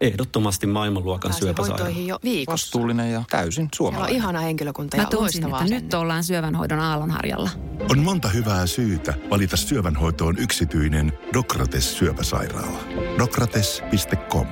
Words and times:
Ehdottomasti 0.00 0.66
maailmanluokan 0.66 1.32
syöpäsairaala. 1.32 1.88
jo 1.88 2.18
viikossa. 2.24 2.52
Vastuullinen 2.52 3.12
ja 3.12 3.24
täysin 3.30 3.52
Siellä 3.54 3.66
on 3.66 3.76
suomalainen. 3.76 4.16
ihana 4.16 4.40
henkilökunta 4.40 4.96
Mä 4.96 5.02
ja 5.02 5.08
tunsin, 5.08 5.42
loistava 5.42 5.62
että 5.62 5.74
nyt 5.74 5.94
ollaan 5.94 6.24
syövänhoidon 6.24 6.80
aallonharjalla. 6.80 7.50
On 7.90 7.98
monta 7.98 8.28
hyvää 8.28 8.66
syytä 8.66 9.14
valita 9.30 9.56
syövänhoitoon 9.56 10.38
yksityinen 10.38 11.12
Dokrates 11.32 11.98
syöpäsairaala. 11.98 12.78
Dokrates.com 13.18 14.46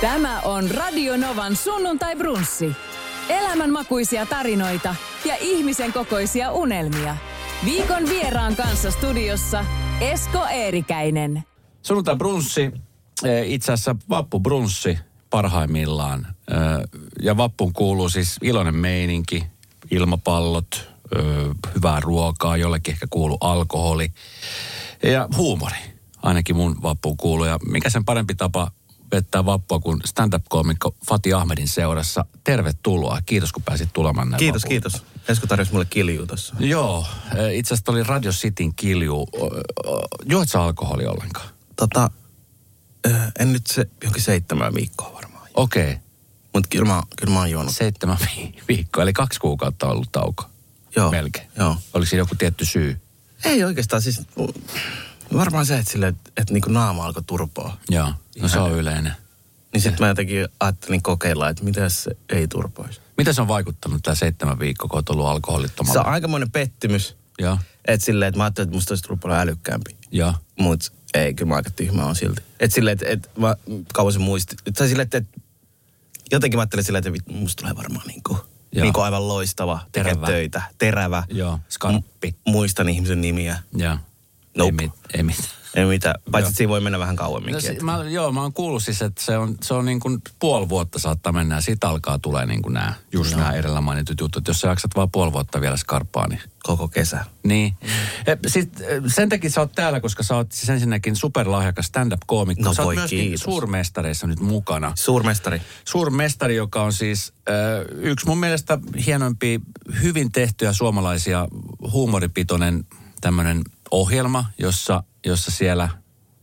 Tämä 0.00 0.40
on 0.40 0.70
Radio 0.70 1.16
Novan 1.16 1.56
sunnuntai 1.56 2.16
brunssi. 2.16 2.72
Elämänmakuisia 3.28 4.26
tarinoita 4.26 4.94
ja 5.24 5.34
ihmisen 5.40 5.92
kokoisia 5.92 6.52
unelmia. 6.52 7.16
Viikon 7.64 8.08
vieraan 8.08 8.56
kanssa 8.56 8.90
studiossa 8.90 9.64
Esko 10.00 10.46
Eerikäinen. 10.50 11.42
Sunnuntai 11.82 12.16
brunssi, 12.16 12.72
itse 13.44 13.72
asiassa 13.72 13.96
vappu 14.08 14.40
brunssi 14.40 14.98
parhaimmillaan. 15.30 16.26
Ja 17.22 17.36
vappuun 17.36 17.72
kuuluu 17.72 18.08
siis 18.08 18.36
iloinen 18.42 18.76
meininki, 18.76 19.46
ilmapallot, 19.90 20.88
hyvää 21.74 22.00
ruokaa, 22.00 22.56
jollekin 22.56 22.92
ehkä 22.94 23.06
kuuluu 23.10 23.38
alkoholi 23.40 24.12
ja 25.02 25.28
huumori. 25.36 25.76
Ainakin 26.22 26.56
mun 26.56 26.82
vappuun 26.82 27.16
kuuluu. 27.16 27.44
Ja 27.46 27.58
mikä 27.68 27.90
sen 27.90 28.04
parempi 28.04 28.34
tapa 28.34 28.70
vettää 29.12 29.44
vappua 29.44 29.78
kuin 29.80 30.00
stand-up-koomikko 30.04 30.94
Fati 31.08 31.32
Ahmedin 31.32 31.68
seurassa. 31.68 32.24
Tervetuloa. 32.44 33.18
Kiitos 33.26 33.52
kun 33.52 33.62
pääsit 33.62 33.88
tulemaan 33.92 34.30
näin 34.30 34.38
Kiitos, 34.38 34.62
vappuun. 34.62 34.68
kiitos. 34.70 35.04
Esko 35.28 35.46
tarjosi 35.46 35.72
mulle 35.72 35.84
kilju 35.90 36.26
tuossa. 36.26 36.54
Joo, 36.58 37.06
itse 37.52 37.74
asiassa 37.74 37.92
oli 37.92 38.02
Radio 38.02 38.32
Cityn 38.32 38.74
kilju. 38.74 39.16
O- 39.20 39.46
o- 39.86 40.08
Juot 40.24 40.48
sä 40.48 40.62
alkoholi 40.62 41.06
ollenkaan? 41.06 41.48
Tota, 41.76 42.10
en 43.38 43.52
nyt 43.52 43.66
se 43.66 43.86
jonkin 44.04 44.22
seitsemän 44.22 44.74
viikkoa 44.74 45.12
varmaan. 45.14 45.48
Okei. 45.54 45.82
Okay. 45.90 45.96
Mutta 46.54 46.68
kyllä 46.68 46.84
mä, 46.84 47.02
kyllä 47.16 47.32
mä 47.32 47.38
oon 47.38 47.50
juonut. 47.50 47.76
Seitsemän 47.76 48.16
vi- 48.20 48.54
viikkoa, 48.68 49.02
eli 49.02 49.12
kaksi 49.12 49.40
kuukautta 49.40 49.86
on 49.86 49.92
ollut 49.92 50.12
tauko. 50.12 50.44
Joo. 50.96 51.10
Melkein. 51.10 51.48
Joo. 51.58 51.76
Oliko 51.94 52.08
siinä 52.08 52.20
joku 52.20 52.34
tietty 52.34 52.64
syy? 52.64 53.00
Ei 53.44 53.64
oikeastaan 53.64 54.02
siis, 54.02 54.20
varmaan 55.34 55.66
se, 55.66 55.78
että, 55.78 55.92
sille, 55.92 56.06
että, 56.08 56.30
että 56.36 56.52
niin 56.54 56.62
naama 56.68 57.04
alkoi 57.06 57.22
turpoa. 57.26 57.76
Joo, 57.90 58.12
no 58.40 58.48
se 58.48 58.58
on 58.58 58.72
yleinen. 58.72 59.12
Niin 59.72 59.80
sitten 59.80 60.00
mä 60.00 60.08
jotenkin 60.08 60.48
ajattelin 60.60 61.02
kokeilla, 61.02 61.48
että 61.48 61.64
mitä 61.64 61.88
se 61.88 62.10
ei 62.28 62.48
turpoisi. 62.48 63.00
Mitä 63.16 63.32
se 63.32 63.40
on 63.40 63.48
vaikuttanut 63.48 64.02
tämä 64.02 64.14
seitsemän 64.14 64.58
viikkoa, 64.58 64.88
kun 64.88 64.96
olet 64.96 65.08
ollut 65.08 65.26
Se 65.26 65.30
alkoholittomalla? 65.30 66.00
on 66.00 66.06
aikamoinen 66.08 66.50
pettymys. 66.50 67.16
Joo, 67.38 67.58
Että 67.84 68.06
silleen, 68.06 68.28
että 68.28 68.38
mä 68.38 68.44
ajattelin, 68.44 68.68
että 68.68 68.76
musta 68.76 68.92
olisi 68.92 69.02
tullut 69.04 69.20
paljon 69.20 69.38
älykkäämpi. 69.40 69.96
joo. 70.10 70.34
Mut 70.58 70.92
ei, 71.14 71.34
kyllä 71.34 71.48
mä 71.48 71.56
aika 71.56 71.70
tyhmä 71.70 72.04
on 72.06 72.16
silti. 72.16 72.42
Että 72.60 72.74
silleen, 72.74 72.92
että, 72.92 73.06
että 73.08 73.28
mä 73.38 73.56
kauan 73.94 74.12
se 74.12 74.18
muisti. 74.18 74.56
Tai 74.78 74.88
silleen, 74.88 75.04
että, 75.04 75.18
että 75.18 75.40
jotenkin 76.32 76.58
mä 76.58 76.62
ajattelin 76.62 76.84
silleen, 76.84 77.04
että 77.06 77.32
musta 77.32 77.60
tulee 77.62 77.76
varmaan 77.76 78.06
niinku, 78.06 78.38
Joo. 78.72 78.82
niinku 78.84 79.00
aivan 79.00 79.28
loistava. 79.28 79.80
tekee 79.92 80.12
Terävä. 80.12 80.26
töitä. 80.26 80.62
Terävä. 80.78 81.22
Joo, 81.30 81.58
skarppi. 81.68 82.30
M- 82.30 82.50
muistan 82.50 82.88
ihmisen 82.88 83.20
nimiä. 83.20 83.58
Joo. 83.76 83.96
Nope. 84.56 84.82
Ei, 84.82 84.86
mit, 84.88 84.92
ei 85.14 85.22
mitään. 85.22 85.48
Ei 85.74 85.84
mitään. 85.86 86.14
Paitsi, 86.30 86.48
että 86.48 86.56
siinä 86.56 86.68
voi 86.70 86.80
mennä 86.80 86.98
vähän 86.98 87.14
No, 87.16 87.24
kauemminkin. 87.24 87.70
että- 87.70 87.84
mä, 87.84 88.04
joo, 88.08 88.32
mä 88.32 88.42
oon 88.42 88.52
kuullut 88.52 88.82
siis, 88.82 89.02
että 89.02 89.22
se 89.22 89.38
on, 89.38 89.56
se 89.62 89.74
on 89.74 89.84
niin 89.84 90.00
kuin 90.00 90.18
puoli 90.38 90.68
vuotta 90.68 90.98
saattaa 90.98 91.32
mennä 91.32 91.54
ja 91.54 91.60
siitä 91.60 91.88
alkaa 91.88 92.18
tulee 92.18 92.46
niin 92.46 92.62
kuin 92.62 92.72
nämä, 92.74 92.94
just 93.12 93.34
nämä 93.36 93.52
edellä 93.52 93.80
mainitut 93.80 94.20
jutut. 94.20 94.48
Jos 94.48 94.60
sä 94.60 94.68
jaksat 94.68 94.90
vaan 94.96 95.10
puoli 95.10 95.32
vuotta 95.32 95.60
vielä 95.60 95.76
skarppaa, 95.76 96.28
niin 96.28 96.40
Koko 96.62 96.88
kesä. 96.88 97.24
Niin. 97.44 97.74
Sitten 98.46 99.10
sen 99.10 99.28
takia 99.28 99.50
sä 99.50 99.60
oot 99.60 99.72
täällä, 99.72 100.00
koska 100.00 100.22
sä 100.22 100.36
oot 100.36 100.52
siis 100.52 100.70
ensinnäkin 100.70 101.16
superlahjakas 101.16 101.86
stand-up-koomikko. 101.86 102.64
No 102.64 102.74
sä 102.74 102.82
oot 102.82 102.94
myöskin 102.94 103.18
kiitos. 103.20 103.40
suurmestareissa 103.40 104.26
nyt 104.26 104.40
mukana. 104.40 104.92
Suurmestari. 104.94 105.62
Suurmestari, 105.84 106.56
joka 106.56 106.82
on 106.82 106.92
siis 106.92 107.32
äh, 107.48 107.54
yksi 107.98 108.26
mun 108.26 108.38
mielestä 108.38 108.78
hienoimpia, 109.06 109.58
hyvin 110.02 110.32
tehtyjä 110.32 110.72
suomalaisia 110.72 111.48
huumoripitoinen 111.92 112.84
tämmöinen 113.20 113.62
ohjelma, 113.90 114.44
jossa, 114.58 115.02
jossa 115.26 115.50
siellä 115.50 115.88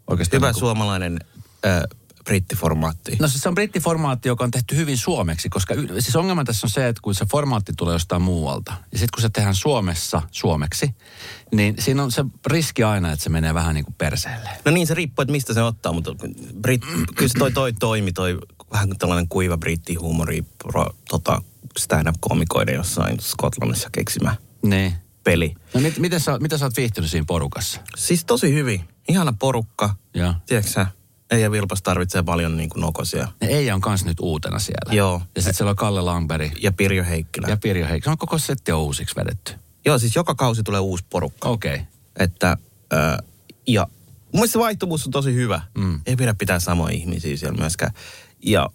oikeastaan... 0.07 0.37
Hyvä 0.37 0.47
niin 0.47 0.53
kuin- 0.53 0.59
suomalainen 0.59 1.19
äh, 1.65 1.83
brittiformaatti. 2.23 3.17
No 3.19 3.27
siis 3.27 3.41
se 3.41 3.49
on 3.49 3.55
brittiformaatti, 3.55 4.27
joka 4.27 4.43
on 4.43 4.51
tehty 4.51 4.75
hyvin 4.75 4.97
suomeksi, 4.97 5.49
koska 5.49 5.73
y- 5.73 5.87
siis 6.01 6.15
ongelma 6.15 6.43
tässä 6.43 6.67
on 6.67 6.71
se, 6.71 6.87
että 6.87 7.01
kun 7.01 7.15
se 7.15 7.25
formaatti 7.25 7.73
tulee 7.77 7.95
jostain 7.95 8.21
muualta, 8.21 8.73
ja 8.91 8.97
sitten 8.97 9.09
kun 9.15 9.21
se 9.21 9.29
tehdään 9.29 9.55
Suomessa 9.55 10.21
suomeksi, 10.31 10.95
niin 11.51 11.75
siinä 11.79 12.03
on 12.03 12.11
se 12.11 12.25
riski 12.47 12.83
aina, 12.83 13.11
että 13.11 13.23
se 13.23 13.29
menee 13.29 13.53
vähän 13.53 13.75
niin 13.75 13.85
kuin 13.85 13.95
perseelle. 13.97 14.49
No 14.65 14.71
niin, 14.71 14.87
se 14.87 14.93
riippuu, 14.93 15.23
että 15.23 15.31
mistä 15.31 15.53
se 15.53 15.63
ottaa, 15.63 15.93
mutta 15.93 16.11
Brit, 16.61 16.81
kyllä 17.15 17.27
se 17.27 17.39
toi, 17.39 17.51
toi 17.51 17.73
toimi, 17.73 18.11
toi 18.11 18.39
vähän 18.71 18.87
kuin 18.87 18.97
tällainen 18.97 19.27
kuiva 19.27 19.57
brittihuumori, 19.57 20.41
pro, 20.57 20.89
tota, 21.09 21.41
stand-up-komikoiden 21.79 22.75
jossain 22.75 23.19
Skotlannissa 23.19 23.89
keksimä 23.91 24.35
Niin. 24.61 24.93
Peli. 25.23 25.56
No 25.73 25.81
mit, 25.81 25.97
miten, 25.97 26.19
sä, 26.19 26.38
mitä 26.39 26.57
sä 26.57 26.66
oot 26.66 26.78
viihtynyt 26.78 27.09
siinä 27.09 27.25
porukassa? 27.28 27.81
Siis 27.97 28.25
tosi 28.25 28.53
hyvin. 28.53 28.81
Ihana 29.09 29.34
porukka. 29.39 29.95
Joo. 30.13 30.34
Tiedätkö 30.45 30.85
Eija 31.31 31.51
Vilpas 31.51 31.81
tarvitsee 31.81 32.23
paljon 32.23 32.57
niin 32.57 32.69
kuin 32.69 32.81
nokosia. 32.81 33.28
Ja 33.41 33.47
Eija 33.47 33.75
on 33.75 33.81
kans 33.81 34.06
nyt 34.06 34.19
uutena 34.19 34.59
siellä. 34.59 34.94
Joo. 34.94 35.22
Ja 35.35 35.41
sitten 35.41 35.53
siellä 35.53 35.69
on 35.69 35.75
Kalle 35.75 36.01
Langberg 36.01 36.51
Ja 36.63 36.72
Pirjo 36.72 37.03
Heikkilä. 37.03 37.47
ja 37.47 37.57
Pirjo 37.57 37.88
Heikki. 37.88 38.06
Se 38.06 38.09
on 38.09 38.17
koko 38.17 38.38
setti 38.38 38.72
on 38.72 38.81
uusiksi 38.81 39.16
vedetty. 39.16 39.53
Joo, 39.85 40.00
siis 40.00 40.16
joka 40.16 40.35
kausi 40.35 40.63
tulee 40.63 40.79
uusi 40.79 41.06
porukka. 41.09 41.50
Okei. 41.50 41.73
Okay. 41.73 41.85
Että, 42.19 42.57
äh, 42.94 43.17
ja 43.67 43.88
mun 44.07 44.29
mielestä 44.34 44.53
se 44.53 44.59
vaihtuvuus 44.59 45.05
on 45.05 45.11
tosi 45.11 45.34
hyvä. 45.34 45.61
Mm. 45.78 46.01
Ei 46.05 46.16
pidä 46.16 46.34
pitää 46.34 46.59
samoja 46.59 46.95
ihmisiä 46.95 47.38
siellä 47.38 47.57
myöskään. 47.57 47.91
Ja 48.45 48.69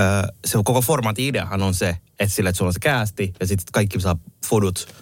äh, 0.00 0.24
se 0.44 0.58
koko 0.64 0.80
formaatin 0.80 1.26
ideahan 1.26 1.62
on 1.62 1.74
se, 1.74 1.98
että 2.18 2.34
sillä, 2.34 2.50
että 2.50 2.58
sulla 2.58 2.68
on 2.68 2.72
se 2.72 2.80
käästi 2.80 3.32
ja 3.40 3.46
sitten 3.46 3.66
kaikki 3.72 4.00
saa 4.00 4.16
fudut 4.46 4.94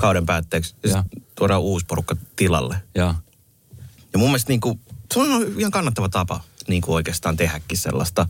kauden 0.00 0.26
päätteeksi. 0.26 0.74
Ja 0.82 0.88
sitten 0.88 1.22
tuodaan 1.34 1.60
uusi 1.60 1.86
porukka 1.86 2.16
tilalle. 2.36 2.76
Joo. 2.94 3.14
Ja 4.12 4.18
mun 4.18 4.28
mielestä 4.28 4.52
niin 4.52 4.60
kuin, 4.60 4.80
se 5.14 5.20
on 5.20 5.54
ihan 5.58 5.72
kannattava 5.72 6.08
tapa 6.08 6.40
niin 6.68 6.82
kuin 6.82 6.94
oikeastaan 6.94 7.36
tehdäkin 7.36 7.78
sellaista. 7.78 8.26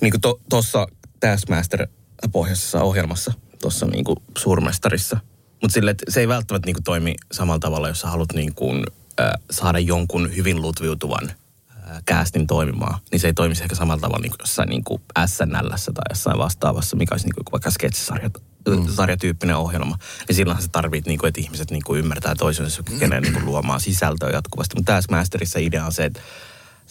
Niin 0.00 0.10
kuin 0.10 0.20
to, 0.20 0.40
tuossa 0.50 0.86
Taskmaster-pohjaisessa 1.20 2.82
ohjelmassa, 2.82 3.32
tuossa 3.62 3.86
niin 3.86 4.04
kuin 4.04 4.16
suurmestarissa. 4.38 5.20
Mutta 5.62 5.74
sille, 5.74 5.90
että 5.90 6.04
se 6.08 6.20
ei 6.20 6.28
välttämättä 6.28 6.66
niin 6.66 6.74
kuin 6.74 6.84
toimi 6.84 7.14
samalla 7.32 7.58
tavalla, 7.58 7.88
jos 7.88 8.00
sä 8.00 8.08
haluat 8.08 8.32
niin 8.32 8.54
kuin, 8.54 8.84
äh, 9.20 9.30
saada 9.50 9.78
jonkun 9.78 10.36
hyvin 10.36 10.62
lutviutuvan 10.62 11.30
äh, 11.30 12.02
käästin 12.04 12.46
toimimaan. 12.46 12.98
Niin 13.12 13.20
se 13.20 13.26
ei 13.26 13.34
toimisi 13.34 13.62
ehkä 13.62 13.74
samalla 13.74 14.00
tavalla 14.00 14.22
niin 14.22 14.30
kuin 14.30 14.40
jossain 14.40 14.68
niin 14.68 14.84
kuin 14.84 15.02
SNLssä 15.26 15.92
tai 15.92 16.04
jossain 16.10 16.38
vastaavassa, 16.38 16.96
mikä 16.96 17.14
olisi 17.14 17.26
niin 17.26 17.34
kuin 17.34 17.52
vaikka 17.52 17.70
sketsisarja 17.70 18.30
mm. 18.66 18.86
sarjatyyppinen 18.94 19.56
ohjelma. 19.56 19.98
Niin 20.28 20.36
silloin 20.36 20.62
sä 20.62 20.68
tarvit, 20.72 21.06
niin 21.06 21.18
kuin, 21.18 21.28
että 21.28 21.40
ihmiset 21.40 21.70
niin 21.70 21.84
kuin 21.84 21.98
ymmärtää 21.98 22.34
toisensa, 22.34 22.82
kykenee 22.82 23.20
niin 23.20 23.32
kuin 23.32 23.44
luomaan 23.44 23.80
sisältöä 23.80 24.30
jatkuvasti. 24.30 24.76
Mutta 24.76 24.92
Taskmasterissa 24.92 25.58
idea 25.58 25.86
on 25.86 25.92
se, 25.92 26.04
että 26.04 26.20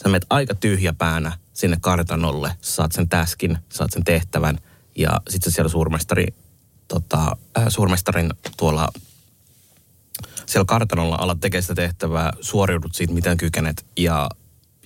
sä 0.02 0.08
menet 0.08 0.26
aika 0.30 0.54
tyhjä 0.54 0.92
päänä 0.92 1.32
sinne 1.52 1.76
kartanolle, 1.80 2.52
saat 2.60 2.92
sen 2.92 3.08
täskin, 3.08 3.58
saat 3.68 3.92
sen 3.92 4.04
tehtävän 4.04 4.58
ja 4.96 5.20
sitten 5.28 5.52
siellä 5.52 5.68
suurmestari, 5.68 6.26
tota, 6.88 7.36
äh, 7.58 7.64
suurmestarin 7.68 8.30
tuolla 8.56 8.88
siellä 10.46 10.64
kartanolla 10.64 11.16
alat 11.16 11.40
tekemään 11.40 11.62
sitä 11.62 11.74
tehtävää, 11.74 12.32
suoriudut 12.40 12.94
siitä, 12.94 13.12
miten 13.12 13.36
kykenet 13.36 13.86
ja 13.96 14.28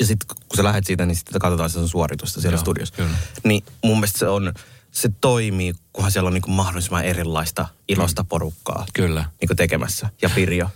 ja 0.00 0.06
sitten 0.06 0.28
kun 0.28 0.56
sä 0.56 0.64
lähdet 0.64 0.86
siitä, 0.86 1.06
niin 1.06 1.16
sitten 1.16 1.40
katsotaan 1.40 1.70
sen 1.70 1.88
suoritusta 1.88 2.40
siellä 2.40 2.56
Joo, 2.56 2.60
studiossa. 2.60 2.94
kyllä. 2.94 3.10
Niin 3.44 3.64
mun 3.84 3.96
mielestä 3.96 4.18
se 4.18 4.28
on, 4.28 4.54
se 4.90 5.10
toimii, 5.20 5.74
kunhan 5.92 6.12
siellä 6.12 6.28
on 6.28 6.34
niin 6.34 6.42
kuin 6.42 6.54
mahdollisimman 6.54 7.04
erilaista 7.04 7.68
ilosta 7.88 8.24
porukkaa 8.24 8.86
Kyllä. 8.94 9.24
niin 9.40 9.48
kuin 9.48 9.56
tekemässä. 9.56 10.08
Ja 10.22 10.30
Pirjo. 10.34 10.68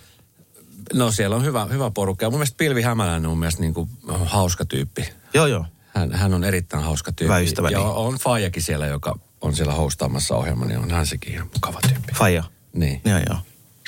No 0.93 1.11
siellä 1.11 1.37
on 1.37 1.45
hyvä, 1.45 1.65
hyvä 1.65 1.91
porukka. 1.91 2.27
Ja 2.27 2.31
mun 2.31 2.39
mielestä 2.39 2.57
Pilvi 2.57 2.83
Hämäläinen 2.83 3.31
on 3.31 3.39
mielestä 3.39 3.61
niin 3.61 3.75
kuin 3.75 3.89
hauska 4.25 4.65
tyyppi. 4.65 5.09
Joo, 5.35 5.47
joo. 5.47 5.67
Hän, 5.95 6.13
hän 6.13 6.35
on 6.35 6.45
erittäin 6.45 6.83
hauska 6.83 7.13
tyyppi. 7.13 7.25
Hyvä 7.35 7.39
ystäväni. 7.39 7.73
Ja 7.73 7.81
on 7.81 8.15
Fajakin 8.15 8.63
siellä, 8.63 8.87
joka 8.87 9.19
on 9.41 9.55
siellä 9.55 9.73
hostaamassa 9.75 10.37
ohjelma, 10.37 10.65
niin 10.65 10.79
on 10.79 10.91
hän 10.91 11.07
sekin 11.07 11.33
ihan 11.33 11.51
mukava 11.55 11.81
tyyppi. 11.89 12.13
Faija. 12.15 12.45
Niin. 12.73 13.01
Joo, 13.05 13.21
joo. 13.29 13.39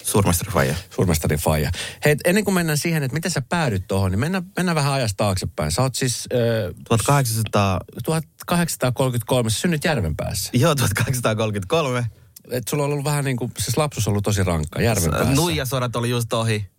Suurmestari 0.07 0.51
Faija. 0.53 0.75
Suurmestari 0.91 1.37
Faija. 1.37 1.71
Hei, 2.05 2.17
ennen 2.25 2.45
kuin 2.45 2.55
mennään 2.55 2.79
siihen, 2.79 3.03
että 3.03 3.15
miten 3.15 3.31
sä 3.31 3.43
päädyt 3.43 3.89
tuohon, 3.89 4.11
niin 4.11 4.19
mennään, 4.19 4.45
mennään 4.57 4.75
vähän 4.75 4.93
ajasta 4.93 5.17
taaksepäin. 5.17 5.73
Sä 5.73 5.83
oot 5.83 5.95
siis 5.95 6.29
äh, 6.35 6.75
1800, 6.89 7.81
1833, 8.05 9.51
sä 9.51 9.61
synnyt 9.61 9.85
Järvenpäässä. 9.85 10.51
joo 10.53 10.75
1833. 10.75 12.07
Et 12.51 12.69
sulla 12.69 12.85
on 12.85 12.93
ollut 12.93 13.05
vähän 13.05 13.25
niin 13.25 13.37
kuin, 13.37 13.53
siis 13.59 13.77
lapsuus 13.77 14.07
on 14.07 14.11
ollut 14.11 14.25
tosi 14.25 14.45
rankka 14.45 14.83
Järvenpäässä. 14.83 15.35
Nuijasodat 15.35 15.97
oli 15.97 16.11
just 16.11 16.33
ohi. 16.33 16.71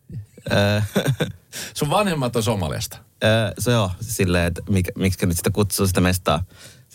Sun 1.74 1.90
vanhemmat 1.90 2.36
on 2.36 2.44
Somaliasta. 2.44 2.98
se 3.60 3.78
on 3.78 3.90
silleen, 4.02 4.46
että 4.46 4.62
miksi 4.98 5.26
nyt 5.26 5.38
sitä 5.38 5.52
kutsuu 5.52 5.88
sitä 5.88 6.02
mestaa. 6.02 6.44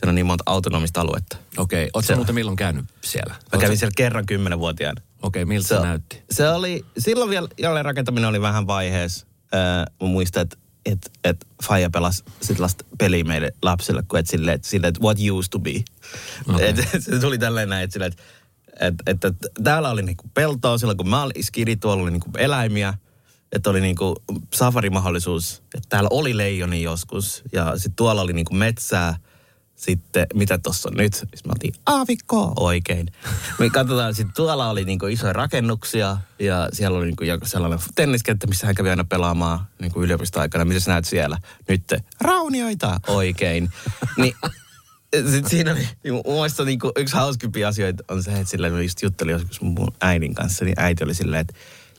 Siellä 0.03 0.11
on 0.11 0.15
niin 0.15 0.27
monta 0.27 0.45
autonomista 0.47 1.01
aluetta. 1.01 1.37
Okei, 1.57 1.83
okay. 1.83 1.91
oot 1.95 2.05
sä 2.05 2.07
Se- 2.07 2.15
muuten 2.15 2.35
milloin 2.35 2.57
käynyt 2.57 2.85
siellä? 3.01 3.35
Mä 3.53 3.61
kävin 3.61 3.79
siellä 3.79 3.93
kerran 3.97 4.27
kymmenenvuotiaana. 4.27 5.01
Okei, 5.23 5.43
okay, 5.43 5.55
miltä 5.55 5.69
se, 5.69 5.75
Se, 5.75 5.81
näytti? 5.81 6.23
se 6.31 6.49
oli, 6.49 6.85
silloin 6.99 7.31
vielä 7.31 7.49
jälleen 7.59 7.85
rakentaminen 7.85 8.29
oli 8.29 8.41
vähän 8.41 8.67
vaiheessa. 8.67 9.27
Öö, 9.55 9.61
mä 10.01 10.09
muistan, 10.09 10.43
että 10.43 10.57
että 10.87 11.11
et 11.25 11.47
Faija 11.65 11.91
pelasi 11.91 12.25
sellaista 12.41 12.85
peliä 12.99 13.25
meille 13.25 13.53
lapsille, 13.63 14.03
kun 14.09 14.19
et 14.19 14.27
silleen, 14.27 14.55
että 14.55 14.69
sille, 14.69 14.87
et 14.87 15.01
what 15.01 15.19
used 15.33 15.51
to 15.51 15.59
be. 15.59 15.85
Okay. 16.49 16.69
Et, 16.69 16.79
et, 16.79 17.03
se 17.05 17.19
tuli 17.19 17.39
tälleen 17.39 17.69
näin, 17.69 17.85
että 17.85 18.07
että 18.07 18.23
et, 18.81 18.95
et, 19.07 19.25
et, 19.25 19.37
täällä 19.65 19.91
oli 19.91 20.03
niinku 20.03 20.25
peltoa 20.35 20.79
silloin, 20.79 20.97
kun 20.97 21.09
mä 21.09 21.23
olin 21.23 21.45
skidi, 21.45 21.77
tuolla 21.77 22.03
oli 22.03 22.11
niinku 22.11 22.31
eläimiä, 22.39 22.95
että 23.53 23.71
oli 23.71 23.81
niinku 23.81 24.23
safarimahdollisuus, 24.55 25.63
että 25.75 25.89
täällä 25.89 26.09
oli 26.13 26.37
leijoni 26.37 26.83
joskus 26.83 27.43
ja 27.53 27.73
sitten 27.75 27.97
tuolla 27.97 28.23
oli 28.23 28.33
niinku 28.33 28.55
metsää, 28.55 29.17
sitten, 29.77 30.27
mitä 30.35 30.59
tuossa 30.59 30.89
on 30.89 30.97
nyt? 30.97 31.15
Sitten 31.15 31.41
mä 31.47 31.53
otin 31.57 31.75
aavikko 31.87 32.53
oikein. 32.57 33.07
Me 33.59 33.71
katsotaan, 33.71 34.15
sitten 34.15 34.35
tuolla 34.37 34.71
oli 34.71 34.85
niinku 34.85 35.07
isoja 35.07 35.33
rakennuksia 35.33 36.17
ja 36.39 36.69
siellä 36.73 36.99
oli 36.99 37.07
niinku 37.07 37.25
sellainen 37.45 37.79
tenniskenttä, 37.95 38.47
missä 38.47 38.67
hän 38.67 38.75
kävi 38.75 38.91
aina 38.91 39.05
pelaamaan 39.05 39.61
niinku 39.79 40.03
yliopistoaikana. 40.03 40.65
Mitä 40.65 40.81
sä 40.81 40.91
näet 40.91 41.05
siellä? 41.05 41.39
Nyt 41.69 41.93
raunioita 42.21 43.01
oikein. 43.07 43.71
niin 44.21 44.35
sitten 45.15 45.51
siinä 45.51 45.73
oli, 45.73 45.89
niin 46.05 46.15
mun 46.15 46.25
mielestä 46.27 46.65
niinku 46.65 46.93
yksi 46.97 47.15
hauskimpia 47.15 47.69
asioita 47.69 48.05
on 48.09 48.23
se, 48.23 48.33
että 48.33 48.45
sillä 48.45 48.71
mä 48.71 48.83
just 48.83 49.03
juttelin 49.03 49.33
joskus 49.33 49.61
mun 49.61 49.95
äidin 50.01 50.35
kanssa, 50.35 50.65
niin 50.65 50.81
äiti 50.81 51.05
oli 51.05 51.15
silleen, 51.15 51.41
että 51.41 51.55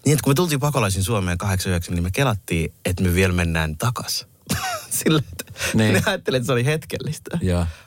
niin, 0.05 0.13
että 0.13 0.23
kun 0.23 0.31
me 0.31 0.35
tultiin 0.35 0.59
pakolaisin 0.59 1.03
Suomeen 1.03 1.37
89, 1.37 1.95
niin 1.95 2.03
me 2.03 2.11
kelattiin, 2.11 2.73
että 2.85 3.03
me 3.03 3.13
vielä 3.13 3.33
mennään 3.33 3.77
takas. 3.77 4.27
Sillä, 5.03 5.21
että 5.31 5.53
Niin. 5.73 5.93
ne 5.93 6.01
ajattelee, 6.05 6.37
että 6.37 6.45
se 6.45 6.53
oli 6.53 6.65
hetkellistä. 6.65 7.37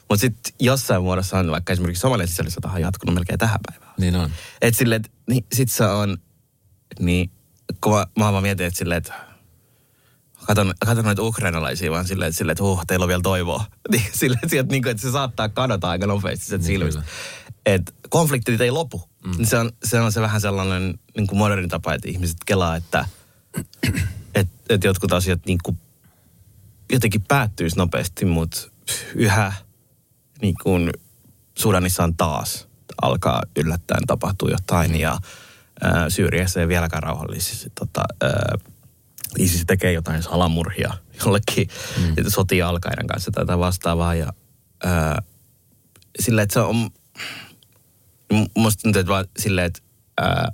Mutta 0.09 0.21
sitten 0.21 0.53
jossain 0.61 1.03
muodossa 1.03 1.39
on 1.39 1.51
vaikka 1.51 1.73
esimerkiksi 1.73 2.01
Somalian 2.01 2.29
sisällissota 2.29 2.69
on 2.75 2.81
jatkunut 2.81 3.15
melkein 3.15 3.39
tähän 3.39 3.61
päivään. 3.71 3.95
Niin 3.99 4.17
on. 4.17 4.31
Et 4.61 4.75
silleen, 4.75 4.97
että 4.97 5.11
niin, 5.31 5.47
sit 5.53 5.69
se 5.71 5.85
on, 5.85 6.17
niin 7.01 7.31
kun 7.81 7.93
mä, 7.93 8.07
mä 8.19 8.33
vaan 8.33 8.43
mietin, 8.43 8.67
että 8.67 8.79
silleen, 8.79 8.99
että 8.99 9.15
katon, 10.47 10.75
katon 10.87 11.05
noita 11.05 11.23
ukrainalaisia 11.23 11.91
vaan 11.91 12.07
silleen, 12.07 12.29
että, 12.29 12.39
silleen, 12.39 12.53
että 12.53 12.65
huh, 12.65 12.87
teillä 12.87 13.05
on 13.05 13.09
vielä 13.09 13.23
toivoa. 13.23 13.65
Niin, 13.91 14.03
silleen, 14.13 14.39
että, 14.39 14.49
sieltä, 14.49 14.71
niin 14.71 14.83
kuin, 14.83 14.91
että 14.91 15.03
se 15.03 15.11
saattaa 15.11 15.49
kadota 15.49 15.91
aika 15.91 16.07
nopeasti 16.07 16.47
sieltä 16.47 16.63
Niin, 16.63 16.79
silmistä. 16.79 17.03
Että 17.67 17.93
konfliktit 18.09 18.61
ei 18.61 18.71
lopu. 18.71 19.03
Mm. 19.25 19.45
Se, 19.45 19.59
on, 19.59 19.71
se 19.85 20.01
on 20.01 20.13
se 20.13 20.21
vähän 20.21 20.41
sellainen 20.41 20.99
niin 21.17 21.27
kuin 21.27 21.39
moderni 21.39 21.69
tapa, 21.69 21.95
että 21.95 22.09
ihmiset 22.09 22.37
kelaa, 22.47 22.77
että 22.77 23.05
et, 24.35 24.49
et 24.69 24.85
jotkut 24.85 25.13
asiat 25.13 25.47
niin 25.47 25.59
kuin 25.65 25.79
jotenkin 26.93 27.23
päättyisi 27.29 27.77
nopeasti, 27.77 28.25
mutta 28.25 28.71
yhä 29.15 29.53
niin 30.43 30.55
kuin 30.63 30.91
Sudanissa 31.59 32.05
on 32.05 32.17
taas 32.17 32.69
alkaa 33.03 33.43
yllättäen 33.57 34.07
tapahtua 34.07 34.51
jotain 34.51 35.01
ja 35.01 35.19
ää, 35.83 36.11
Syyriassa 36.11 36.61
ei 36.61 36.69
vieläkään 36.69 37.03
rauhallisesti. 37.03 37.73
Tota, 37.75 38.03
ää, 38.23 38.55
ISIS 39.39 39.65
tekee 39.67 39.93
jotain 39.93 40.23
salamurhia 40.23 40.95
jollekin 41.25 41.69
mm. 41.99 42.25
sotii 42.29 42.63
alkaiden 42.63 43.07
kanssa 43.07 43.31
tai 43.31 43.43
jotain 43.43 43.59
vastaavaa 43.59 44.15
ja 44.15 44.33
ää, 44.85 45.23
sillä, 46.21 46.43
että 46.43 46.53
se 46.53 46.61
on, 46.61 46.91
musta 48.57 48.83
tuntuu, 48.83 49.01
että 49.01 49.11
vaan 49.11 49.27
silleen, 49.39 49.67
että 49.67 49.81
ää, 50.21 50.53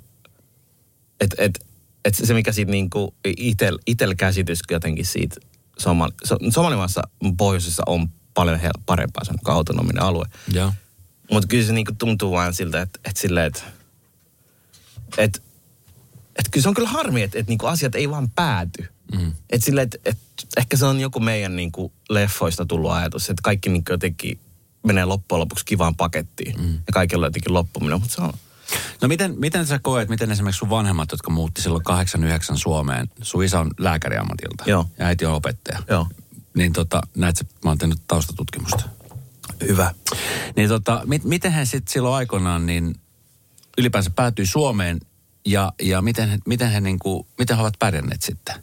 et, 1.21 1.35
et, 1.37 1.65
et 2.05 2.15
se 2.15 2.33
mikä 2.33 2.51
siitä 2.51 2.71
niinku 2.71 3.15
itel, 3.37 3.79
itel 3.87 4.15
käsitys 4.17 4.59
jotenkin 4.71 5.05
siitä 5.05 5.35
Somali, 5.83 6.11
so, 6.23 6.37
Somalimaassa 6.49 7.01
pohjoisessa 7.37 7.83
on 7.85 8.09
paljon 8.33 8.59
hel, 8.59 8.71
parempaa, 8.85 9.23
se 9.23 9.31
on 9.31 9.35
niinku 9.35 9.51
autonominen 9.51 10.03
alue. 10.03 10.25
Joo. 10.53 10.73
Mutta 11.31 11.47
kyllä 11.47 11.65
se 11.65 11.73
niinku 11.73 11.91
tuntuu 11.97 12.31
vaan 12.31 12.53
siltä, 12.53 12.81
että 12.81 12.99
et 13.05 13.17
silleen, 13.17 13.47
että 13.47 13.63
et, 15.17 15.43
et 16.39 16.49
kyllä 16.51 16.63
se 16.63 16.69
on 16.69 16.75
kyllä 16.75 16.89
harmi, 16.89 17.23
että 17.23 17.39
et 17.39 17.47
niinku 17.47 17.65
asiat 17.65 17.95
ei 17.95 18.09
vaan 18.09 18.29
pääty. 18.29 18.93
Mm. 19.11 19.31
Että 19.49 19.65
silleen, 19.65 19.85
että 19.85 19.97
et, 20.05 20.17
ehkä 20.57 20.77
se 20.77 20.85
on 20.85 20.99
joku 20.99 21.19
meidän 21.19 21.55
niinku 21.55 21.91
leffoista 22.09 22.65
tullut 22.65 22.91
ajatus, 22.91 23.29
että 23.29 23.41
kaikki 23.43 23.69
niinku 23.69 23.91
jotenkin 23.91 24.39
menee 24.83 25.05
loppujen 25.05 25.39
lopuksi 25.39 25.65
kivaan 25.65 25.95
pakettiin. 25.95 26.61
Mm. 26.61 26.73
Ja 26.73 26.93
kaikilla 26.93 27.25
on 27.25 27.27
jotenkin 27.27 27.53
loppuminen, 27.53 27.99
mutta 27.99 28.15
se 28.15 28.21
on... 28.21 28.33
No 29.01 29.07
miten, 29.07 29.35
miten 29.37 29.67
sä 29.67 29.79
koet, 29.79 30.09
miten 30.09 30.31
esimerkiksi 30.31 30.59
sun 30.59 30.69
vanhemmat, 30.69 31.11
jotka 31.11 31.31
muutti 31.31 31.61
silloin 31.61 31.83
89 31.83 32.57
Suomeen, 32.57 33.09
sun 33.21 33.43
isä 33.43 33.59
on 33.59 33.71
lääkäriammatilta 33.77 34.63
Joo. 34.67 34.85
ja 34.99 35.05
äiti 35.05 35.25
on 35.25 35.33
opettaja. 35.33 35.79
Joo. 35.89 36.07
Niin 36.53 36.73
tota, 36.73 37.01
näet 37.15 37.37
sä, 37.37 37.45
mä 37.63 37.71
oon 37.71 37.77
tehnyt 37.77 37.99
taustatutkimusta. 38.07 38.89
Hyvä. 39.67 39.93
Niin 40.55 40.69
tota, 40.69 41.01
mit, 41.05 41.23
miten 41.23 41.51
he 41.51 41.65
sitten 41.65 41.93
silloin 41.93 42.15
aikoinaan 42.15 42.65
niin 42.65 42.95
ylipäänsä 43.77 44.09
päätyi 44.09 44.45
Suomeen 44.45 44.99
ja, 45.45 45.73
ja 45.81 46.01
miten, 46.01 46.41
miten, 46.45 46.71
he 46.71 46.81
niinku, 46.81 47.27
miten 47.37 47.55
he 47.55 47.61
ovat 47.61 47.79
pärjänneet 47.79 48.21
sitten? 48.21 48.55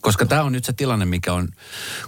Koska 0.00 0.26
tämä 0.26 0.42
on 0.42 0.52
nyt 0.52 0.64
se 0.64 0.72
tilanne, 0.72 1.04
mikä 1.04 1.32
on, 1.32 1.48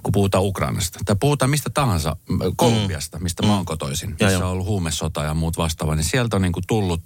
kun 0.02 0.12
puhutaan 0.12 0.44
Ukrainasta. 0.44 0.98
Tai 1.04 1.16
puhutaan 1.20 1.50
mistä 1.50 1.70
tahansa, 1.70 2.16
Kolumbiasta, 2.56 3.18
mistä 3.18 3.46
mä 3.46 3.54
oon 3.56 3.64
kotoisin. 3.64 4.10
Missä 4.10 4.30
joo. 4.30 4.42
on 4.42 4.48
ollut 4.50 4.66
huumesota 4.66 5.24
ja 5.24 5.34
muut 5.34 5.56
vastaavaa. 5.58 5.94
Niin 5.96 6.04
sieltä 6.04 6.36
on 6.36 6.42
niinku 6.42 6.60
tullut 6.68 7.00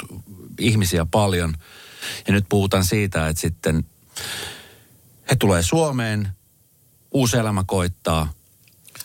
ihmisiä 0.61 1.07
paljon. 1.11 1.55
Ja 2.27 2.33
nyt 2.33 2.45
puhutaan 2.49 2.85
siitä, 2.85 3.29
että 3.29 3.41
sitten 3.41 3.85
he 5.31 5.37
tulee 5.37 5.63
Suomeen, 5.63 6.29
uusi 7.11 7.37
elämä 7.37 7.65
koittaa, 7.67 8.33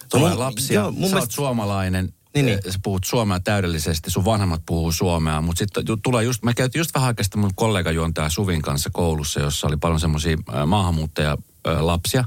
tulee 0.09 0.31
mun- 0.33 0.39
lapsia, 0.39 0.79
joo, 0.81 0.91
mun 0.91 0.99
sä 1.01 1.05
oot 1.05 1.11
mielestä- 1.13 1.35
suomalainen, 1.35 2.13
Niin, 2.35 2.45
niin. 2.45 2.59
sä 2.69 2.79
puhut 2.83 3.03
suomea 3.03 3.39
täydellisesti, 3.39 4.11
sun 4.11 4.25
vanhemmat 4.25 4.61
puhuu 4.65 4.91
suomea, 4.91 5.41
mutta 5.41 5.59
sitten 5.59 5.83
tulee 6.03 6.23
just, 6.23 6.43
mä 6.43 6.53
käytin 6.53 6.79
just 6.79 6.91
vähän 6.95 7.07
aikaa 7.07 7.25
mun 7.35 7.51
kollegajuontaja 7.55 8.29
Suvin 8.29 8.61
kanssa 8.61 8.89
koulussa, 8.93 9.39
jossa 9.39 9.67
oli 9.67 9.77
paljon 9.77 9.99
semmoisia 9.99 10.37
maahanmuuttaja 10.65 11.31
ö, 11.31 11.48
lapsia, 11.65 12.23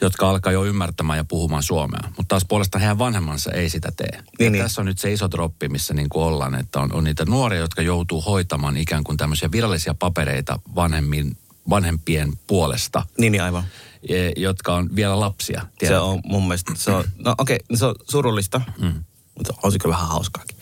jotka 0.00 0.30
alkaa 0.30 0.52
jo 0.52 0.64
ymmärtämään 0.64 1.16
ja 1.16 1.24
puhumaan 1.24 1.62
suomea. 1.62 2.00
Mutta 2.06 2.28
taas 2.28 2.44
puolestaan 2.48 2.80
heidän 2.80 2.98
vanhemmansa 2.98 3.52
ei 3.52 3.70
sitä 3.70 3.92
tee. 3.96 4.22
Niin, 4.38 4.52
niin. 4.52 4.62
Tässä 4.62 4.82
on 4.82 4.86
nyt 4.86 4.98
se 4.98 5.12
iso 5.12 5.30
droppi, 5.30 5.68
missä 5.68 5.94
niin 5.94 6.08
kuin 6.08 6.24
ollaan, 6.24 6.54
että 6.54 6.80
on, 6.80 6.92
on 6.92 7.04
niitä 7.04 7.24
nuoria, 7.24 7.60
jotka 7.60 7.82
joutuu 7.82 8.20
hoitamaan 8.20 8.76
ikään 8.76 9.04
kuin 9.04 9.16
tämmöisiä 9.16 9.52
virallisia 9.52 9.94
papereita 9.94 10.58
vanhemmin, 10.74 11.36
vanhempien 11.70 12.32
puolesta, 12.46 13.06
niin, 13.18 13.32
niin 13.32 13.42
aivan. 13.42 13.64
eh, 14.08 14.32
jotka 14.36 14.74
on 14.74 14.96
vielä 14.96 15.20
lapsia. 15.20 15.60
Se 15.60 15.68
tiedät? 15.78 16.02
on 16.02 16.20
mun 16.24 16.42
mielestä, 16.42 16.72
se 16.76 16.90
on, 16.90 17.04
no 17.18 17.34
okei, 17.38 17.58
okay, 17.64 17.76
se 17.76 17.86
on 17.86 17.94
surullista, 18.10 18.60
mm. 18.80 19.04
mutta 19.38 19.54
on 19.62 19.72
se 19.72 19.78
kyllä 19.78 19.92
vähän 19.92 20.08
hauskaakin. 20.08 20.56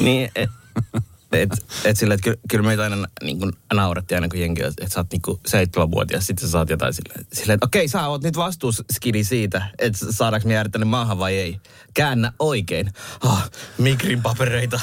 niin, 0.00 0.30
et, 0.34 0.50
et, 1.32 1.50
et 1.84 1.96
sillä, 1.96 2.14
että 2.14 2.24
kyllä, 2.24 2.36
kyllä 2.48 2.64
meitä 2.64 2.82
aina 2.82 3.06
niin 3.22 3.38
kuin 3.38 3.52
naurettiin 3.74 4.16
aina 4.16 4.28
kun 4.28 4.40
jengi, 4.40 4.62
että 4.62 4.88
sä 4.88 5.00
oot 5.00 5.12
niin 5.12 5.38
seitsemänvuotias, 5.46 6.26
sitten 6.26 6.48
sä 6.48 6.52
saat 6.52 6.70
jotain 6.70 6.94
silleen, 6.94 7.26
silleen 7.32 7.54
että 7.54 7.66
okei, 7.66 7.88
sä 7.88 8.08
oot 8.08 8.22
nyt 8.22 8.36
vastuus 8.36 8.82
skidi 8.92 9.24
siitä, 9.24 9.70
että 9.78 10.06
saadaanko 10.10 10.48
me 10.48 10.54
jäädä 10.54 10.68
tänne 10.68 10.84
maahan 10.84 11.18
vai 11.18 11.34
ei. 11.34 11.60
Käännä 11.94 12.32
oikein. 12.38 12.92
Ah, 13.20 13.50
mikrin 13.78 14.22
papereita. 14.22 14.80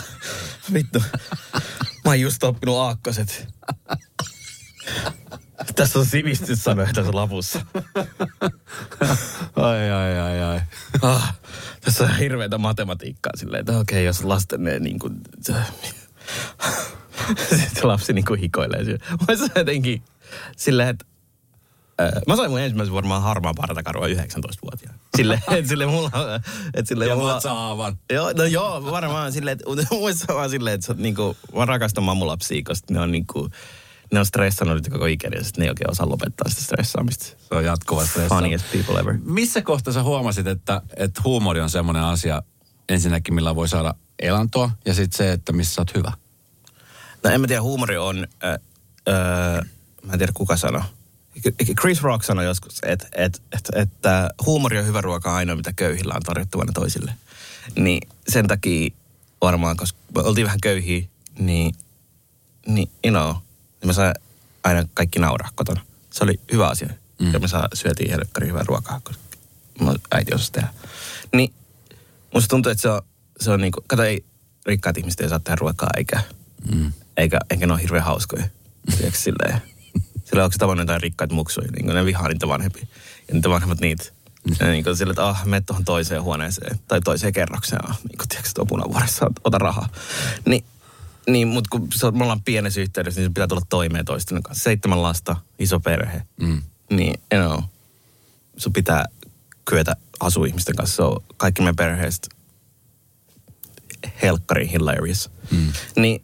Vittu. 0.73 1.03
Mä 2.05 2.11
oon 2.11 2.21
just 2.21 2.43
oppinut 2.43 2.77
aakkoset. 2.77 3.47
Tässä 5.75 5.99
on 5.99 6.05
sivistyssanoja 6.05 6.93
tässä 6.93 7.15
lapussa. 7.15 7.65
Ai, 9.55 9.91
ai, 9.91 10.19
ai, 10.19 10.43
ai. 10.43 10.61
Ah, 11.01 11.37
tässä 11.81 12.03
on 12.03 12.17
hirveätä 12.17 12.57
matematiikkaa 12.57 13.31
silleen, 13.35 13.59
että 13.59 13.77
okei, 13.77 14.05
jos 14.05 14.23
lasten 14.23 14.63
ne 14.63 14.79
niin 14.79 14.99
kuin... 14.99 15.21
Sitten 17.63 17.87
lapsi 17.87 18.13
niin 18.13 18.25
kuin 18.25 18.39
hikoilee 18.39 18.83
siellä. 18.83 19.05
Mä 19.27 19.35
sain 19.35 19.51
jotenkin 19.55 20.03
silleen, 20.57 20.89
että 20.89 21.05
Mä 22.27 22.35
sain 22.35 22.51
mun 22.51 22.59
ensimmäisen 22.59 22.95
varmaan 22.95 23.21
harmaan 23.21 23.55
partakarua 23.55 24.07
19-vuotiaana. 24.07 24.99
Silleen, 25.17 25.41
että 25.51 25.69
sille 25.69 25.85
mulla... 25.85 26.11
Että 26.73 26.87
sille 26.87 27.07
Ja 27.07 27.15
mulla 27.15 27.33
vatsaavan. 27.33 27.97
Joo, 28.13 28.31
no 28.37 28.43
joo, 28.43 28.91
varmaan 28.91 29.31
silleen, 29.31 29.57
että 29.69 29.95
muissa 29.95 30.33
vaan 30.33 30.49
silleen, 30.49 30.73
että 30.73 30.87
sä 30.87 30.93
oot 30.93 30.99
niinku, 30.99 31.37
mä 31.55 31.65
rakastan 31.65 32.03
mammulapsia, 32.03 32.61
koska 32.65 32.93
ne 32.93 32.99
on 32.99 33.11
niinku, 33.11 33.49
ne 34.11 34.19
on 34.19 34.25
stressannut 34.25 34.77
nyt 34.77 34.89
koko 34.89 35.05
ikäni 35.05 35.37
ja 35.37 35.43
ne 35.57 35.63
ei 35.65 35.69
oikein 35.69 35.91
osaa 35.91 36.09
lopettaa 36.09 36.49
sitä 36.49 36.61
stressaamista. 36.61 37.25
Se 37.25 37.55
on 37.55 37.65
jatkuva 37.65 38.05
stressi. 38.05 38.29
Funniest 38.29 38.65
people 38.71 38.99
ever. 38.99 39.15
Missä 39.23 39.61
kohtaa 39.61 39.93
sä 39.93 40.03
huomasit, 40.03 40.47
että, 40.47 40.81
että 40.97 41.21
huumori 41.23 41.61
on 41.61 41.69
semmoinen 41.69 42.03
asia 42.03 42.43
ensinnäkin, 42.89 43.33
millä 43.33 43.55
voi 43.55 43.67
saada 43.67 43.93
elantoa, 44.19 44.71
ja 44.85 44.93
sitten 44.93 45.17
se, 45.17 45.31
että 45.31 45.53
missä 45.53 45.73
sä 45.73 45.81
oot 45.81 45.95
hyvä? 45.95 46.11
No 47.23 47.29
en 47.29 47.41
mä 47.41 47.47
tiedä, 47.47 47.61
huumori 47.61 47.97
on, 47.97 48.27
äh, 48.43 48.51
äh, 49.09 49.65
mä 50.03 50.13
en 50.13 50.19
tiedä 50.19 50.31
kuka 50.35 50.57
sanoi. 50.57 50.81
Chris 51.81 52.01
Rock 52.01 52.23
sanoi 52.23 52.45
joskus, 52.45 52.79
että 52.83 53.07
et, 53.15 53.41
et, 53.51 53.69
että 53.75 54.29
huumori 54.45 54.79
on 54.79 54.85
hyvä 54.85 55.01
ruoka 55.01 55.35
ainoa, 55.35 55.55
mitä 55.55 55.73
köyhillä 55.73 56.13
on 56.15 56.21
tarjottavana 56.21 56.71
toisille. 56.73 57.13
Niin 57.75 58.07
sen 58.27 58.47
takia 58.47 58.89
varmaan, 59.41 59.77
koska 59.77 59.99
me 60.15 60.21
oltiin 60.21 60.45
vähän 60.45 60.61
köyhiä, 60.61 61.07
niin, 61.39 61.75
niin 62.67 62.89
you 63.05 63.11
know, 63.11 63.35
niin 63.81 63.87
me 63.87 63.93
sai 63.93 64.13
aina 64.63 64.87
kaikki 64.93 65.19
nauraa 65.19 65.49
kotona. 65.55 65.81
Se 66.11 66.23
oli 66.23 66.39
hyvä 66.51 66.67
asia. 66.67 66.89
Mm. 67.19 67.33
Ja 67.33 67.39
me 67.39 67.47
saa, 67.47 67.67
syötiin 67.73 68.09
helkkari 68.09 68.47
hyvää 68.47 68.63
ruokaa, 68.67 69.01
koska 69.03 69.23
mun 69.79 69.95
äiti 70.11 70.35
osasi 70.35 70.51
tehdä. 70.51 70.67
Niin 71.33 71.53
musta 72.33 72.47
tuntuu, 72.47 72.71
että 72.71 72.81
se 72.81 72.89
on, 72.89 73.01
se 73.43 73.51
on 73.51 73.61
niinku, 73.61 73.83
kato 73.87 74.03
ei, 74.03 74.25
rikkaat 74.65 74.97
ihmiset 74.97 75.19
ei 75.19 75.29
saa 75.29 75.39
tehdä 75.39 75.55
ruokaa 75.55 75.89
eikä, 75.97 76.21
mm. 76.75 76.93
eikä, 77.17 77.39
eikä 77.49 77.67
ne 77.67 77.73
ole 77.73 77.81
hirveän 77.81 78.03
hauskoja. 78.03 78.43
Tiedätkö 78.97 79.19
silleen? 79.19 79.61
Sillä 80.23 80.43
onko 80.43 80.53
se 80.53 80.59
tavannut 80.59 80.83
jotain 80.83 81.01
rikkaita 81.01 81.35
muksuja, 81.35 81.71
niin 81.71 81.85
kuin 81.85 81.95
ne 81.95 82.05
vihaa 82.05 82.27
niitä 82.27 82.47
vanhempia. 82.47 82.85
Ja 83.27 83.33
niitä 83.33 83.49
vanhemmat 83.49 83.79
niitä. 83.79 84.03
Ja 84.59 84.67
niin 84.67 84.83
kuin 84.83 84.97
sille, 84.97 85.11
että 85.11 85.27
ah, 85.27 85.45
mene 85.45 85.61
tuohon 85.61 85.85
toiseen 85.85 86.23
huoneeseen 86.23 86.79
tai 86.87 87.01
toiseen 87.01 87.33
kerrokseen. 87.33 87.89
Ah, 87.89 87.99
niin 88.09 88.17
kuin 88.17 88.29
tiedätkö, 88.29 88.51
tuo 88.55 88.65
punavuoressa, 88.65 89.31
ota 89.43 89.57
rahaa. 89.57 89.89
Niin, 90.45 90.63
niin 91.27 91.47
mutta 91.47 91.67
kun 91.69 91.87
sä, 91.95 92.11
me 92.11 92.23
ollaan 92.23 92.43
pienessä 92.43 92.81
yhteydessä, 92.81 93.21
niin 93.21 93.25
sun 93.25 93.33
pitää 93.33 93.47
tulla 93.47 93.65
toimeen 93.69 94.05
toisten 94.05 94.43
kanssa. 94.43 94.63
Seitsemän 94.63 95.03
lasta, 95.03 95.35
iso 95.59 95.79
perhe. 95.79 96.21
Mm. 96.41 96.61
Niin, 96.89 97.19
you 97.33 97.47
know, 97.47 97.63
sun 98.57 98.73
pitää 98.73 99.05
kyetä 99.65 99.95
asua 100.19 100.45
ihmisten 100.45 100.75
kanssa. 100.75 100.95
Se 100.95 101.01
on 101.01 101.23
kaikki 101.37 101.61
meidän 101.61 101.75
perheestä 101.75 102.27
helkkari 104.21 104.69
hilarious. 104.71 105.31
Mm. 105.51 105.73
Niin, 105.95 106.23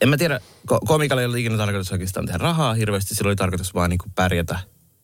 en 0.00 0.08
mä 0.08 0.16
tiedä, 0.16 0.40
ko- 0.72 0.86
komikalle 0.86 1.22
ei 1.22 1.26
ollut 1.26 1.38
ikinä 1.38 1.56
tarkoitus 1.56 1.92
oikeastaan 1.92 2.26
tehdä 2.26 2.38
rahaa 2.38 2.74
hirveästi. 2.74 3.14
Sillä 3.14 3.28
oli 3.28 3.36
tarkoitus 3.36 3.74
vaan 3.74 3.90
niinku 3.90 4.06
pärjätä. 4.14 4.58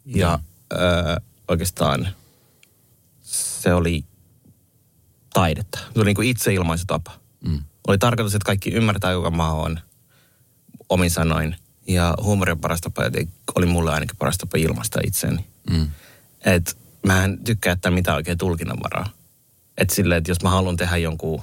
Ja 0.07 0.39
öö, 0.73 0.81
oikeastaan 1.49 2.09
se 3.23 3.75
oli 3.75 4.05
taidetta. 5.35 5.79
Se 5.79 5.99
oli 6.01 6.05
niinku 6.05 6.23
itseilmaisu 6.23 6.85
tapa. 6.87 7.13
Mm. 7.47 7.61
Oli 7.87 7.99
tarkoitus, 7.99 8.35
että 8.35 8.47
kaikki 8.47 8.71
ymmärtää, 8.71 9.15
kuka 9.15 9.31
mä 9.31 9.53
oon 9.53 9.81
omin 10.89 11.11
sanoin. 11.11 11.57
Ja 11.87 12.15
huumori 12.23 12.53
on 12.53 12.61
paras 12.61 12.81
tapa, 12.81 13.03
oli 13.55 13.67
mulle 13.67 13.93
ainakin 13.93 14.17
paras 14.17 14.39
tapa 14.39 14.59
ilmaista 14.59 15.01
itseäni. 15.07 15.47
Mm. 15.71 15.91
Et 16.45 16.79
mä 17.07 17.25
en 17.25 17.45
tykkää 17.45 17.73
että 17.73 17.91
mitään 17.91 18.17
oikein 18.17 18.39
tulkinnanvaraa. 18.39 19.09
Et 19.79 19.91
silleen, 19.91 20.19
että 20.19 20.31
jos 20.31 20.43
mä 20.43 20.51
haluan 20.51 20.77
tehdä 20.77 20.97
jonkun, 20.97 21.43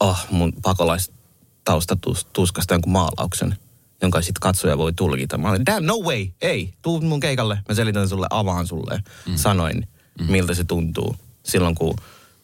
oh, 0.00 0.26
mun 0.30 0.52
pakolaistausta 0.62 1.96
tus- 1.96 2.26
tuskasta 2.32 2.74
jonkun 2.74 2.92
maalauksen, 2.92 3.56
jonka 4.02 4.22
sitten 4.22 4.40
katsoja 4.40 4.78
voi 4.78 4.92
tulkita. 4.92 5.38
Mä 5.38 5.50
olin, 5.50 5.66
damn, 5.66 5.86
no 5.86 5.98
way, 5.98 6.26
ei, 6.40 6.74
tuu 6.82 7.00
mun 7.00 7.20
keikalle. 7.20 7.58
Mä 7.68 7.74
selitän 7.74 8.08
sulle, 8.08 8.26
avaan 8.30 8.66
sulle, 8.66 9.02
mm. 9.26 9.36
sanoin, 9.36 9.88
mm. 10.20 10.32
miltä 10.32 10.54
se 10.54 10.64
tuntuu. 10.64 11.16
Silloin 11.42 11.74
kun, 11.74 11.94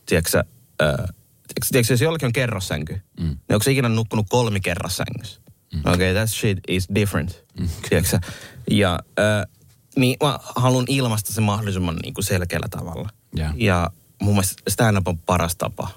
tiedätkö, 0.06 0.38
äh, 0.38 0.96
tiedätkö, 0.96 1.66
tiedätkö, 1.70 1.92
jos 1.92 2.00
jollakin 2.00 2.26
on 2.26 2.32
kerrossänky, 2.32 3.00
mm. 3.20 3.26
niin 3.26 3.38
onko 3.52 3.62
se 3.62 3.70
ikinä 3.70 3.88
nukkunut 3.88 4.26
kolmi 4.28 4.60
kerrossängyssä? 4.60 5.40
Mm. 5.74 5.80
Okei, 5.80 5.92
okay, 5.92 6.14
that 6.14 6.28
shit 6.28 6.58
is 6.68 6.88
different. 6.94 7.44
Mm. 7.60 7.68
Tiedätkö, 7.88 8.18
ja 8.70 8.98
äh, 9.18 9.46
niin 9.96 10.16
mä 10.22 10.38
haluan 10.56 10.84
ilmaista 10.88 11.32
se 11.32 11.40
mahdollisimman 11.40 11.96
niin 11.96 12.14
kuin 12.14 12.24
selkeällä 12.24 12.68
tavalla. 12.70 13.08
Yeah. 13.38 13.54
Ja 13.56 13.90
mun 14.20 14.34
mielestä 14.34 14.62
stand-up 14.70 15.08
on 15.08 15.18
paras 15.18 15.56
tapa. 15.56 15.88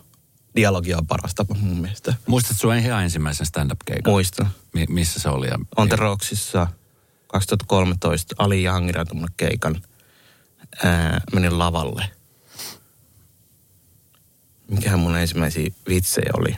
Dialogia 0.56 0.98
on 0.98 1.08
paras 1.08 1.36
tapa 1.36 1.56
mun 1.56 1.78
mielestä. 1.82 2.14
Muistatko 2.28 2.62
sun 2.62 2.76
ihan 2.76 3.04
ensimmäisen 3.04 3.46
stand-up-keikan? 3.46 4.12
Muistan. 4.14 4.50
Mi- 4.74 4.86
missä 4.90 5.20
se 5.20 5.30
oli? 5.30 5.48
Ja, 5.48 5.60
On 5.78 5.90
The 5.90 5.96
Rocksissa 5.96 6.68
2013 7.28 8.36
Ali 8.38 8.64
Jahangir 8.64 9.00
antoi 9.00 9.16
mulle 9.16 9.32
keikan. 9.38 9.82
Ää, 10.84 11.22
menin 11.34 11.60
lavalle. 11.60 12.06
Mikähän 14.68 15.00
mun 15.00 15.18
ensimmäisiä 15.18 15.70
vitsejä 15.88 16.32
oli? 16.38 16.58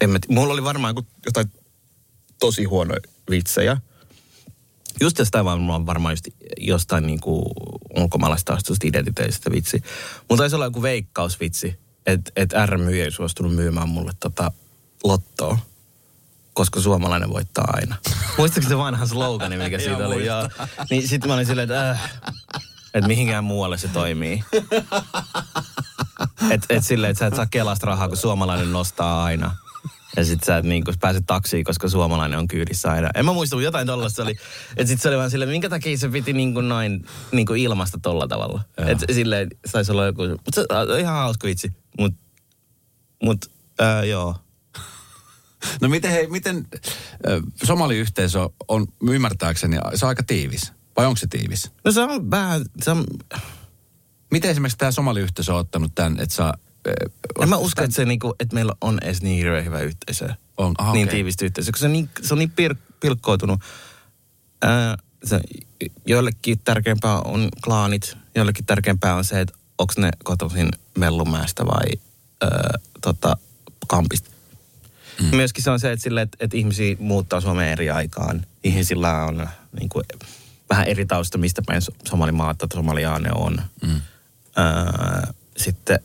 En 0.00 0.10
mä 0.10 0.18
t- 0.18 0.28
Mulla 0.28 0.52
oli 0.52 0.64
varmaan 0.64 0.94
jotain 1.26 1.52
tosi 2.38 2.64
huonoja 2.64 3.00
vitsejä. 3.30 3.76
Just 5.00 5.16
mulla 5.58 5.74
on 5.74 5.86
varmaan 5.86 6.12
just 6.12 6.28
jostain 6.58 7.06
niinku 7.06 7.52
ulkomaalaistaustaisesta 7.96 8.86
identiteetistä 8.86 9.50
vitsi. 9.50 9.82
Mutta 10.28 10.42
taisi 10.42 10.54
olla 10.56 10.64
joku 10.64 10.82
veikkausvitsi, 10.82 11.78
että 12.06 12.32
et 12.36 12.52
RM 12.66 12.88
ei 12.88 13.10
suostunut 13.10 13.54
myymään 13.54 13.88
mulle 13.88 14.12
tota 14.20 14.52
lottoa 15.04 15.58
koska 16.60 16.80
suomalainen 16.80 17.30
voittaa 17.30 17.64
aina. 17.72 17.96
Muistatko 18.38 18.68
se 18.68 18.78
vanha 18.78 19.06
slogani, 19.06 19.56
mikä 19.56 19.78
siitä 19.78 20.08
oli? 20.08 20.26
Joo. 20.26 20.48
Niin 20.90 21.08
sitten 21.08 21.28
mä 21.28 21.34
olin 21.34 21.46
silleen, 21.46 21.70
että 21.70 21.90
äh, 21.90 22.10
et 22.94 23.06
mihinkään 23.06 23.44
muualle 23.44 23.78
se 23.78 23.88
toimii. 23.88 24.44
Et, 26.50 26.66
et 26.68 26.84
silleen, 26.84 27.10
että 27.10 27.18
sä 27.18 27.26
et 27.26 27.36
saa 27.36 27.46
kelasta 27.46 27.86
rahaa, 27.86 28.08
kun 28.08 28.16
suomalainen 28.16 28.72
nostaa 28.72 29.24
aina. 29.24 29.56
Ja 30.16 30.24
sit 30.24 30.44
sä 30.44 30.56
et 30.56 30.64
niin 30.64 30.84
pääse 31.00 31.20
taksiin, 31.26 31.64
koska 31.64 31.88
suomalainen 31.88 32.38
on 32.38 32.48
kyydissä 32.48 32.90
aina. 32.90 33.10
En 33.14 33.24
mä 33.24 33.32
muista, 33.32 33.56
mutta 33.56 33.64
jotain 33.64 33.86
tollasta 33.86 34.22
oli. 34.22 34.36
Että 34.76 34.86
sit 34.86 35.00
se 35.00 35.08
oli 35.08 35.16
vaan 35.16 35.30
silleen, 35.30 35.50
minkä 35.50 35.68
takia 35.68 35.98
se 35.98 36.08
piti 36.08 36.32
niin 36.32 36.54
kuin 36.54 36.68
noin 36.68 37.06
niin 37.32 37.46
kuin 37.46 37.60
ilmasta 37.60 37.98
tolla 38.02 38.28
tavalla. 38.28 38.62
Että 38.76 39.06
silleen, 39.14 39.48
saisi 39.66 39.92
olla 39.92 40.06
joku, 40.06 40.22
mutta 40.22 40.52
se 40.54 40.64
on 40.92 41.00
ihan 41.00 41.14
hauska 41.14 41.46
vitsi. 41.46 41.72
Mut, 41.98 42.14
mut 43.22 43.38
äh, 43.80 44.04
joo. 44.04 44.36
No 45.80 45.88
miten, 45.88 46.10
hei, 46.10 46.26
miten 46.26 46.56
äh, 46.56 47.42
somaliyhteisö 47.64 48.48
on 48.68 48.86
ymmärtääkseni, 49.10 49.76
se 49.94 50.04
on 50.04 50.08
aika 50.08 50.22
tiivis. 50.22 50.72
Vai 50.96 51.06
onko 51.06 51.16
se 51.16 51.26
tiivis? 51.26 51.72
No 51.84 51.92
se 51.92 52.00
on 52.00 52.30
vähän, 52.30 52.64
se 52.82 52.90
on, 52.90 53.04
Miten 54.30 54.50
esimerkiksi 54.50 54.78
tämä 54.78 54.90
somaliyhteisö 54.90 55.52
on 55.52 55.60
ottanut 55.60 55.94
tämän, 55.94 56.20
että 56.20 56.34
sä... 56.34 56.52
En 57.42 57.48
mä 57.48 57.56
usko, 57.56 57.82
että, 57.82 57.96
se 57.96 58.04
niinku, 58.04 58.34
että 58.40 58.54
meillä 58.54 58.72
on 58.80 58.98
edes 59.02 59.22
niin 59.22 59.36
hirveän 59.36 59.64
hyvä 59.64 59.80
yhteisö. 59.80 60.28
On, 60.56 60.74
aha, 60.78 60.92
niin 60.92 61.08
okei. 61.08 61.16
tiivistä 61.16 61.44
yhteisöä, 61.44 61.72
koska 61.72 61.80
se 61.80 61.86
on 61.86 61.92
niin, 61.92 62.10
se 62.22 62.34
on 62.34 62.38
niin 62.38 62.50
pir, 62.50 62.74
pilkkoutunut. 63.00 63.60
Ää, 64.62 64.98
se, 65.24 65.40
joillekin 66.06 66.58
tärkeämpää 66.64 67.20
on 67.20 67.48
klaanit, 67.64 68.16
joillekin 68.34 68.64
tärkeämpää 68.64 69.14
on 69.14 69.24
se, 69.24 69.40
että 69.40 69.54
onko 69.78 69.92
ne 69.96 70.10
kotoisin 70.24 70.68
Mellumäestä 70.98 71.66
vai 71.66 71.86
ää, 72.40 72.78
tota, 73.00 73.36
Kampista. 73.86 74.30
Mm. 75.20 75.36
Myöskin 75.36 75.64
se 75.64 75.70
on 75.70 75.80
se, 75.80 75.92
että, 75.92 76.02
sille, 76.02 76.22
että, 76.22 76.36
että 76.40 76.56
ihmisiä 76.56 76.96
muuttaa 76.98 77.40
Suomeen 77.40 77.72
eri 77.72 77.90
aikaan. 77.90 78.46
Ihmisillä 78.64 79.24
on 79.24 79.48
niin 79.80 79.88
kuin, 79.88 80.04
vähän 80.70 80.86
eri 80.86 81.06
tausta, 81.06 81.38
mistä 81.38 81.62
päin 81.66 81.82
So- 81.82 81.94
Somalimaata 82.08 82.68
tai 82.68 82.76
Somaliaane 82.76 83.30
on. 83.34 83.62
Mm. 83.82 84.00
Ää, 84.56 85.32
sitten 85.56 86.00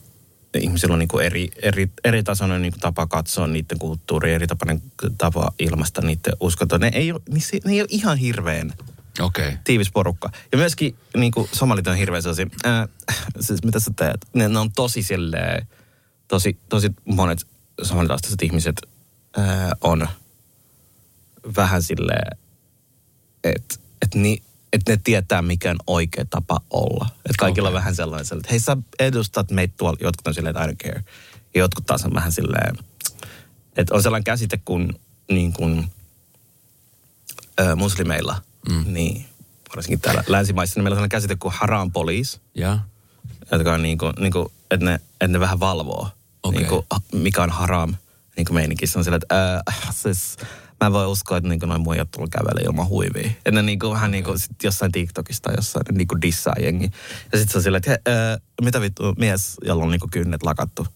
ihmisillä 0.61 0.93
on 0.93 0.99
niin 0.99 1.07
kuin 1.07 1.25
eri, 1.25 1.49
eri, 1.61 1.89
eri 2.03 2.23
tasoinen 2.23 2.61
niin 2.61 2.71
kuin 2.71 2.81
tapa 2.81 3.07
katsoa 3.07 3.47
niiden 3.47 3.79
kulttuuria, 3.79 4.35
eri 4.35 4.47
tapainen 4.47 4.81
tapa 5.17 5.51
ilmaista 5.59 6.01
niiden 6.01 6.33
uskontoa. 6.39 6.77
Ne 6.77 6.91
ei 6.93 7.11
ole, 7.11 7.21
ne 7.65 7.71
ei 7.71 7.81
ole 7.81 7.87
ihan 7.91 8.17
hirveän. 8.17 8.73
Okay. 9.19 9.57
tiivis 9.63 9.91
porukka. 9.91 10.29
Ja 10.51 10.57
myöskin 10.57 10.95
niin 11.17 11.31
kuin 11.31 11.49
somalit 11.51 11.87
on 11.87 11.95
hirveän 11.95 12.23
sellaisia, 12.23 12.47
ää, 12.63 12.87
siis 13.39 13.63
mitä 13.63 13.79
sä 13.79 13.91
teet? 13.95 14.25
Ne, 14.33 14.49
ne 14.49 14.59
on 14.59 14.71
tosi 14.71 15.03
silleen, 15.03 15.67
tosi, 16.27 16.57
tosi 16.69 16.91
monet 17.05 17.39
somalitaustaiset 17.81 18.41
ihmiset 18.41 18.75
ää, 19.37 19.71
on 19.81 20.07
vähän 21.55 21.83
silleen, 21.83 22.37
että 23.43 23.75
et 24.01 24.15
ni, 24.15 24.41
et 24.75 24.81
ne 24.89 24.97
tietää, 25.03 25.41
mikä 25.41 25.71
on 25.71 25.77
oikea 25.87 26.25
tapa 26.29 26.61
olla. 26.69 27.05
Että 27.15 27.37
kaikilla 27.39 27.67
Okei. 27.69 27.75
on 27.75 27.79
vähän 27.79 27.95
sellainen, 27.95 28.27
että 28.37 28.47
hei 28.51 28.59
sä 28.59 28.77
edustat 28.99 29.51
meitä 29.51 29.73
tuolla, 29.77 29.97
jotkut 30.01 30.27
on 30.27 30.33
silleen, 30.33 30.55
että 30.55 30.65
I 30.65 30.73
don't 30.73 30.75
care. 30.87 31.03
Ja 31.55 31.59
jotkut 31.59 31.85
taas 31.85 32.05
on 32.05 32.13
vähän 32.13 32.31
silleen, 32.31 32.77
että 33.77 33.95
on 33.95 34.03
sellainen 34.03 34.23
käsite 34.23 34.59
kuin, 34.65 34.99
niin 35.31 35.53
kuin 35.53 35.91
ö, 37.59 37.75
muslimeilla, 37.75 38.41
mm. 38.69 38.83
niin 38.93 39.25
varsinkin 39.75 40.01
täällä 40.01 40.23
länsimaissa, 40.27 40.79
niin 40.79 40.83
meillä 40.83 40.93
on 40.93 40.97
sellainen 40.97 41.09
käsite 41.09 41.35
kuin 41.35 41.53
haram 41.57 41.91
police, 41.91 42.39
Ja. 42.55 42.79
jotka 43.51 43.73
on 43.73 43.81
niin 43.83 43.97
kuin, 43.97 44.13
niin 44.19 44.31
kuin 44.31 44.47
että, 44.71 44.85
ne, 44.85 44.93
että 44.95 45.27
ne 45.27 45.39
vähän 45.39 45.59
valvoo, 45.59 46.09
Okei. 46.43 46.59
niin 46.59 46.69
kuin, 46.69 46.85
mikä 47.13 47.43
on 47.43 47.49
haram 47.49 47.95
niin 48.37 48.45
kuin 48.45 48.55
meininki. 48.55 48.87
Se 48.87 48.97
on 48.97 49.03
silleen, 49.03 49.21
että 49.23 49.63
äh, 49.69 49.95
siis, 50.03 50.37
mä 50.81 50.87
en 50.87 50.93
voi 50.93 51.05
uskoa, 51.05 51.37
että 51.37 51.49
niin 51.49 51.59
kuin 51.59 51.69
noin 51.69 51.81
muijat 51.81 52.11
tulla 52.11 52.27
kävelee 52.31 52.63
ilman 52.63 52.87
huivia. 52.87 53.31
Ja 53.45 53.51
ne 53.51 53.61
niin 53.61 53.79
kuin, 53.79 53.93
vähän 53.93 54.11
niin 54.11 54.23
kuin 54.23 54.39
sit 54.39 54.63
jossain 54.63 54.91
TikTokista 54.91 55.51
jossain 55.51 55.83
ne 55.91 55.97
niin 55.97 56.07
kuin 56.07 56.21
dissaa 56.21 56.55
jengi. 56.59 56.91
Ja 57.31 57.37
sitten 57.37 57.51
se 57.51 57.57
on 57.57 57.63
silleen, 57.63 57.81
että 57.85 57.91
he, 57.91 58.15
äh, 58.33 58.41
mitä 58.61 58.81
vittu 58.81 59.13
mies, 59.17 59.57
jolla 59.65 59.83
on 59.83 59.91
niin 59.91 59.99
kuin 59.99 60.11
kynnet 60.11 60.43
lakattu. 60.43 60.87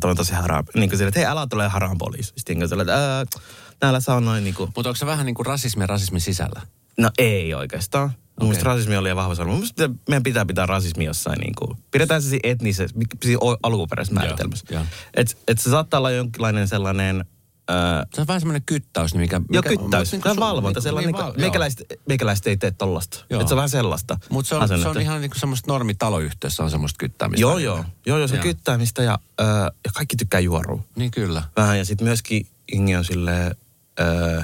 Toi 0.00 0.10
on 0.10 0.16
tosi 0.16 0.32
haram. 0.34 0.64
Niin 0.74 0.88
kuin 0.88 0.98
silleen, 0.98 1.08
että 1.08 1.20
hei 1.20 1.26
älä 1.26 1.46
tule 1.46 1.68
haram 1.68 1.98
poliisi. 1.98 2.32
Sitten 2.36 2.58
niin 2.58 2.68
silleen, 2.68 2.88
että 3.22 3.40
näillä 3.82 4.00
saa 4.00 4.20
noin 4.20 4.44
niin 4.44 4.54
kuin, 4.54 4.70
Mutta 4.76 4.88
onko 4.88 4.96
se 4.96 5.06
vähän 5.06 5.26
niin 5.26 5.34
kuin 5.34 5.46
rasismi 5.46 5.86
rasismin 5.86 6.20
sisällä? 6.20 6.60
No 6.98 7.10
ei 7.18 7.54
oikeastaan. 7.54 8.08
Mun 8.08 8.16
Okei. 8.36 8.48
mielestä 8.48 8.64
rasismi 8.64 8.96
oli 8.96 9.02
liian 9.02 9.16
vahva 9.16 9.34
sana. 9.34 9.50
Mun 9.50 9.58
mielestä 9.58 9.90
meidän 10.08 10.22
pitää 10.22 10.46
pitää 10.46 10.66
rasismi 10.66 11.04
jossain 11.04 11.38
niin 11.38 11.54
kuin, 11.58 11.78
pidetään 11.90 12.22
se 12.22 12.28
siinä 12.28 12.50
etnisessä, 12.50 12.96
siinä 13.22 13.38
alkuperäisessä 13.62 14.14
määritelmässä. 14.14 14.66
joo. 14.70 14.82
Et, 15.14 15.38
et 15.48 15.58
se 15.58 15.70
saattaa 15.70 15.98
olla 15.98 16.10
jonkinlainen 16.10 16.68
sellainen, 16.68 17.24
öö, 17.70 17.76
Se 18.14 18.20
on 18.20 18.26
vähän 18.26 18.40
semmoinen 18.40 18.62
kyttäys, 18.66 19.14
mikä... 19.14 19.36
jo 19.36 19.62
mikä 19.62 19.68
kyttäys, 19.68 20.12
niin 20.12 20.22
se 20.22 20.30
on 20.30 20.36
valvonta, 20.36 20.80
sellainen, 20.80 21.12
niin, 21.12 21.24
val- 21.24 21.34
meikäläiset, 21.38 21.86
meikäläiset 22.08 22.46
ei 22.46 22.56
tee 22.56 22.70
tollasta. 22.70 23.24
Joo. 23.30 23.40
Et 23.40 23.48
se 23.48 23.54
on 23.54 23.56
vähän 23.56 23.70
sellaista 23.70 24.16
Mutta 24.30 24.48
se 24.48 24.54
on, 24.54 24.68
se 24.68 24.88
on 24.88 25.00
ihan 25.00 25.20
niin 25.20 25.30
kuin 25.30 25.40
semmoista 25.40 25.72
normitaloyhteisössä 25.72 26.62
on 26.62 26.70
semmoista 26.70 26.98
kyttäämistä. 26.98 27.40
Joo, 27.40 27.58
joo, 27.58 27.84
joo, 28.06 28.18
joo, 28.18 28.28
se 28.28 28.34
on 28.34 28.38
Joo. 28.38 28.42
kyttäämistä 28.42 29.02
ja, 29.02 29.18
öö, 29.40 29.46
ja 29.64 29.90
kaikki 29.94 30.16
tykkää 30.16 30.40
juorua. 30.40 30.84
Niin 30.96 31.10
kyllä. 31.10 31.42
Vähän 31.56 31.78
ja 31.78 31.84
sitten 31.84 32.06
myöskin 32.06 32.46
Ingi 32.72 32.96
on 32.96 33.04
silleen, 33.04 33.54
öö, 34.00 34.42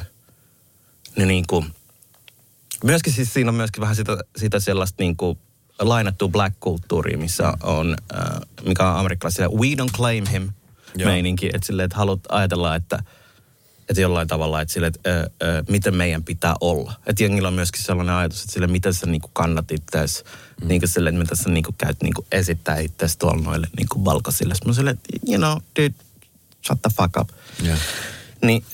ne 1.16 1.26
niinku, 1.26 1.64
myöskin 2.84 3.12
siis 3.12 3.32
siinä 3.32 3.50
on 3.50 3.54
myöskin 3.54 3.80
vähän 3.80 3.96
sitä, 3.96 4.18
sitä 4.36 4.60
sellaista 4.60 5.02
niinku 5.02 5.38
lainattua 5.78 6.28
black-kulttuuria, 6.28 7.18
missä 7.18 7.52
on, 7.62 7.96
öö, 8.14 8.20
mikä 8.64 8.90
on 8.90 8.96
amerikkalaisille 8.96 9.48
we 9.48 9.66
don't 9.66 9.96
claim 9.96 10.26
him 10.26 10.48
Joo. 10.96 11.10
meininki, 11.10 11.46
että 11.54 11.66
silleen, 11.66 11.84
että 11.84 11.96
haluat 11.96 12.20
ajatella, 12.28 12.74
että 12.76 12.98
Että 13.88 14.00
jollain 14.00 14.28
tavalla, 14.28 14.60
että 14.60 14.74
sille, 14.74 14.86
että 14.86 15.10
ö, 15.10 15.30
ö, 15.42 15.64
miten 15.68 15.94
meidän 15.96 16.24
pitää 16.24 16.54
olla. 16.60 16.92
Että 17.06 17.22
jengillä 17.22 17.48
on 17.48 17.54
myöskin 17.54 17.82
sellainen 17.82 18.14
ajatus, 18.14 18.40
että 18.40 18.52
sille, 18.52 18.66
miten 18.66 18.94
sä 18.94 19.06
niinku 19.06 19.30
kannat 19.32 19.70
itseäsi, 19.70 20.24
mm. 20.60 20.68
niin 20.68 20.80
sille, 20.84 21.10
että 21.10 21.18
mitä 21.18 21.34
sä 21.34 21.50
niinku 21.50 21.74
käyt 21.78 22.02
niinku 22.02 22.26
esittää 22.32 22.78
itseäsi 22.78 23.18
tuolla 23.18 23.42
noille 23.42 23.66
niinku 23.76 24.04
valkoisille. 24.04 24.54
Mä 24.66 24.72
silleen, 24.72 24.96
että 24.96 25.26
you 25.28 25.38
know, 25.38 25.56
dude, 25.78 25.94
shut 26.66 26.82
the 26.82 26.90
fuck 26.96 27.16
up. 27.16 27.28
Yeah. 27.64 27.78
Niin 28.42 28.64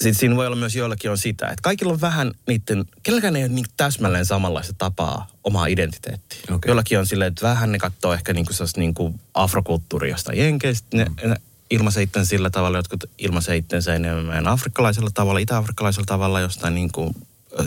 sit 0.00 0.16
siinä 0.18 0.36
voi 0.36 0.46
olla 0.46 0.56
myös 0.56 0.76
joillakin 0.76 1.10
on 1.10 1.18
sitä, 1.18 1.46
että 1.46 1.62
kaikilla 1.62 1.92
on 1.92 2.00
vähän 2.00 2.32
niiden, 2.46 2.84
kenelläkään 3.02 3.36
ei 3.36 3.42
ole 3.42 3.52
niin 3.52 3.66
täsmälleen 3.76 4.26
samanlaista 4.26 4.74
tapaa 4.78 5.26
omaa 5.44 5.66
identiteettiä. 5.66 6.40
Okay. 6.50 6.68
Jollakin 6.68 6.98
on 6.98 7.06
silleen, 7.06 7.28
että 7.28 7.48
vähän 7.48 7.72
ne 7.72 7.78
katsoo 7.78 8.12
ehkä 8.12 8.32
niinku 8.32 8.52
niinku 8.76 9.14
afrokulttuuri 9.34 10.10
jostain 10.10 10.38
jenkeistä. 10.38 10.96
Ne, 10.96 11.06
ne 11.24 11.36
ilmaisee 11.70 12.02
itten 12.02 12.26
sillä 12.26 12.50
tavalla, 12.50 12.78
jotkut 12.78 13.04
ilmaisee 13.18 13.56
itsensä 13.56 13.94
enemmän 13.94 14.48
afrikkalaisella 14.48 15.10
tavalla, 15.14 15.40
itä-afrikkalaisella 15.40 16.06
tavalla 16.06 16.40
jostain 16.40 16.74
niinku 16.74 17.14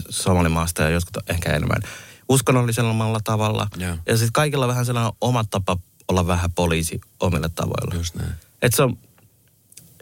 somalimaasta 0.10 0.82
ja 0.82 0.90
jotkut 0.90 1.30
ehkä 1.30 1.54
enemmän 1.54 1.82
uskonnollisella 2.30 3.22
tavalla. 3.24 3.68
Joo. 3.78 3.98
Ja 4.06 4.18
sitten 4.18 4.34
kaikilla 4.34 4.66
on 4.66 4.70
vähän 4.70 4.86
sellainen 4.86 5.14
oma 5.22 5.44
tapa 5.44 5.78
olla 6.08 6.28
vähän 6.28 6.52
poliisi 6.52 7.02
omilla 7.20 7.50
tavoilla. 7.50 7.96
Just 7.96 8.16
näin. 8.16 8.32
Että 8.62 8.76
se 8.76 8.84
on, 8.84 8.98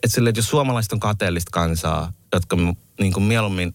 että 0.03 0.15
sille, 0.15 0.29
että 0.29 0.39
jos 0.39 0.49
suomalaiset 0.49 0.93
on 0.93 0.99
kateellista 0.99 1.51
kansaa, 1.51 2.13
jotka 2.33 2.57
niin 2.99 3.13
kuin 3.13 3.23
mieluummin 3.23 3.73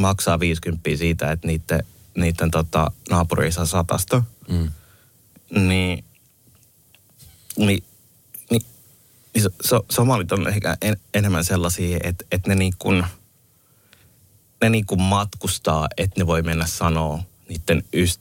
maksaa 0.00 0.40
50 0.40 0.90
siitä, 0.96 1.32
että 1.32 1.46
niiden, 1.46 1.82
niiden 2.16 2.50
tota, 2.50 2.90
naapuri 3.10 3.52
saa 3.52 3.66
satasta, 3.66 4.22
Mm. 4.48 4.70
niin, 5.68 6.04
niin, 7.56 7.84
niin, 8.50 8.62
niin 9.34 9.42
so, 9.42 9.48
so, 9.64 9.84
somalit 9.92 10.32
on 10.32 10.48
ehkä 10.48 10.76
en, 10.82 10.96
enemmän 11.14 11.44
sellaisia, 11.44 11.98
että, 12.02 12.24
että 12.32 12.48
ne, 12.48 12.54
niin 12.54 12.72
kuin, 12.78 13.04
ne 14.62 14.70
niin 14.70 14.86
kuin 14.86 15.02
matkustaa, 15.02 15.88
että 15.96 16.20
ne 16.20 16.26
voi 16.26 16.42
mennä 16.42 16.66
sanoa 16.66 17.22
niiden 17.48 17.84
yst, 17.94 18.20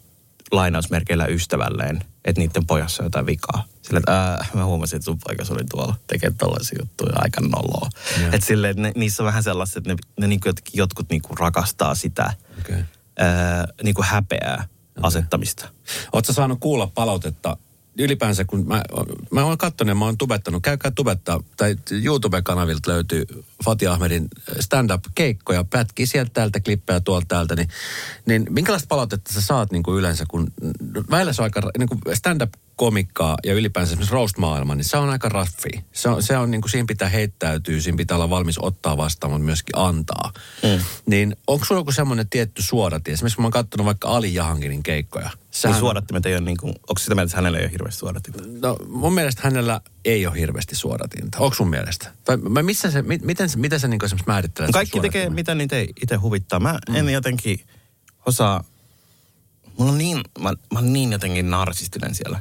lainausmerkeillä 0.52 1.26
ystävälleen, 1.26 2.04
että 2.26 2.42
niiden 2.42 2.66
pojassa 2.66 3.04
on 3.04 3.06
jotain 3.06 3.26
vikaa. 3.26 3.64
Sillä, 3.82 3.98
että 3.98 4.32
ää, 4.32 4.46
mä 4.54 4.66
huomasin, 4.66 4.98
että 4.98 5.06
sun 5.06 5.20
poikas 5.28 5.52
oli 5.52 5.64
tuolla 5.70 5.96
tekemään 6.08 6.38
tällaisia 6.38 6.80
juttuja 6.82 7.14
aika 7.16 7.42
noloa. 7.42 7.90
Joo. 8.20 8.30
Että 8.32 8.48
silleen, 8.48 8.72
että 8.72 8.82
ne, 8.82 8.92
niissä 8.96 9.24
on 9.24 9.28
vähän 9.28 9.44
sellaista, 9.44 9.80
että 9.80 9.90
ne, 9.90 9.96
ne 10.20 10.28
niin 10.28 10.40
kuin 10.40 10.50
jotkut, 10.50 10.76
jotkut 10.76 11.10
niin 11.10 11.22
kuin 11.22 11.38
rakastaa 11.38 11.96
sitä. 11.96 12.34
Okay. 12.60 12.84
ää, 13.18 13.68
niin 13.84 13.96
kuin 13.96 14.06
häpeää 14.06 14.68
asettamista. 15.02 15.70
Oletko 16.14 16.34
saanut 16.34 16.60
kuulla 16.60 16.88
palautetta 16.88 17.58
ylipäänsä, 18.00 18.46
kun 18.46 18.68
mä, 18.68 18.82
mä 19.32 19.44
oon 19.46 19.58
katsonut 19.58 19.90
ja 19.90 19.96
mä 19.96 20.06
oon 20.06 20.18
tubettanut, 20.18 20.64
käykää 20.64 20.92
tubettaa, 20.92 21.44
tai 21.58 21.76
YouTube-kanavilta 22.04 22.92
löytyy 22.92 23.26
Fatih 23.66 23.92
Ahmedin 23.92 24.28
stand-up-keikkoja, 24.60 25.64
pätkiä 25.64 26.06
sieltä 26.06 26.32
täältä, 26.34 26.60
klippejä 26.60 27.00
tuolta 27.00 27.26
täältä, 27.28 27.56
niin, 27.56 27.70
niin 28.26 28.46
minkälaista 28.50 28.88
palautetta 28.88 29.34
sä 29.34 29.42
saat 29.42 29.72
niin 29.72 29.84
kuin 29.84 30.00
yleensä, 30.00 30.26
kun 30.28 30.48
välillä 31.12 31.34
se 31.34 31.42
on 31.42 31.44
aika, 31.44 31.62
niin 31.78 31.90
kuin 31.90 32.00
stand-up-komikkaa 32.72 33.38
ja 33.44 33.54
ylipäänsä 33.54 33.92
esimerkiksi 33.92 34.14
roast-maailma, 34.14 34.76
niin 34.76 34.86
se 34.86 34.98
on 34.98 35.10
aika 35.10 35.30
raffi. 35.30 35.70
Se 35.92 36.10
on, 36.10 36.24
se 36.24 36.38
on 36.38 36.52
niin 36.52 36.62
kuin, 36.62 36.72
siinä 36.72 36.86
pitää 36.88 37.10
heittäytyä, 37.10 37.82
siinä 37.82 37.98
pitää 37.98 38.18
olla 38.18 38.30
valmis 38.30 38.58
ottaa 38.60 38.98
vastaan, 38.98 39.32
mutta 39.32 39.46
myöskin 39.46 39.78
antaa. 39.78 40.32
Mm. 40.64 40.84
Niin 41.06 41.36
onko 41.48 41.66
sulla 41.66 41.82
joku 41.82 41.92
semmoinen 41.92 42.30
tietty 42.30 42.62
suodatin? 42.62 43.14
Esimerkiksi 43.14 43.36
kun 43.36 43.44
mä 43.44 43.46
oon 43.46 43.52
katsonut 43.52 43.86
vaikka 43.86 44.08
Ali 44.08 44.34
Jahanginin 44.34 44.84
keikkoja. 44.84 45.30
Niin 45.64 45.76
suodattimet 45.76 46.26
ei 46.26 46.34
ole 46.34 46.42
niin 46.42 46.58
kuin, 46.58 46.70
onko 46.70 47.00
sitä 47.00 47.16
mieltä, 47.16 47.28
että 47.28 47.38
hänellä 47.38 47.58
ei 47.58 47.64
ole 47.64 47.72
hirveästi 47.72 48.00
suodattinta? 48.00 48.44
No 48.62 48.78
mun 48.88 49.14
mielestä 49.14 49.42
hänellä 49.44 49.82
ei 50.06 50.28
ole 50.28 50.40
hirveästi 50.40 50.76
suodatinta. 50.76 51.38
Onko 51.40 51.56
sun 51.56 51.70
mielestä? 51.70 52.12
Tai 52.26 52.38
mä- 52.38 52.64
missä 52.64 52.92
se, 52.92 53.02
mi- 53.02 53.20
miten, 53.24 53.50
se- 53.50 53.58
miten 53.58 53.80
sä 53.80 53.88
niin 53.88 54.06
esimerkiksi 54.06 54.28
määrittelet 54.28 54.68
sen 54.68 54.74
Kaikki 54.74 55.00
tekee, 55.00 55.30
mitä 55.30 55.56
niitä 55.56 55.76
itse 56.02 56.16
huvittaa. 56.16 56.60
Mä 56.60 56.80
mm. 56.90 56.96
en 56.96 57.10
jotenkin 57.10 57.60
osaa, 58.26 58.64
mulla 59.78 59.92
on 59.92 59.98
niin, 59.98 60.22
mä, 60.40 60.54
mä 60.74 60.82
niin 60.82 61.12
jotenkin 61.12 61.50
narsistinen 61.50 62.16
siellä 62.16 62.40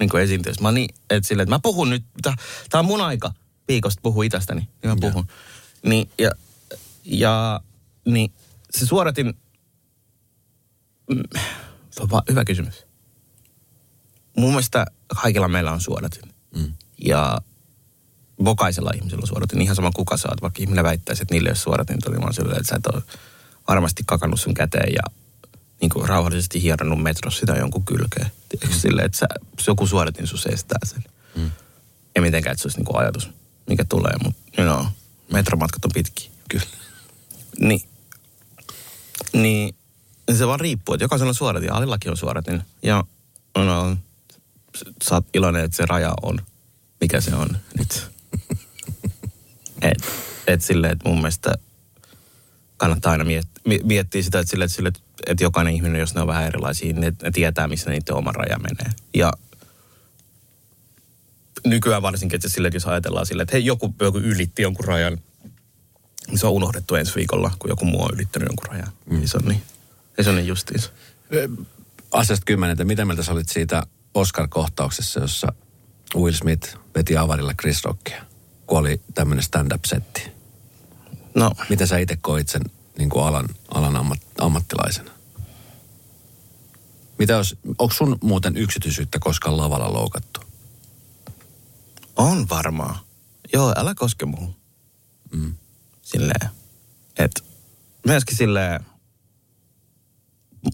niin 0.00 0.10
kuin 0.10 0.22
esiintyessä. 0.22 0.62
Mä 0.62 0.68
oon 0.68 0.74
niin, 0.74 0.94
että 1.10 1.28
silleen, 1.28 1.42
että 1.44 1.54
mä 1.54 1.60
puhun 1.62 1.90
nyt, 1.90 2.04
tää, 2.22 2.34
tää 2.70 2.78
on 2.78 2.86
mun 2.86 3.00
aika 3.00 3.32
viikosta 3.68 4.00
puhua 4.02 4.24
itästäni, 4.24 4.60
niin 4.60 4.90
mä 4.90 4.96
puhun. 5.00 5.26
Niin, 5.82 6.10
ja, 6.18 6.30
ja 7.04 7.60
niin 8.04 8.32
se 8.70 8.86
suoratin, 8.86 9.26
mm, 11.10 11.40
se 11.90 12.02
on 12.02 12.10
vaan 12.10 12.22
hyvä 12.28 12.44
kysymys. 12.44 12.86
Mun 14.36 14.50
mielestä 14.50 14.86
kaikilla 15.20 15.48
meillä 15.48 15.72
on 15.72 15.80
suodatin. 15.80 16.22
Mm. 16.56 16.72
Ja 17.04 17.40
vokaisella 18.44 18.90
ihmisellä 18.94 19.22
on 19.22 19.28
suodatin. 19.28 19.62
Ihan 19.62 19.76
sama 19.76 19.90
kuka 19.94 20.16
sä 20.16 20.28
oot, 20.28 20.42
vaikka 20.42 20.62
ihminen 20.62 20.84
väittäisi, 20.84 21.22
että 21.22 21.34
niille 21.34 21.48
ei 21.48 21.50
ole 21.50 21.56
suodatinta, 21.56 22.10
niin 22.10 22.20
mä 22.20 22.24
oon 22.24 22.34
silleen, 22.34 22.60
että 22.60 22.68
sä 22.68 22.76
et 22.76 22.86
ole 22.86 23.02
varmasti 23.68 24.02
kakannut 24.06 24.40
sun 24.40 24.54
käteen 24.54 24.92
ja 24.94 25.19
niin 25.80 25.90
kuin 25.90 26.08
rauhallisesti 26.08 26.62
hieronnut 26.62 27.02
metrossa 27.02 27.40
sitä 27.40 27.52
jonkun 27.52 27.84
kylkeen. 27.84 28.32
Mm. 28.66 28.72
Silleen, 28.72 29.06
että 29.06 29.18
sä, 29.18 29.26
joku 29.66 29.86
suodatin 29.86 30.26
sun 30.26 30.52
estää 30.52 30.78
sen. 30.84 31.04
Mm. 31.36 31.50
Ei 32.16 32.22
mitenkään, 32.22 32.52
että 32.52 32.62
se 32.62 32.66
olisi 32.66 32.78
niin 32.78 32.86
kuin 32.86 32.98
ajatus, 32.98 33.30
mikä 33.66 33.84
tulee, 33.84 34.12
mutta 34.24 34.40
you 34.58 34.74
know, 34.74 34.86
metromatkat 35.32 35.84
on 35.84 35.90
pitkiä. 35.94 36.30
Kyllä. 36.48 36.64
Niin, 37.60 37.82
niin 39.32 39.74
se 40.32 40.46
vaan 40.46 40.60
riippuu, 40.60 40.94
että 40.94 41.04
jokaisella 41.04 41.30
on 41.30 41.34
suodatin. 41.34 41.72
Alillakin 41.72 42.10
on 42.10 42.16
suodatin. 42.16 42.62
Ja 42.82 43.04
no, 43.58 43.96
sä 45.02 45.14
oot 45.14 45.26
iloinen, 45.34 45.64
että 45.64 45.76
se 45.76 45.86
raja 45.86 46.14
on, 46.22 46.38
mikä 47.00 47.20
se 47.20 47.34
on 47.34 47.48
nyt. 47.78 48.06
et, 49.82 50.08
et 50.46 50.62
silleen, 50.62 50.92
että 50.92 51.08
mun 51.08 51.18
mielestä 51.18 51.54
kannattaa 52.80 53.12
aina 53.12 53.24
miet, 53.24 53.46
mi- 53.66 53.80
miettiä 53.84 54.22
sitä, 54.22 54.38
että, 54.38 54.50
sille, 54.50 54.64
että, 54.64 54.76
sille, 54.76 54.92
että, 55.26 55.44
jokainen 55.44 55.74
ihminen, 55.74 56.00
jos 56.00 56.14
ne 56.14 56.20
on 56.20 56.26
vähän 56.26 56.46
erilaisia, 56.46 56.92
niin 56.92 57.00
ne, 57.00 57.12
ne 57.22 57.30
tietää, 57.30 57.68
missä 57.68 57.90
niiden 57.90 58.14
oma 58.14 58.32
raja 58.32 58.58
menee. 58.58 58.94
Ja 59.14 59.32
nykyään 61.66 62.02
varsinkin, 62.02 62.36
että 62.36 62.48
sille, 62.48 62.68
että 62.68 62.76
jos 62.76 62.86
ajatellaan 62.86 63.26
silleen, 63.26 63.42
että 63.42 63.56
hei, 63.56 63.66
joku, 63.66 63.94
joku 64.00 64.18
ylitti 64.18 64.62
jonkun 64.62 64.84
rajan, 64.84 65.18
niin 66.26 66.38
se 66.38 66.46
on 66.46 66.52
unohdettu 66.52 66.94
ensi 66.94 67.14
viikolla, 67.14 67.50
kun 67.58 67.70
joku 67.70 67.84
muu 67.84 68.02
on 68.02 68.14
ylittänyt 68.14 68.48
jonkun 68.48 68.66
rajan. 68.66 68.92
Mm. 69.10 69.16
Niin 69.16 69.28
se 69.28 69.36
on 69.36 69.44
niin, 69.44 69.62
ei 70.18 70.24
se 70.24 70.30
on 70.30 70.36
niin 70.36 70.46
justiinsa. 70.46 70.90
Asiasta 72.12 72.44
kymmeneltä, 72.44 72.84
mitä 72.84 73.04
mieltä 73.04 73.22
sä 73.22 73.32
olit 73.32 73.48
siitä 73.48 73.82
Oscar-kohtauksessa, 74.14 75.20
jossa 75.20 75.52
Will 76.16 76.34
Smith 76.34 76.76
veti 76.96 77.16
avarilla 77.16 77.54
Chris 77.54 77.84
Rockia, 77.84 78.24
kun 78.66 78.78
oli 78.78 79.00
tämmöinen 79.14 79.42
stand-up-setti? 79.42 80.39
No, 81.34 81.50
Miten 81.68 81.86
sä 81.86 81.98
itse 81.98 82.16
koit 82.16 82.48
sen 82.48 82.62
niin 82.98 83.10
kuin 83.10 83.24
alan, 83.24 83.48
alan 83.74 83.96
ammat, 83.96 84.20
ammattilaisena? 84.38 85.10
Mitä 87.18 87.32
jos, 87.32 87.56
onko 87.78 87.94
sun 87.94 88.18
muuten 88.22 88.56
yksityisyyttä 88.56 89.18
koskaan 89.18 89.56
lavalla 89.56 89.92
loukattu? 89.92 90.40
on 92.20 92.48
varmaan. 92.48 92.98
Joo, 93.52 93.72
älä 93.76 93.94
koske 93.94 94.26
muuhun. 94.26 94.54
Mm. 95.32 95.54
Silleen, 96.02 96.50
että 97.18 97.42
myöskin 98.06 98.36
silleen 98.36 98.80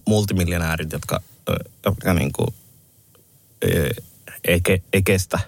multimiljonäärit, 0.06 0.92
jotka, 0.92 1.20
jotka 1.84 2.14
niinku, 2.14 2.54
ei, 4.44 4.60
ke, 4.60 4.82
ei 4.92 5.02
kestä, 5.02 5.38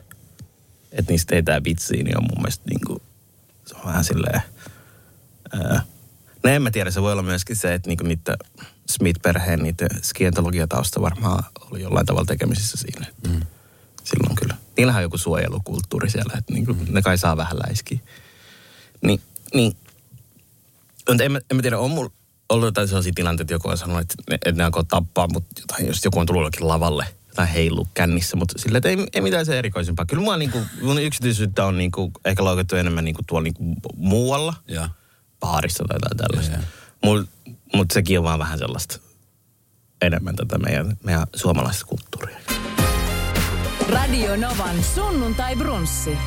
että 0.93 1.13
niistä 1.13 1.35
ei 1.35 1.43
tää 1.43 1.65
vitsiä, 1.65 2.03
niin 2.03 2.19
on 2.19 2.25
mun 2.25 2.39
mielestä 2.39 2.65
niinku, 2.69 3.03
se 3.67 3.75
on 3.75 3.85
vähän 3.85 4.05
silleen, 4.05 4.43
ää, 5.53 5.83
no 6.45 6.51
en 6.51 6.63
mä 6.63 6.71
tiedä, 6.71 6.91
se 6.91 7.03
voi 7.03 7.13
olla 7.13 7.23
myöskin 7.23 7.57
se, 7.57 7.75
että 7.75 7.89
niinku 7.89 8.05
niitä 8.05 8.37
Smith-perheen, 8.91 9.63
niiden 9.63 9.89
skientologiatausta 10.03 11.01
varmaan 11.01 11.45
oli 11.71 11.83
jollain 11.83 12.07
tavalla 12.07 12.27
tekemisissä 12.27 12.77
siinä. 12.77 13.07
Mm. 13.29 13.41
Silloin 14.05 14.37
kyllä. 14.37 14.57
Niillähän 14.77 14.99
on 15.01 15.03
joku 15.03 15.19
suojelukulttuuri 15.19 16.11
siellä, 16.11 16.35
että 16.39 16.53
niinku, 16.55 16.75
mm. 16.75 16.87
ne 16.91 17.03
kai 17.03 17.19
saa 17.19 17.37
vähän 17.37 17.59
läiskiä. 17.59 17.99
Niin, 19.03 19.21
niin 19.55 19.77
mutta 21.09 21.25
en, 21.25 21.33
mä- 21.33 21.41
en 21.51 21.57
mä 21.57 21.63
tiedä, 21.63 21.79
on 21.79 21.91
mulla 21.91 22.11
ollut 22.49 22.67
jotain 22.67 22.89
sellaisia 22.89 23.13
tilanteita, 23.15 23.43
että 23.43 23.55
joku 23.55 23.69
on 23.69 23.79
sanonut, 23.79 24.03
että 24.03 24.15
ne, 24.31 24.35
että 24.35 24.59
ne 24.59 24.65
alkoi 24.65 24.85
tappaa, 24.85 25.29
mutta 25.33 25.61
jotain, 25.61 25.87
jos 25.87 26.05
joku 26.05 26.19
on 26.19 26.27
tullut 26.27 26.41
jollekin 26.41 26.69
lavalle, 26.69 27.07
jotain 27.29 27.49
heilu 27.49 27.87
kännissä, 27.95 28.37
mutta 28.37 28.55
sillä 28.59 28.79
että 28.79 28.89
ei, 28.89 28.97
ei 29.13 29.21
mitään 29.21 29.47
se 29.47 29.59
erikoisempaa. 29.59 30.07
Kyllä 30.07 30.23
mua 30.23 30.37
niinku, 30.37 30.59
mun 30.83 31.03
yksityisyyttä 31.03 31.65
on 31.65 31.79
niinku, 31.79 32.13
ehkä 32.25 32.45
loukattu 32.45 32.77
enemmän 32.77 33.05
niinku 33.05 33.23
tuolla 33.27 33.43
niinku 33.45 33.75
muualla, 33.97 34.55
Ja. 34.69 34.89
Baarissa 35.41 35.85
tai 35.89 35.95
jotain 35.97 36.17
tällaista. 36.17 36.57
Joo. 36.57 36.65
Mutta 37.05 37.33
mut 37.75 37.91
sekin 37.91 38.19
on 38.19 38.25
vaan 38.25 38.39
vähän 38.39 38.59
sellaista 38.59 38.99
enemmän 40.03 40.37
tätä 40.37 40.59
meidän, 40.59 40.97
meidän 41.05 41.27
suomalaista 41.37 41.87
kulttuuria. 41.87 42.39
Radio 43.89 44.37
Novan 44.37 44.85
sunnuntai 44.95 45.57
brunssi. 45.57 46.19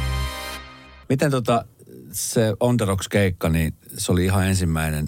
Miten 1.09 1.31
tota, 1.31 1.65
se 2.11 2.53
On 2.59 2.77
The 2.77 2.85
Rocks-keikka, 2.85 3.49
niin 3.49 3.73
se 3.97 4.11
oli 4.11 4.25
ihan 4.25 4.47
ensimmäinen. 4.47 5.07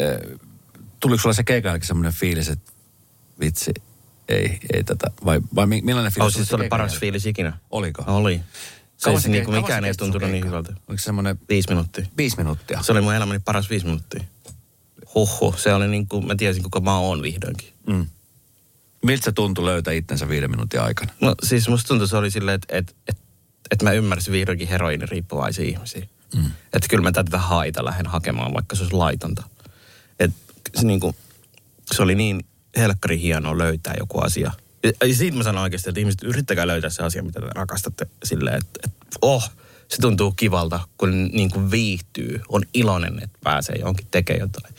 Äh, 0.00 0.38
tuliko 1.00 1.22
sulla 1.22 1.32
se 1.32 1.44
keikan 1.44 1.70
jälkeen 1.70 1.86
semmoinen 1.86 2.12
fiilis, 2.12 2.48
että 2.48 2.72
vitsi, 3.40 3.72
ei, 4.28 4.58
ei 4.72 4.84
tätä, 4.84 5.10
vai, 5.24 5.40
vai 5.54 5.66
mi- 5.66 5.82
millainen 5.84 6.12
fiilis 6.12 6.34
Oh, 6.34 6.36
siis 6.36 6.48
se 6.48 6.54
oli 6.54 6.62
keikan 6.62 6.78
paras 6.78 6.92
jälkeen? 6.92 7.00
fiilis 7.00 7.26
ikinä. 7.26 7.58
Oliko? 7.70 8.04
Oli. 8.06 8.40
Se 8.98 9.04
Kauan 9.04 9.16
ei 9.18 9.22
se 9.22 9.28
niin 9.28 9.44
kuin 9.44 9.56
mikään 9.56 9.84
ei 9.84 9.94
tuntunut 9.94 10.30
niin 10.30 10.46
hyvältä. 10.46 10.72
Oliko 10.72 10.98
se 10.98 11.04
semmoinen 11.04 11.38
Viisi 11.48 11.68
minuuttia. 11.68 12.06
viisi 12.16 12.36
minuuttia? 12.36 12.82
Se 12.82 12.92
oli 12.92 13.00
mun 13.00 13.14
elämäni 13.14 13.38
paras 13.38 13.70
viisi 13.70 13.86
minuuttia. 13.86 14.24
Huhhuh, 15.14 15.58
se 15.58 15.74
oli 15.74 15.88
niin 15.88 16.06
kuin, 16.08 16.26
mä 16.26 16.34
tiesin 16.34 16.62
kuka 16.62 16.80
mä 16.80 16.98
oon 16.98 17.22
vihdoinkin. 17.22 17.68
Mm. 17.86 18.06
Miltä 19.02 19.24
se 19.24 19.32
tuntui 19.32 19.64
löytää 19.64 19.92
itsensä 19.92 20.28
viiden 20.28 20.50
minuutin 20.50 20.80
aikana? 20.80 21.12
No 21.20 21.34
siis 21.42 21.68
musta 21.68 21.88
tuntui 21.88 22.08
se 22.08 22.16
oli 22.16 22.30
silleen, 22.30 22.54
että 22.54 22.76
et, 22.76 22.96
et, 23.08 23.18
et 23.70 23.82
mä 23.82 23.92
ymmärsin 23.92 24.32
vihdoinkin 24.32 24.68
heroinin 24.68 25.08
riippuvaisia 25.08 25.64
ihmisiä. 25.64 26.06
Mm. 26.36 26.50
Että 26.72 26.88
kyllä 26.90 27.02
mä 27.02 27.12
tätä 27.12 27.38
haita 27.38 27.84
lähden 27.84 28.06
hakemaan, 28.06 28.54
vaikka 28.54 28.76
se 28.76 28.82
olisi 28.82 28.96
laitonta. 28.96 29.42
Et 30.18 30.30
se, 30.76 30.86
niinku, 30.86 31.16
se 31.94 32.02
oli 32.02 32.14
niin 32.14 32.44
helkkari 32.76 33.20
hienoa 33.20 33.58
löytää 33.58 33.94
joku 33.98 34.18
asia. 34.18 34.52
Ja, 34.82 35.14
siitä 35.14 35.36
mä 35.36 35.42
sanon 35.42 35.62
oikeasti, 35.62 35.90
että 35.90 36.00
ihmiset 36.00 36.22
yrittäkää 36.22 36.66
löytää 36.66 36.90
se 36.90 37.02
asia, 37.02 37.22
mitä 37.22 37.40
te 37.40 37.46
rakastatte 37.54 38.06
silleen, 38.24 38.56
että, 38.56 38.80
että 38.84 39.18
oh, 39.22 39.50
se 39.88 39.96
tuntuu 40.00 40.32
kivalta, 40.32 40.80
kun 40.98 41.28
niin 41.32 41.50
kuin 41.50 41.70
viihtyy, 41.70 42.40
on 42.48 42.62
iloinen, 42.74 43.22
että 43.22 43.38
pääsee 43.44 43.76
johonkin 43.78 44.06
tekemään 44.10 44.40
jotain. 44.40 44.74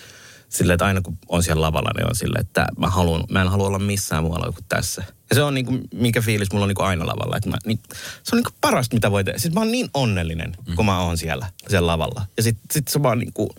Silleen, 0.50 0.76
että 0.76 0.86
aina 0.86 1.02
kun 1.02 1.18
on 1.28 1.44
siellä 1.44 1.62
lavalla, 1.62 1.92
niin 1.96 2.10
on 2.10 2.16
silleen, 2.16 2.42
että 2.42 2.68
mä, 2.78 2.88
haluan, 2.88 3.24
mä 3.30 3.42
en 3.42 3.48
halua 3.48 3.68
olla 3.68 3.80
missään 3.80 4.24
muualla 4.24 4.52
kuin 4.52 4.66
tässä. 4.70 5.04
Ja 5.30 5.36
se 5.36 5.44
on 5.44 5.54
niin 5.54 5.66
kuin, 5.66 5.82
mikä 5.94 6.22
fiilis 6.22 6.52
mulla 6.52 6.64
on 6.64 6.68
niin 6.68 6.76
kuin 6.76 6.86
aina 6.86 7.08
lavalla. 7.08 7.38
Että 7.38 7.50
mä, 7.50 7.58
niin, 7.66 7.80
se 8.24 8.36
on 8.36 8.38
niin 8.38 8.44
kuin 8.44 8.56
parasta, 8.62 8.96
mitä 8.96 9.12
voi 9.12 9.24
tehdä. 9.24 9.40
Siis 9.40 9.54
mä 9.54 9.60
oon 9.60 9.72
niin 9.72 9.90
onnellinen, 9.94 10.56
mm. 10.68 10.76
kun 10.76 10.86
mä 10.86 11.00
oon 11.00 11.18
siellä, 11.18 11.48
siellä 11.68 11.88
lavalla. 11.88 12.26
Ja 12.38 12.44
sitten 12.44 12.66
sit 12.72 12.88
se 12.88 13.04
vaan 13.04 13.20
niin 13.20 13.34
kuin, 13.34 13.50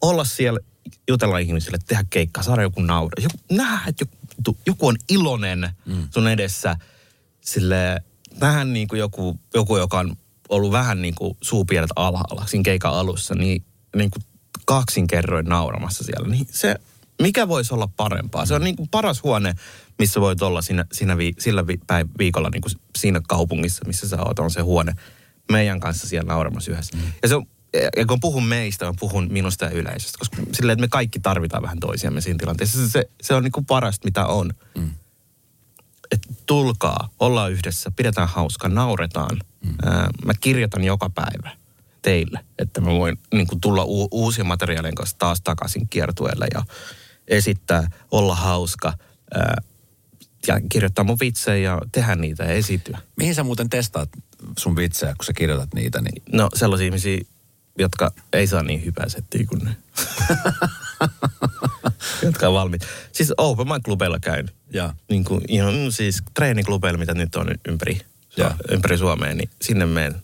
olla 0.00 0.24
siellä, 0.24 0.60
jutella 1.08 1.38
ihmisille, 1.38 1.78
tehdä 1.86 2.04
keikkaa, 2.10 2.42
saada 2.42 2.62
joku 2.62 2.82
naura. 2.82 3.22
Joku, 3.22 3.36
nähdä, 3.50 3.88
että 3.88 4.02
joku, 4.02 4.16
joku 4.66 4.86
on 4.86 4.96
iloinen 5.08 5.70
mm. 5.86 6.08
sun 6.10 6.28
edessä. 6.28 6.76
Sille 7.40 8.02
nähdä 8.40 8.64
niin 8.64 8.88
kuin 8.88 8.98
joku, 8.98 9.40
joku, 9.54 9.76
joka 9.76 9.98
on 9.98 10.16
ollut 10.48 10.72
vähän 10.72 11.02
niin 11.02 11.14
kuin 11.14 11.36
suupielet 11.40 11.90
alhaalla 11.96 12.46
siinä 12.46 12.62
keikan 12.62 12.94
alussa, 12.94 13.34
niin, 13.34 13.64
niin 13.96 14.10
kuin 14.10 14.22
kaksin 14.64 15.06
kerroin 15.06 15.46
nauramassa 15.46 16.04
siellä. 16.04 16.28
Niin 16.28 16.46
se, 16.50 16.76
mikä 17.22 17.48
voisi 17.48 17.74
olla 17.74 17.88
parempaa? 17.96 18.46
Se 18.46 18.54
on 18.54 18.64
niin 18.64 18.76
kuin 18.76 18.88
paras 18.88 19.22
huone, 19.22 19.54
missä 19.98 20.20
voit 20.20 20.42
olla 20.42 20.62
siinä, 20.62 20.84
siinä 20.92 21.16
vi, 21.16 21.32
sillä 21.38 21.66
vi, 21.66 21.74
päiv- 21.74 22.10
viikolla 22.18 22.50
niin 22.50 22.62
kuin 22.62 22.72
siinä 22.98 23.20
kaupungissa, 23.28 23.84
missä 23.86 24.08
sä 24.08 24.22
oot, 24.22 24.38
on 24.38 24.50
se 24.50 24.60
huone 24.60 24.92
meidän 25.52 25.80
kanssa 25.80 26.08
siellä 26.08 26.32
nauramassa 26.32 26.72
yhdessä. 26.72 26.96
Mm. 26.96 27.02
Ja 27.22 27.28
se 27.28 27.34
on, 27.34 27.46
ja 27.96 28.06
kun 28.06 28.20
puhun 28.20 28.44
meistä, 28.44 28.84
mä 28.84 28.92
puhun 29.00 29.28
minusta 29.30 29.64
ja 29.64 29.70
yleisöstä, 29.70 30.18
koska 30.18 30.36
silleen, 30.52 30.74
että 30.74 30.80
me 30.80 30.88
kaikki 30.88 31.20
tarvitaan 31.20 31.62
vähän 31.62 31.80
toisiamme 31.80 32.20
siinä 32.20 32.38
tilanteessa. 32.38 32.78
Se, 32.78 32.90
se, 32.90 33.04
se 33.22 33.34
on 33.34 33.42
niin 33.42 33.52
kuin 33.52 33.66
parasta, 33.66 34.04
mitä 34.04 34.26
on. 34.26 34.50
Mm. 34.78 34.90
Että 36.10 36.28
tulkaa, 36.46 37.08
ollaan 37.18 37.52
yhdessä, 37.52 37.90
pidetään 37.90 38.28
hauska, 38.28 38.68
nauretaan. 38.68 39.38
Mm. 39.64 39.74
Ää, 39.82 40.08
mä 40.24 40.32
kirjoitan 40.40 40.84
joka 40.84 41.10
päivä 41.10 41.50
teille, 42.02 42.44
että 42.58 42.80
mä 42.80 42.90
voin 42.90 43.18
niin 43.34 43.46
kuin 43.46 43.60
tulla 43.60 43.84
u- 43.84 44.08
uusien 44.10 44.46
materiaalien 44.46 44.94
kanssa 44.94 45.18
taas 45.18 45.40
takaisin 45.40 45.88
kiertueelle 45.88 46.46
ja 46.54 46.64
esittää, 47.28 47.88
olla 48.10 48.34
hauska 48.34 48.92
ää, 49.34 49.62
ja 50.46 50.60
kirjoittaa 50.68 51.04
mun 51.04 51.20
vitsejä 51.20 51.70
ja 51.70 51.80
tehdä 51.92 52.16
niitä 52.16 52.44
ja 52.44 52.52
esityä. 52.52 52.98
Mihin 53.16 53.34
sä 53.34 53.42
muuten 53.42 53.70
testaat 53.70 54.08
sun 54.58 54.76
vitsejä, 54.76 55.14
kun 55.14 55.24
sä 55.24 55.32
kirjoitat 55.32 55.74
niitä? 55.74 56.00
Niin... 56.00 56.22
No 56.32 56.48
sellaisia 56.54 56.86
ihmisiä, 56.86 57.20
jotka 57.78 58.12
ei 58.32 58.46
saa 58.46 58.62
niin 58.62 58.84
hyvää 58.84 59.08
settiä 59.08 59.44
kuin 59.48 59.64
ne. 59.64 59.76
jotka 62.22 62.48
on 62.48 62.54
valmiit. 62.54 62.82
Siis 63.12 63.32
open 63.38 63.68
mic 63.68 63.82
klubeilla 63.84 64.18
käyn. 64.20 64.50
Ja. 64.72 64.94
Niin 65.08 65.24
kuin, 65.24 65.40
ihan 65.48 65.92
siis 65.92 66.22
treeniklubeilla, 66.34 66.98
mitä 66.98 67.14
nyt 67.14 67.34
on 67.36 67.46
ympäri, 67.68 68.00
Ja. 68.36 68.54
ympäri 68.70 68.98
Suomea, 68.98 69.34
niin 69.34 69.50
sinne 69.62 69.86
menen. 69.86 70.22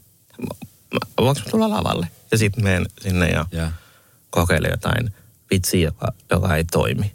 Voinko 1.21 1.41
tulla 1.51 1.71
lavalle? 1.71 2.09
Ja 2.31 2.39
sitten 2.39 2.65
menen 2.65 2.87
sinne 3.01 3.29
ja, 3.29 3.47
Ja. 3.53 3.73
kokeilen 4.31 4.71
jotain 4.71 5.15
vitsiä, 5.51 5.85
joka, 5.89 6.13
joka 6.31 6.57
ei 6.57 6.65
toimi. 6.65 7.13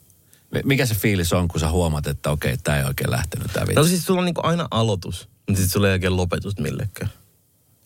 Mi- 0.53 0.61
Mikä 0.65 0.85
se 0.85 0.95
fiilis 0.95 1.33
on, 1.33 1.47
kun 1.47 1.59
sä 1.59 1.69
huomaat, 1.69 2.07
että 2.07 2.29
okei, 2.31 2.57
tää 2.57 2.77
ei 2.79 2.85
oikein 2.85 3.11
lähtenyt 3.11 3.53
tää 3.53 3.63
vitsi? 3.63 3.75
No 3.75 3.83
siis 3.83 4.05
sulla 4.05 4.19
on 4.19 4.25
niinku 4.25 4.41
aina 4.43 4.67
aloitus, 4.71 5.27
mutta 5.47 5.61
sitten 5.61 5.69
sulla 5.69 5.87
ei 5.87 5.93
oikein 5.93 6.17
lopetus 6.17 6.57
millekään. 6.59 7.11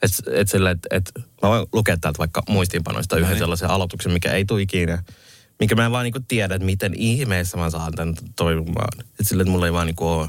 Et, 0.01 0.11
et 0.31 0.49
sillä, 0.49 0.71
et, 0.71 0.79
et, 0.91 1.11
mä 1.15 1.49
voin 1.49 1.67
lukea 1.73 1.97
täältä 1.97 2.17
vaikka 2.17 2.43
muistiinpanoista 2.49 3.17
yhden 3.17 3.37
sellaisen 3.37 3.69
aloituksen, 3.69 4.11
mikä 4.11 4.31
ei 4.31 4.45
tule 4.45 4.61
ikinä. 4.61 5.03
Minkä 5.59 5.75
mä 5.75 5.85
en 5.85 5.91
vaan 5.91 6.03
niinku 6.03 6.19
tiedä, 6.27 6.55
että 6.55 6.65
miten 6.65 6.93
ihmeessä 6.93 7.57
mä 7.57 7.69
saan 7.69 7.93
tämän 7.93 8.15
toimimaan. 8.35 8.99
Että 9.01 9.23
sillä, 9.23 9.41
että 9.41 9.51
mulla 9.51 9.65
ei 9.65 9.73
vaan 9.73 9.87
niinku 9.87 10.07
ole, 10.07 10.27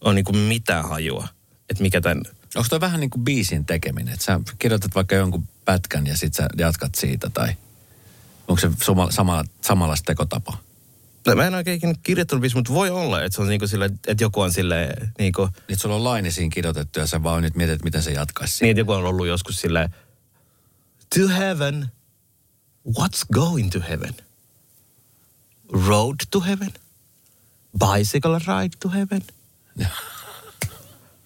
ole 0.00 0.14
niinku 0.14 0.32
mitään 0.32 0.88
hajua. 0.88 1.28
Että 1.70 1.82
mikä 1.82 2.00
tämän... 2.00 2.22
Onko 2.56 2.66
toi 2.70 2.80
vähän 2.80 3.00
niin 3.00 3.10
kuin 3.10 3.24
biisin 3.24 3.66
tekeminen? 3.66 4.14
Että 4.14 4.24
sä 4.24 4.40
kirjoitat 4.58 4.94
vaikka 4.94 5.14
jonkun 5.14 5.48
pätkän 5.64 6.06
ja 6.06 6.16
sit 6.16 6.34
sä 6.34 6.48
jatkat 6.58 6.94
siitä 6.94 7.30
tai 7.30 7.48
onko 8.48 8.60
se 8.60 8.70
sama, 8.82 9.10
sama, 9.10 9.44
samanlaista 9.60 10.06
tekotapa? 10.06 10.67
Mä 11.34 11.46
en 11.46 11.54
oikein 11.54 11.76
ikinä 11.76 11.94
kirjoittanut 12.02 12.40
biisi, 12.40 12.56
mutta 12.56 12.72
voi 12.72 12.90
olla, 12.90 13.22
että 13.22 13.36
se 13.36 13.42
on 13.42 13.48
niinku 13.48 13.66
sille, 13.66 13.84
että 13.84 14.24
joku 14.24 14.40
on 14.40 14.52
silleen 14.52 15.12
niinku... 15.18 15.42
Niin, 15.42 15.54
että 15.68 15.82
sulla 15.82 15.94
on 15.94 16.04
laini 16.04 16.30
siinä 16.30 16.50
kirjoitettu 16.54 17.00
ja 17.00 17.06
sä 17.06 17.22
vaan 17.22 17.42
nyt 17.42 17.54
mietit, 17.54 17.84
miten 17.84 18.02
se 18.02 18.10
jatkaisi. 18.10 18.64
Niin, 18.64 18.70
että 18.70 18.80
joku 18.80 18.92
on 18.92 19.04
ollut 19.04 19.26
joskus 19.26 19.60
silleen, 19.60 19.94
to 21.14 21.28
heaven, 21.28 21.86
what's 22.98 23.26
going 23.32 23.70
to 23.70 23.80
heaven? 23.88 24.14
Road 25.86 26.16
to 26.30 26.40
heaven? 26.40 26.72
Bicycle 27.78 28.38
ride 28.38 28.76
to 28.80 28.88
heaven? 28.88 29.22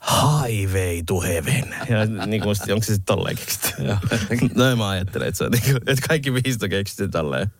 Highway 0.03 1.03
to 1.07 1.21
heaven. 1.21 1.75
Ja 1.89 2.27
niin 2.27 2.43
kuin, 2.43 2.57
onko 2.73 2.85
se 2.85 2.95
sitten 2.95 3.05
tolleen 3.07 3.37
keksitty? 3.37 3.73
Noin 4.55 4.79
mä 4.79 4.89
ajattelen, 4.89 5.29
että, 5.29 5.39
se 5.39 5.45
on 5.45 5.51
niin 5.51 5.63
kuin, 5.63 5.77
että 5.77 6.09
kaikki 6.09 6.33
viisi 6.35 6.59
on 6.63 6.71
keksitty 6.71 7.09
tolleen. 7.09 7.53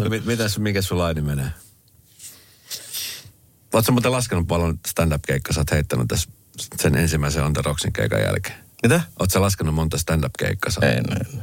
No, 0.00 0.08
mit, 0.08 0.24
mitäs, 0.24 0.58
mikä 0.58 0.82
sun 0.82 0.98
laini 0.98 1.20
menee? 1.20 1.50
Oletko 3.72 3.92
muuten 3.92 4.12
laskenut 4.12 4.46
paljon 4.46 4.78
stand-up-keikkaa 4.86 5.52
sä 5.52 5.60
oot 5.60 5.70
heittänyt 5.70 6.08
tässä 6.08 6.30
sen 6.82 6.94
ensimmäisen 6.96 7.44
On 7.44 7.52
The 7.52 7.62
Rocksin 7.64 7.92
keikan 7.92 8.20
jälkeen? 8.20 8.56
Mitä? 8.82 8.94
Oletko 8.94 9.32
sä 9.32 9.40
laskenut 9.40 9.74
monta 9.74 9.98
stand-up-keikkaa? 9.98 10.72
sä 10.72 10.80
En, 10.80 11.04
en. 11.20 11.42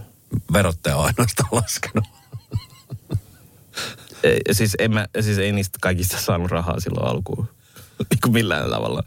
Verottaja 0.53 0.97
on 0.97 1.05
ainoastaan 1.05 1.49
laskenut. 1.61 2.05
Ei, 4.23 4.41
siis, 4.51 4.75
en 4.79 4.93
mä, 4.93 5.07
siis 5.21 5.37
ei 5.37 5.51
niistä 5.51 5.77
kaikista 5.81 6.17
saanut 6.21 6.51
rahaa 6.51 6.79
silloin 6.79 7.07
alkuun. 7.07 7.47
niin 8.09 8.19
kuin 8.23 8.33
millään 8.33 8.69
tavalla. 8.69 9.03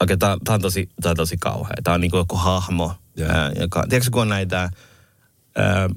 Okei, 0.00 0.16
tää, 0.16 0.36
tää, 0.44 0.54
on 0.54 0.60
tosi, 0.60 0.88
tää 1.02 1.10
on 1.10 1.16
tosi 1.16 1.36
kauhea. 1.36 1.76
Tää 1.84 1.94
on 1.94 2.00
niinku 2.00 2.16
joku 2.16 2.36
hahmo. 2.36 2.94
Joo. 3.16 3.30
Ää, 3.30 3.50
joka, 3.60 3.84
tiedätkö, 3.88 4.10
kun 4.10 4.22
on 4.22 4.28
näitä 4.28 4.70
ää, 5.56 5.90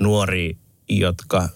nuoria, 0.00 0.56
jotka 0.88 1.48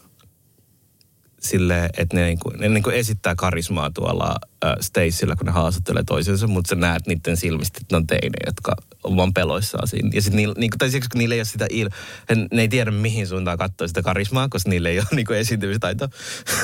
sille, 1.45 1.91
että 1.99 2.17
ne, 2.17 2.25
niinku, 2.27 2.51
ne 2.51 2.69
niinku 2.69 2.91
esittää 2.91 3.35
karismaa 3.35 3.91
tuolla 3.91 4.35
äh, 4.65 4.73
Stacella, 4.81 5.37
kun 5.37 5.47
ne 5.47 5.53
haastattelee 5.53 6.03
toisensa, 6.07 6.47
mutta 6.47 6.69
sä 6.69 6.75
näet 6.75 7.07
niiden 7.07 7.37
silmistä, 7.37 7.79
että 7.83 7.95
ne 7.95 7.97
on 7.97 8.07
teine, 8.07 8.37
jotka 8.47 8.77
on 9.05 9.17
vaan 9.17 9.35
peloissaan 9.35 9.89
siinä. 9.89 10.11
Ja 10.15 10.23
sit 10.23 10.33
niillä, 10.35 10.55
niinku, 10.59 10.77
tai 10.79 10.91
siksi, 10.91 11.09
kun 11.11 11.19
niillä 11.19 11.35
ei 11.35 11.39
ole 11.39 11.45
sitä 11.45 11.67
il... 11.71 11.89
he- 12.31 12.35
Ne 12.53 12.63
ei 12.63 12.69
tiedä, 12.69 12.91
mihin 12.91 13.27
suuntaan 13.27 13.59
katsoa 13.59 13.89
sitä 13.89 14.03
karismaa, 14.03 14.49
koska 14.49 14.71
niillä 14.71 14.89
ei 14.89 14.99
ole 14.99 15.07
niinku 15.17 15.33
esiintymistaitoa. 15.33 16.09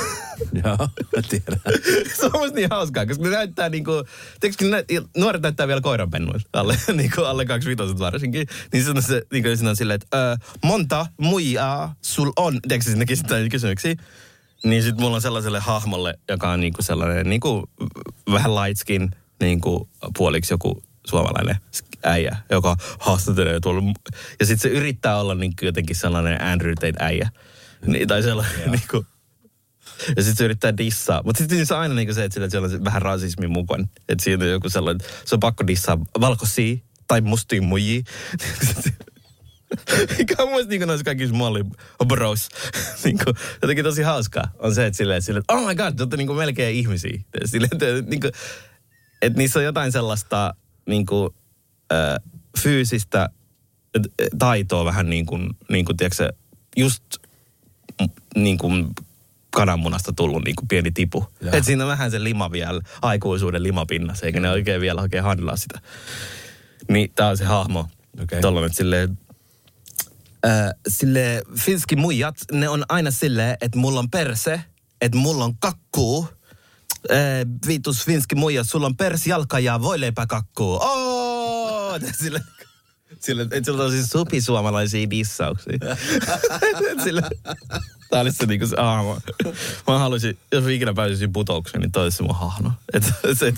Joo, 0.65 0.77
mä 1.17 1.23
tiedän. 1.29 1.61
se 2.21 2.27
on 2.27 2.33
musta 2.41 2.55
niin 2.57 2.69
hauskaa, 2.71 3.07
koska 3.07 3.25
ne 3.25 3.31
näyttää 3.31 3.69
niinku, 3.69 3.93
tiedätkö, 4.41 4.65
nä- 4.69 4.85
nuoret 5.17 5.43
näyttää 5.43 5.69
vielä 5.69 5.81
koiranpennuilta, 5.81 6.45
alle, 6.53 6.77
niinku 6.93 7.23
alle 7.25 7.45
kaksi 7.45 7.69
vitoset 7.69 7.99
varsinkin. 7.99 8.47
Niin 8.73 8.85
se 8.85 8.91
on 8.91 9.03
se, 9.03 9.23
niinku 9.33 9.49
siinä 9.57 9.71
on 9.71 9.77
silleen, 9.77 10.01
että 10.03 10.39
monta 10.65 11.07
muijaa 11.17 11.95
sul 12.03 12.33
on, 12.37 12.59
tiedätkö, 12.69 12.91
sinne 12.91 13.07
kysytään 13.07 13.49
kysymyksiä. 13.49 13.95
Niin 14.65 14.83
sit 14.83 14.97
mulla 14.97 15.17
on 15.17 15.23
sellaiselle 15.23 15.61
hahmolle, 15.61 16.19
joka 16.29 16.51
on 16.51 16.61
niinku 16.61 16.83
sellainen 16.83 17.29
niinku 17.29 17.71
vähän 18.33 18.55
lightskin, 18.55 19.11
niinku 19.41 19.89
puoliksi 20.17 20.55
joku 20.55 20.83
suomalainen 21.07 21.57
äijä, 22.05 22.37
joka 22.51 22.77
haastattelee 22.99 23.61
tuolla. 23.61 23.83
Ja 24.41 24.47
sit 24.47 24.61
se 24.61 24.69
yrittää 24.69 25.21
olla 25.21 25.35
niinku 25.35 25.65
jotenkin 25.65 25.97
sellainen 25.97 26.43
Andrew 26.43 26.75
Tate 26.75 27.05
äijä. 27.05 27.31
Niin, 27.87 28.09
tai 28.09 28.23
sellainen 28.23 28.71
niinku, 28.71 29.07
ja 30.17 30.23
sitten 30.23 30.37
se 30.37 30.45
yrittää 30.45 30.77
dissaa. 30.77 31.23
Mutta 31.25 31.39
sitten 31.39 31.67
se 31.67 31.75
on 31.75 31.81
aina 31.81 31.95
niinku 31.95 32.15
se, 32.15 32.25
että 32.25 32.49
siellä 32.51 32.69
on 32.69 32.85
vähän 32.85 33.03
rasismi 33.03 33.47
mukaan. 33.47 33.89
Että 34.09 34.25
siinä 34.25 34.45
on 34.45 34.51
joku 34.51 34.69
sellainen, 34.69 35.09
se 35.25 35.35
on 35.35 35.41
pakko 35.41 35.67
dissaa 35.67 35.99
valkoisia 36.21 36.77
tai 37.09 37.21
mustia 37.21 37.63
muijia. 37.63 38.03
Mikä 40.19 40.35
on 40.39 40.49
mun 40.49 40.69
niin 40.69 40.87
noissa 40.87 41.05
kaikissa 41.05 41.35
malli 41.35 41.65
bros. 42.09 42.49
niin 43.05 43.19
kuin, 43.25 43.37
jotenkin 43.63 43.85
tosi 43.85 44.03
hauskaa 44.03 44.53
on 44.59 44.75
se, 44.75 44.87
että 44.87 44.97
silleen, 44.97 45.23
silleen 45.23 45.41
että 45.41 45.55
oh 45.55 45.67
my 45.67 45.75
god, 45.75 45.95
te 45.95 46.03
olette 46.03 46.17
niin 46.17 46.27
kuin 46.27 46.37
melkein 46.37 46.77
ihmisiä. 46.77 47.21
Silleen, 47.45 47.71
että, 47.73 48.11
niin 48.11 48.21
kuin, 48.21 48.33
että 49.23 49.39
niissä 49.39 49.59
on 49.59 49.65
jotain 49.65 49.93
sellaista 49.93 50.55
niin 50.87 51.07
kuin, 51.07 51.35
äh, 51.93 52.17
fyysistä 52.59 53.23
äh, 53.23 54.03
taitoa 54.39 54.85
vähän 54.85 55.11
niin 55.11 55.27
kuin, 55.27 55.51
niin 55.69 55.85
kuin 55.85 55.97
tiedätkö, 55.97 56.33
just 56.77 57.05
niin 58.37 58.59
kuin 58.59 58.91
kananmunasta 59.51 60.13
tullut 60.13 60.45
niin 60.45 60.57
kuin 60.57 60.69
pieni 60.69 60.91
tipu. 60.91 61.27
Jaa. 61.41 61.55
Et 61.55 61.65
siinä 61.65 61.85
on 61.85 61.91
vähän 61.91 62.11
se 62.11 62.25
lima 62.25 62.53
vielä, 62.53 62.81
aikuisuuden 63.03 63.63
limapinnassa, 63.63 64.27
eikä 64.27 64.41
ne 64.41 64.51
oikein 64.51 64.81
vielä 64.81 65.01
oikein 65.01 65.23
handlaa 65.23 65.57
sitä. 65.57 65.81
Niin 66.89 67.13
tää 67.15 67.29
on 67.29 67.37
se 67.37 67.45
hahmo. 67.45 67.89
Okei. 68.23 68.41
Tuolla 68.41 68.61
nyt 68.61 68.77
silleen, 68.77 69.19
sille 70.89 71.43
finski 71.59 71.97
muijat, 71.97 72.37
ne 72.53 72.69
on 72.69 72.85
aina 72.89 73.11
silleen, 73.11 73.57
että 73.61 73.79
mulla 73.79 74.01
on 74.01 74.11
perse, 74.11 74.61
että 75.01 75.19
mulla 75.19 75.45
on 75.45 75.59
kakkuu. 75.59 76.29
Äh, 77.11 77.19
viitus 77.67 78.05
finski 78.05 78.35
muijat, 78.35 78.69
sulla 78.69 78.87
on 78.87 78.97
persi, 78.97 79.31
jalka 79.31 79.59
ja 79.59 79.83
voileipäkakkuu. 79.83 80.79
Oh! 80.83 82.01
Sille, 82.23 82.41
sille, 83.21 83.43
että 83.43 83.63
sulla 83.65 83.85
on 83.85 83.91
siis 83.91 84.07
supisuomalaisia 84.07 85.11
dissauksia. 85.11 85.79
sille, 87.05 87.23
Tää 88.11 88.21
olisi 88.21 88.37
se 88.37 88.47
niinku 88.47 88.67
se 88.67 88.77
hahmo. 88.79 89.19
Mä 89.87 89.99
haluaisin, 89.99 90.39
jos 90.53 90.65
mä 90.65 90.71
ikinä 90.71 90.95
pääsisin 90.95 91.33
putoukseen, 91.33 91.81
niin 91.81 91.93
toi 91.93 92.03
olisi 92.03 92.23
mun 92.23 92.35
hahmo. 92.35 92.73
Että 92.93 93.13
se, 93.35 93.53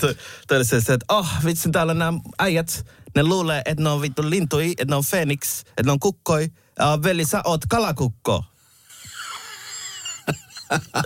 se, 0.63 0.81
se, 0.81 0.93
että 0.93 1.05
oh, 1.09 1.27
vitsi, 1.45 1.69
täällä 1.71 1.93
nämä 1.93 2.19
äijät, 2.39 2.85
ne 3.15 3.23
luulee, 3.23 3.61
että 3.65 3.83
ne 3.83 3.89
on 3.89 4.01
vittu 4.01 4.29
lintui, 4.29 4.71
että 4.71 4.85
ne 4.91 4.95
on 4.95 5.03
Phoenix, 5.09 5.59
että 5.59 5.83
ne 5.83 5.91
on 5.91 5.99
kukkoi. 5.99 6.51
Uh, 6.81 7.03
veli, 7.03 7.25
sä 7.25 7.41
oot 7.45 7.61
kalakukko. 7.69 8.43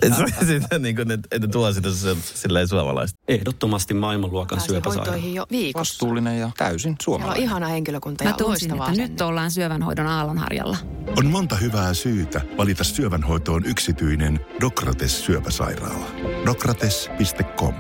että 0.01 0.45
sitä 0.45 0.79
niinku, 0.79 1.03
ne, 1.03 1.19
että 1.31 1.47
tuo 1.47 1.73
sitä 1.73 1.89
silleen 2.35 2.67
suomalaista. 2.67 3.19
Ehdottomasti 3.27 3.93
maailmanluokan 3.93 4.61
syöpäsairaala. 4.61 5.11
hoitoihin 5.11 5.33
jo 5.33 5.45
viikossa. 5.51 5.79
Vastuullinen 5.93 6.39
ja 6.39 6.51
täysin 6.57 6.79
Siellä 6.81 6.93
on 6.93 7.03
suomalainen. 7.03 7.43
ihana 7.43 7.67
henkilökunta 7.67 8.23
Mä 8.23 8.29
ja 8.29 8.33
tunsin, 8.33 8.49
loistavaa 8.69 8.89
että 8.89 9.01
nyt 9.01 9.21
ollaan 9.21 9.51
syövänhoidon 9.51 10.07
aallonharjalla. 10.07 10.77
On 11.17 11.25
monta 11.25 11.55
hyvää 11.55 11.93
syytä 11.93 12.41
valita 12.57 12.83
syövänhoitoon 12.83 13.65
yksityinen 13.65 14.39
Dokrates 14.61 15.25
syöpäsairaala. 15.25 16.05
Dokrates.com 16.45 17.73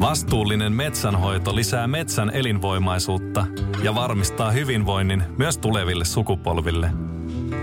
Vastuullinen 0.00 0.72
metsänhoito 0.72 1.56
lisää 1.56 1.86
metsän 1.86 2.30
elinvoimaisuutta 2.30 3.46
ja 3.82 3.94
varmistaa 3.94 4.50
hyvinvoinnin 4.50 5.22
myös 5.38 5.58
tuleville 5.58 6.04
sukupolville. 6.04 6.90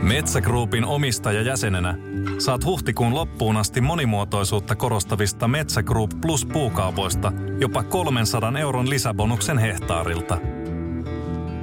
Metsä 0.02 0.42
Groupin 0.42 0.86
omistajajäsenenä 0.86 1.98
saat 2.38 2.66
huhtikuun 2.66 3.16
loppuun 3.16 3.58
asti 3.58 3.82
monimuotoisuutta 3.82 4.76
korostavista 4.76 5.48
Metsä 5.48 5.84
Group 5.84 6.12
Plus 6.22 6.46
puukaupoista 6.46 7.32
jopa 7.60 7.84
300 7.84 8.54
euron 8.60 8.90
lisäbonuksen 8.90 9.58
hehtaarilta. 9.58 10.38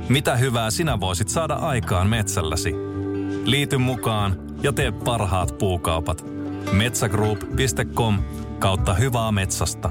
Mitä 0.08 0.36
hyvää 0.36 0.70
sinä 0.70 1.00
voisit 1.00 1.28
saada 1.28 1.54
aikaan 1.54 2.08
metsälläsi? 2.08 2.74
Liity 3.44 3.78
mukaan 3.78 4.36
ja 4.62 4.72
tee 4.72 4.92
parhaat 4.92 5.58
puukaupat. 5.58 6.26
Metsägroup.com 6.72 8.18
kautta 8.58 8.94
hyvää 8.94 9.32
metsästä. 9.32 9.90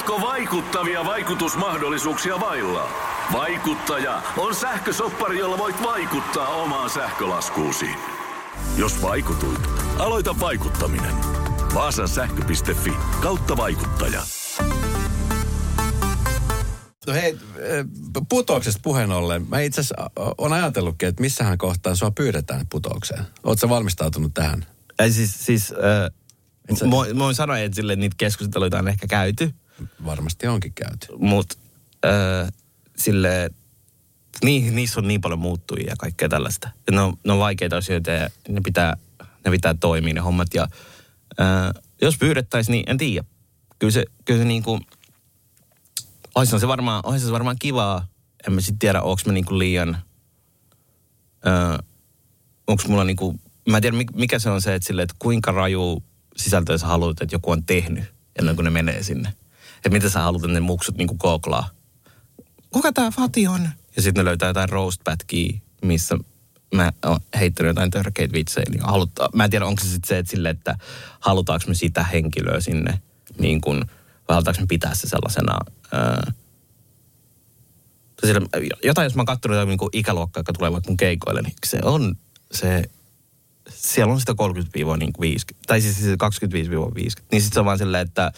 Oletko 0.00 0.26
vaikuttavia 0.26 1.04
vaikutusmahdollisuuksia 1.04 2.40
vailla? 2.40 2.88
Vaikuttaja 3.32 4.22
on 4.36 4.54
sähkösoppari, 4.54 5.38
jolla 5.38 5.58
voit 5.58 5.82
vaikuttaa 5.82 6.48
omaan 6.48 6.90
sähkölaskuusi. 6.90 7.86
Jos 8.76 9.02
vaikutuit, 9.02 9.60
aloita 9.98 10.40
vaikuttaminen. 10.40 11.14
Vaasan 11.74 12.08
sähkö.fi 12.08 12.92
kautta 13.22 13.56
vaikuttaja. 13.56 14.22
No 17.06 17.12
hei, 17.12 17.38
eh, 17.58 17.84
putouksesta 18.28 18.80
puheen 18.82 19.10
ollen. 19.12 19.46
Mä 19.48 19.60
itse 19.60 19.80
asiassa 19.80 20.10
on 20.38 20.52
ajatellutkin, 20.52 21.08
että 21.08 21.20
missähän 21.20 21.58
kohtaa 21.58 21.94
sua 21.94 22.10
pyydetään 22.10 22.66
putoukseen. 22.70 23.24
Oletko 23.44 23.68
valmistautunut 23.68 24.34
tähän? 24.34 24.66
Ei 24.98 25.12
siis, 25.12 25.46
siis 25.46 25.74
Et 26.68 26.76
sä- 26.76 26.84
äh, 26.84 26.90
mä, 26.90 27.14
mä 27.14 27.24
voin 27.24 27.34
sanoa, 27.34 27.58
että 27.58 27.76
sille 27.76 27.96
niitä 27.96 28.14
keskusteluita 28.18 28.78
on 28.78 28.88
ehkä 28.88 29.06
käyty. 29.06 29.54
Varmasti 30.04 30.46
onkin 30.46 30.72
käyty. 30.72 31.06
Mutta 31.18 31.56
äh, 32.04 32.52
sille, 32.96 33.50
niin, 34.44 34.76
niissä 34.76 35.00
on 35.00 35.08
niin 35.08 35.20
paljon 35.20 35.38
muuttujia 35.38 35.90
ja 35.90 35.96
kaikkea 35.96 36.28
tällaista. 36.28 36.70
Ne, 36.90 37.00
on, 37.00 37.14
ne 37.24 37.32
on 37.32 37.38
vaikeita 37.38 37.76
asioita 37.76 38.10
ja 38.10 38.30
ne 38.48 38.60
pitää, 38.64 38.96
ne 39.44 39.50
pitää 39.50 39.74
toimia 39.74 40.14
ne 40.14 40.20
hommat. 40.20 40.54
Ja 40.54 40.68
äh, 41.40 41.82
jos 42.02 42.18
pyydettäisiin, 42.18 42.72
niin 42.72 42.84
en 42.90 42.98
tiedä. 42.98 43.24
Kyllä 43.78 43.92
se, 43.92 44.04
kyllä 44.24 44.40
se 44.40 44.44
niin 44.44 44.62
kuin, 44.62 44.80
se 46.58 46.68
varmaan, 46.68 47.00
olisi 47.04 47.26
se 47.26 47.32
varmaan 47.32 47.56
kivaa. 47.58 48.06
En 48.46 48.52
mä 48.52 48.60
sitten 48.60 48.78
tiedä, 48.78 49.02
onko 49.02 49.22
mä 49.26 49.32
niinku 49.32 49.58
liian, 49.58 49.98
äh, 51.46 51.78
onko 52.66 52.82
mulla 52.88 53.04
niinku, 53.04 53.40
mä 53.68 53.76
en 53.76 53.82
tiedä 53.82 53.96
mik- 53.96 54.16
mikä 54.16 54.38
se 54.38 54.50
on 54.50 54.62
se, 54.62 54.74
että, 54.74 54.86
sille, 54.86 55.02
että 55.02 55.16
kuinka 55.18 55.52
raju 55.52 56.02
sisältöä 56.36 56.78
sä 56.78 56.86
haluat, 56.86 57.22
että 57.22 57.34
joku 57.34 57.50
on 57.50 57.64
tehnyt 57.64 58.04
ennen 58.38 58.54
kuin 58.56 58.64
ne 58.64 58.70
menee 58.70 59.02
sinne. 59.02 59.32
Että 59.80 59.90
mitä 59.90 60.08
sä 60.08 60.20
haluat, 60.20 60.42
ne 60.42 60.60
muksut 60.60 60.96
niinku 60.96 61.16
kooklaa. 61.18 61.68
Kuka 62.70 62.92
tää 62.92 63.10
Fati 63.10 63.46
on? 63.46 63.68
Ja 63.96 64.02
sitten 64.02 64.24
ne 64.24 64.28
löytää 64.28 64.48
jotain 64.48 64.68
roast-pätkiä, 64.68 65.58
missä 65.82 66.18
mä 66.74 66.92
oon 67.04 67.20
heittänyt 67.38 67.70
jotain 67.70 67.90
törkeitä 67.90 68.32
vitsejä. 68.32 68.66
Niin 68.70 68.82
halutta, 68.82 69.28
mä 69.34 69.44
en 69.44 69.50
tiedä, 69.50 69.66
onko 69.66 69.82
se 69.82 69.88
sitten 69.88 70.08
se, 70.08 70.18
että, 70.18 70.30
sille, 70.30 70.50
että 70.50 70.78
halutaanko 71.20 71.64
me 71.68 71.74
sitä 71.74 72.04
henkilöä 72.04 72.60
sinne, 72.60 73.00
niin 73.38 73.60
kun, 73.60 73.84
vai 74.28 74.34
halutaanko 74.34 74.60
me 74.60 74.66
pitää 74.66 74.94
se 74.94 75.08
sellaisena... 75.08 75.58
Ää, 75.92 76.32
sillä, 78.26 78.40
jotain, 78.84 79.04
jos 79.04 79.14
mä 79.14 79.20
oon 79.20 79.26
katsonut 79.26 79.56
jotain 79.56 79.78
niin 79.78 79.90
ikäluokkaa, 79.92 80.40
joka 80.40 80.52
tulee 80.52 80.72
vaikka 80.72 80.90
mun 80.90 80.96
keikoille, 80.96 81.42
niin 81.42 81.54
se 81.66 81.78
on 81.82 82.16
se, 82.52 82.90
siellä 83.68 84.12
on 84.12 84.20
sitä 84.20 84.32
30-50, 84.32 84.34
tai 85.66 85.80
siis 85.80 86.00
se 86.00 86.14
25-50. 86.14 86.16
Niin 86.96 87.12
sitten 87.12 87.54
se 87.54 87.60
on 87.60 87.66
vaan 87.66 87.78
silleen, 87.78 88.06
että 88.06 88.32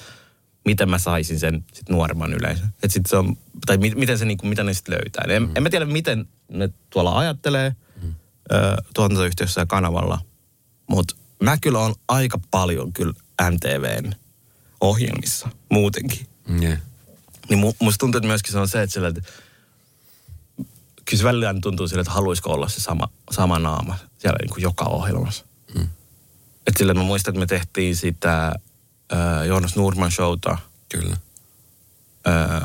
miten 0.64 0.90
mä 0.90 0.98
saisin 0.98 1.40
sen 1.40 1.64
sit 1.72 1.88
nuoremman 1.88 2.32
yleisön. 2.32 2.68
Et 2.82 2.90
sit 2.90 3.06
se 3.06 3.16
on, 3.16 3.36
tai 3.66 3.76
mi, 3.76 3.92
miten 3.94 4.18
se, 4.18 4.24
niinku, 4.24 4.46
mitä 4.46 4.64
ne 4.64 4.74
sitten 4.74 4.94
löytää. 4.94 5.24
En, 5.28 5.50
en 5.54 5.62
mä 5.62 5.70
tiedä, 5.70 5.84
miten 5.84 6.28
ne 6.48 6.70
tuolla 6.90 7.18
ajattelee 7.18 7.76
mm. 8.02 8.14
ö, 8.52 8.76
tuotantoyhtiössä 8.94 9.60
ja 9.60 9.66
kanavalla, 9.66 10.18
mutta 10.86 11.16
mä 11.42 11.56
kyllä 11.56 11.78
on 11.78 11.94
aika 12.08 12.38
paljon 12.50 12.92
kyllä 12.92 13.12
MTVn 13.50 14.12
ohjelmissa 14.80 15.48
muutenkin. 15.70 16.26
Yeah. 16.62 16.78
Niin 17.48 17.58
mu, 17.58 17.72
musta 17.78 17.98
tuntuu, 17.98 18.18
että 18.18 18.28
myöskin 18.28 18.52
se 18.52 18.58
on 18.58 18.68
se, 18.68 18.82
että, 18.82 18.94
sillä, 18.94 19.08
että 19.08 19.22
kyllä 21.04 21.18
se 21.18 21.24
välillä 21.24 21.54
tuntuu 21.62 21.88
sille, 21.88 22.00
että 22.00 22.12
haluaisiko 22.12 22.50
olla 22.50 22.68
se 22.68 22.80
sama, 22.80 23.08
sama 23.30 23.58
naama 23.58 23.98
siellä 24.18 24.38
niin 24.40 24.50
kuin 24.50 24.62
joka 24.62 24.84
ohjelmassa. 24.84 25.44
Mm. 25.74 25.88
Että 26.66 26.78
sillä 26.78 26.94
mä 26.94 27.02
muistan, 27.02 27.32
että 27.32 27.40
me 27.40 27.46
tehtiin 27.46 27.96
sitä 27.96 28.52
äh, 29.12 29.46
Joonas 29.46 29.76
Nurman 29.76 30.10
showta. 30.10 30.58
Kyllä. 30.88 31.16
Äh, 32.28 32.62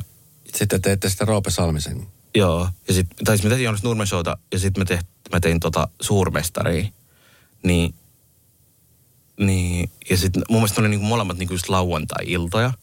Sitten 0.56 0.82
teette 0.82 1.10
sitä 1.10 1.26
Roope 1.26 1.52
Salmisen. 1.52 2.08
joo, 2.36 2.70
ja 2.88 2.94
sit, 2.94 3.08
tai 3.26 3.38
siis 3.38 3.44
me 3.44 3.50
tehtiin 3.50 3.64
Joonas 3.66 3.84
Nurman 3.84 4.08
showta 4.08 4.38
ja 4.52 4.60
sitten 4.60 4.82
me 4.82 4.86
teht, 4.86 5.08
mä 5.32 5.40
tein 5.40 5.60
tota 5.60 5.88
suurmestaria. 6.02 6.90
Niin, 7.64 7.96
niin 9.40 9.90
ja 10.10 10.18
sitten 10.18 10.44
mun 10.50 10.60
mielestä 10.60 10.82
oli 10.82 10.90
niinku 10.90 11.06
molemmat 11.06 11.38
niinku 11.38 11.54
just 11.54 11.70
lauantai-iltoja. 11.70 12.74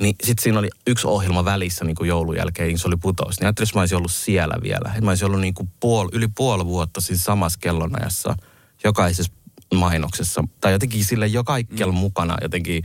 Niin 0.00 0.16
sitten 0.22 0.42
siinä 0.42 0.58
oli 0.58 0.68
yksi 0.86 1.06
ohjelma 1.06 1.44
välissä 1.44 1.84
niin 1.84 1.96
kuin 1.96 2.08
joulun 2.08 2.36
jälkeen, 2.36 2.68
niin 2.68 2.78
se 2.78 2.88
oli 2.88 2.96
putous. 2.96 3.40
Niin 3.40 3.46
ajattelin, 3.46 3.68
jos 3.68 3.74
mä 3.74 3.80
olisin 3.80 3.96
ollut 3.98 4.12
siellä 4.12 4.54
vielä. 4.62 4.88
Että 4.88 5.00
mä 5.04 5.10
olisin 5.10 5.26
ollut 5.26 5.40
niin 5.40 5.54
kuin 5.54 5.70
puol, 5.80 6.08
yli 6.12 6.28
puoli 6.28 6.64
vuotta 6.66 7.00
siinä 7.00 7.22
samassa 7.22 7.58
kellonajassa 7.62 8.36
jokaisessa 8.84 9.32
mainoksessa. 9.76 10.44
Tai 10.60 10.72
jotenkin 10.72 11.04
sille 11.04 11.26
jo 11.26 11.44
kaikkialla 11.44 11.92
mm. 11.92 11.98
mukana 11.98 12.36
jotenkin 12.42 12.84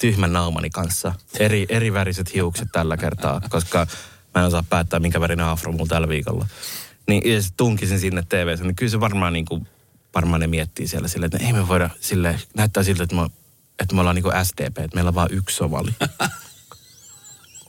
tyhmän 0.00 0.32
naamani 0.32 0.70
kanssa. 0.70 1.14
Eri, 1.38 1.66
eri 1.68 1.92
väriset 1.92 2.34
hiukset 2.34 2.68
tällä 2.72 2.96
kertaa, 2.96 3.40
koska 3.50 3.86
mä 4.34 4.40
en 4.40 4.46
osaa 4.46 4.64
päättää, 4.70 5.00
minkä 5.00 5.20
värinen 5.20 5.46
afro 5.46 5.72
mulla 5.72 5.86
tällä 5.86 6.08
viikolla. 6.08 6.46
Niin 7.08 7.32
ja 7.32 7.42
sit 7.42 7.54
tunkisin 7.56 8.00
sinne 8.00 8.22
tv 8.28 8.58
niin 8.62 8.76
kyllä 8.76 8.90
se 8.90 9.00
varmaan 9.00 9.32
niin 9.32 9.44
kuin, 9.44 9.68
varmaan 10.14 10.40
ne 10.40 10.46
miettii 10.46 10.86
siellä 10.86 11.08
silleen, 11.08 11.30
että 11.34 11.46
ei 11.46 11.52
me 11.52 11.68
voida 11.68 11.90
sille 12.00 12.40
näyttää 12.56 12.82
siltä, 12.82 13.02
että 13.02 13.16
me, 13.16 13.22
että 13.78 13.94
me 13.94 14.00
ollaan 14.00 14.16
niin 14.16 14.22
kuin 14.22 14.46
SDP, 14.46 14.78
että 14.78 14.94
meillä 14.94 15.08
on 15.08 15.14
vaan 15.14 15.32
yksi 15.32 15.56
somali. 15.56 15.90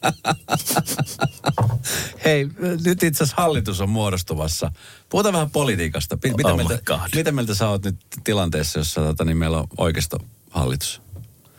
Hei, 2.26 2.48
nyt 2.86 3.04
itse 3.04 3.24
asiassa 3.24 3.42
hallitus 3.42 3.82
on 3.82 3.90
muodostuvassa. 3.90 4.72
Puhutaan 5.10 5.34
vähän 5.34 5.52
politiikasta. 5.52 6.18
P- 6.18 6.24
Mitä, 6.38 6.50
Oh 6.52 6.56
mieltä, 6.58 6.80
mitä 7.16 7.32
mieltä 7.32 7.56
sä 7.56 7.68
oot 7.70 7.84
nyt 7.86 7.98
tilanteessa, 8.24 8.80
jossa 8.80 9.02
tota, 9.02 9.26
niin 9.26 9.38
meillä 9.38 9.58
on 9.60 9.68
oikeistohallitus? 9.78 11.02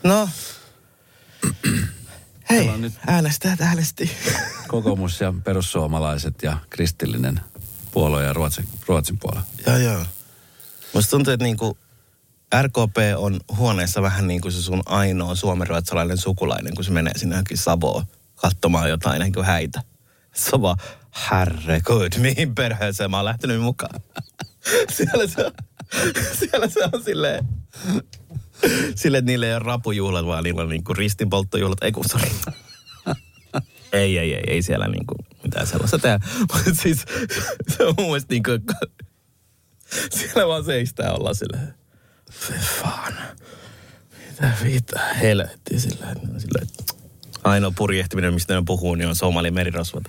No. 0.04 0.28
Hei, 2.50 2.76
nyt- 2.78 2.92
äänestäjät 3.06 3.60
äänesti. 3.60 4.10
Kokoomus 4.68 5.20
ja 5.20 5.34
perussuomalaiset 5.44 6.34
ja 6.42 6.56
kristillinen 6.70 7.40
puolue 7.92 8.24
ja 8.24 8.32
Ruotsin, 8.32 8.68
Ruotsin 8.86 9.18
puolue. 9.18 9.42
joo, 9.66 9.76
joo. 9.76 10.04
Musta 10.94 11.10
tuntuu, 11.10 11.32
että 11.32 11.44
niinku 11.44 11.78
RKP 12.62 12.96
on 13.16 13.40
huoneessa 13.56 14.02
vähän 14.02 14.26
niin 14.26 14.40
kuin 14.40 14.52
se 14.52 14.62
sun 14.62 14.82
ainoa 14.86 15.34
suomenruotsalainen 15.34 16.18
sukulainen, 16.18 16.74
kun 16.74 16.84
se 16.84 16.90
menee 16.90 17.12
sinne 17.18 17.34
johonkin 17.34 17.58
Savoon 17.58 18.04
katsomaan 18.42 18.88
jotain 18.90 19.20
niin 19.20 19.32
kuin 19.32 19.46
häitä. 19.46 19.82
Se 20.34 20.50
on 20.52 20.62
vaan, 20.62 20.76
herregud, 21.30 22.12
mihin 22.18 22.54
perheeseen 22.54 23.10
mä 23.10 23.16
oon 23.16 23.24
lähtenyt 23.24 23.60
mukaan. 23.60 24.00
Siellä 24.96 25.26
se 25.26 25.44
on. 25.46 25.52
siellä 26.38 26.68
se 26.68 26.80
on 26.92 27.02
silleen, 27.04 27.44
silleen, 28.94 29.18
että 29.18 29.30
niillä 29.30 29.46
ei 29.46 29.52
ole 29.52 29.58
rapujuhlat, 29.58 30.26
vaan 30.26 30.44
niillä 30.44 30.62
on 30.62 30.68
niinku 30.68 30.94
ristinpolttojuhlat. 30.94 31.82
Ei 31.82 31.92
kun, 31.92 32.04
sorry. 32.08 32.28
Ei, 33.92 34.18
ei, 34.18 34.34
ei, 34.34 34.42
ei 34.46 34.62
siellä 34.62 34.88
niinku 34.88 35.14
mitään 35.42 35.66
sellaista 35.66 35.98
tehdä. 35.98 36.20
Mutta 36.40 36.82
siis 36.82 37.04
se 37.68 37.84
on 37.84 37.94
mun 37.98 38.06
mielestä 38.06 38.34
niinku, 38.34 38.50
siellä 40.10 40.48
vaan 40.48 40.64
seistää 40.64 41.12
olla 41.12 41.34
silleen, 41.34 41.74
"Fy 42.30 42.54
fan, 42.82 43.14
mitä 44.30 44.52
viitä 44.64 45.00
helvettiä 45.14 45.78
silleen, 45.78 46.16
silleen, 46.16 46.66
ainoa 47.44 47.72
purjehtiminen, 47.76 48.34
mistä 48.34 48.54
ne 48.54 48.62
puhuu, 48.66 48.94
niin 48.94 49.08
on 49.08 49.16
Somalin 49.16 49.54
merirosvat. 49.54 50.04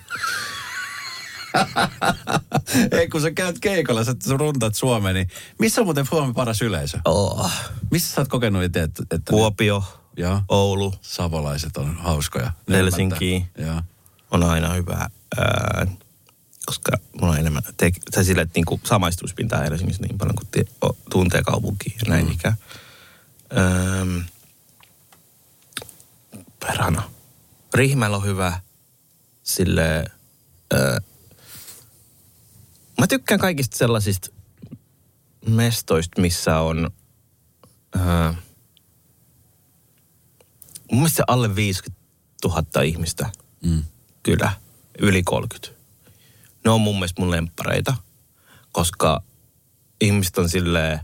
Ei, 2.98 3.08
kun 3.08 3.20
sä 3.20 3.30
käyt 3.30 3.58
keikolla, 3.58 4.04
sä 4.04 4.14
runtat 4.38 4.74
Suomeen, 4.74 5.14
niin 5.14 5.28
missä 5.58 5.80
on 5.80 5.86
muuten 5.86 6.06
Suomen 6.06 6.34
paras 6.34 6.62
yleisö? 6.62 6.98
Oh. 7.04 7.50
Missä 7.90 8.14
sä 8.14 8.20
oot 8.20 8.28
kokenut 8.28 8.62
itse, 8.62 8.82
että, 8.82 9.02
että 9.02 9.16
ne 9.16 9.36
Kuopio, 9.36 9.84
Joo. 10.16 10.42
Oulu 10.48 10.94
savolaiset 11.00 11.76
on 11.76 11.96
hauskoja? 11.96 12.52
Ne 12.66 12.76
Helsinki. 12.76 13.46
Joo. 13.58 13.82
on 14.30 14.42
aina 14.42 14.72
hyvä, 14.72 15.08
ää, 15.38 15.86
koska 16.66 16.92
mulla 17.20 17.32
on 17.32 17.38
enemmän, 17.38 17.62
te, 17.76 17.92
tai 18.10 18.24
sille, 18.24 18.42
että 18.42 18.52
niinku 18.58 18.80
samaistuspintaa 18.84 19.60
Helsingissä 19.60 20.02
niin 20.02 20.18
paljon, 20.18 20.34
kun 20.34 20.46
tie, 20.50 20.64
o, 20.84 20.96
tuntee 21.10 21.42
kaupunkia 21.42 21.92
ja 22.04 22.10
näin 22.10 22.26
mm. 22.26 22.32
ikään. 22.32 22.54
Öm, 23.58 24.24
perhana. 26.60 27.02
Riihimäellä 27.74 28.16
on 28.16 28.24
hyvä, 28.24 28.60
sille 29.42 30.04
ää, 30.74 30.98
mä 33.00 33.06
tykkään 33.06 33.40
kaikista 33.40 33.76
sellaisista 33.76 34.28
mestoista, 35.46 36.20
missä 36.20 36.60
on 36.60 36.90
ää, 37.98 38.34
mun 40.90 41.00
mielestä 41.00 41.22
alle 41.26 41.56
50 41.56 42.04
000 42.44 42.82
ihmistä 42.82 43.30
Mm. 43.66 43.82
kyllä, 44.22 44.52
yli 44.98 45.22
30. 45.22 45.80
Ne 46.64 46.70
on 46.70 46.80
mun 46.80 46.94
mielestä 46.94 47.22
mun 47.22 47.30
lemppareita, 47.30 47.96
koska 48.72 49.22
ihmiset 50.00 50.38
on 50.38 50.48
silleen, 50.48 51.00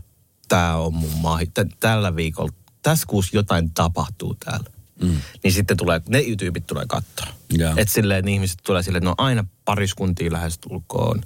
tää 0.47 0.77
on 0.77 0.93
mun 0.93 1.17
mahi, 1.21 1.47
tä- 1.53 1.65
tällä 1.79 2.15
viikolla, 2.15 2.51
tässä 2.81 3.05
kuussa 3.07 3.37
jotain 3.37 3.71
tapahtuu 3.73 4.35
täällä. 4.35 4.69
Mm. 5.01 5.17
Niin 5.43 5.53
sitten 5.53 5.77
tulee, 5.77 6.01
ne 6.09 6.23
tyypit 6.37 6.67
tulee 6.67 6.85
katsoa. 6.87 7.27
Joo. 7.49 7.73
Et 7.77 7.89
silleen, 7.89 8.19
että 8.19 8.31
ihmiset 8.31 8.59
tulee 8.63 8.83
silleen, 8.83 8.97
että 8.97 9.07
ne 9.07 9.15
on 9.17 9.25
aina 9.25 9.45
pariskuntia 9.65 10.31
lähestulkoon. 10.31 11.21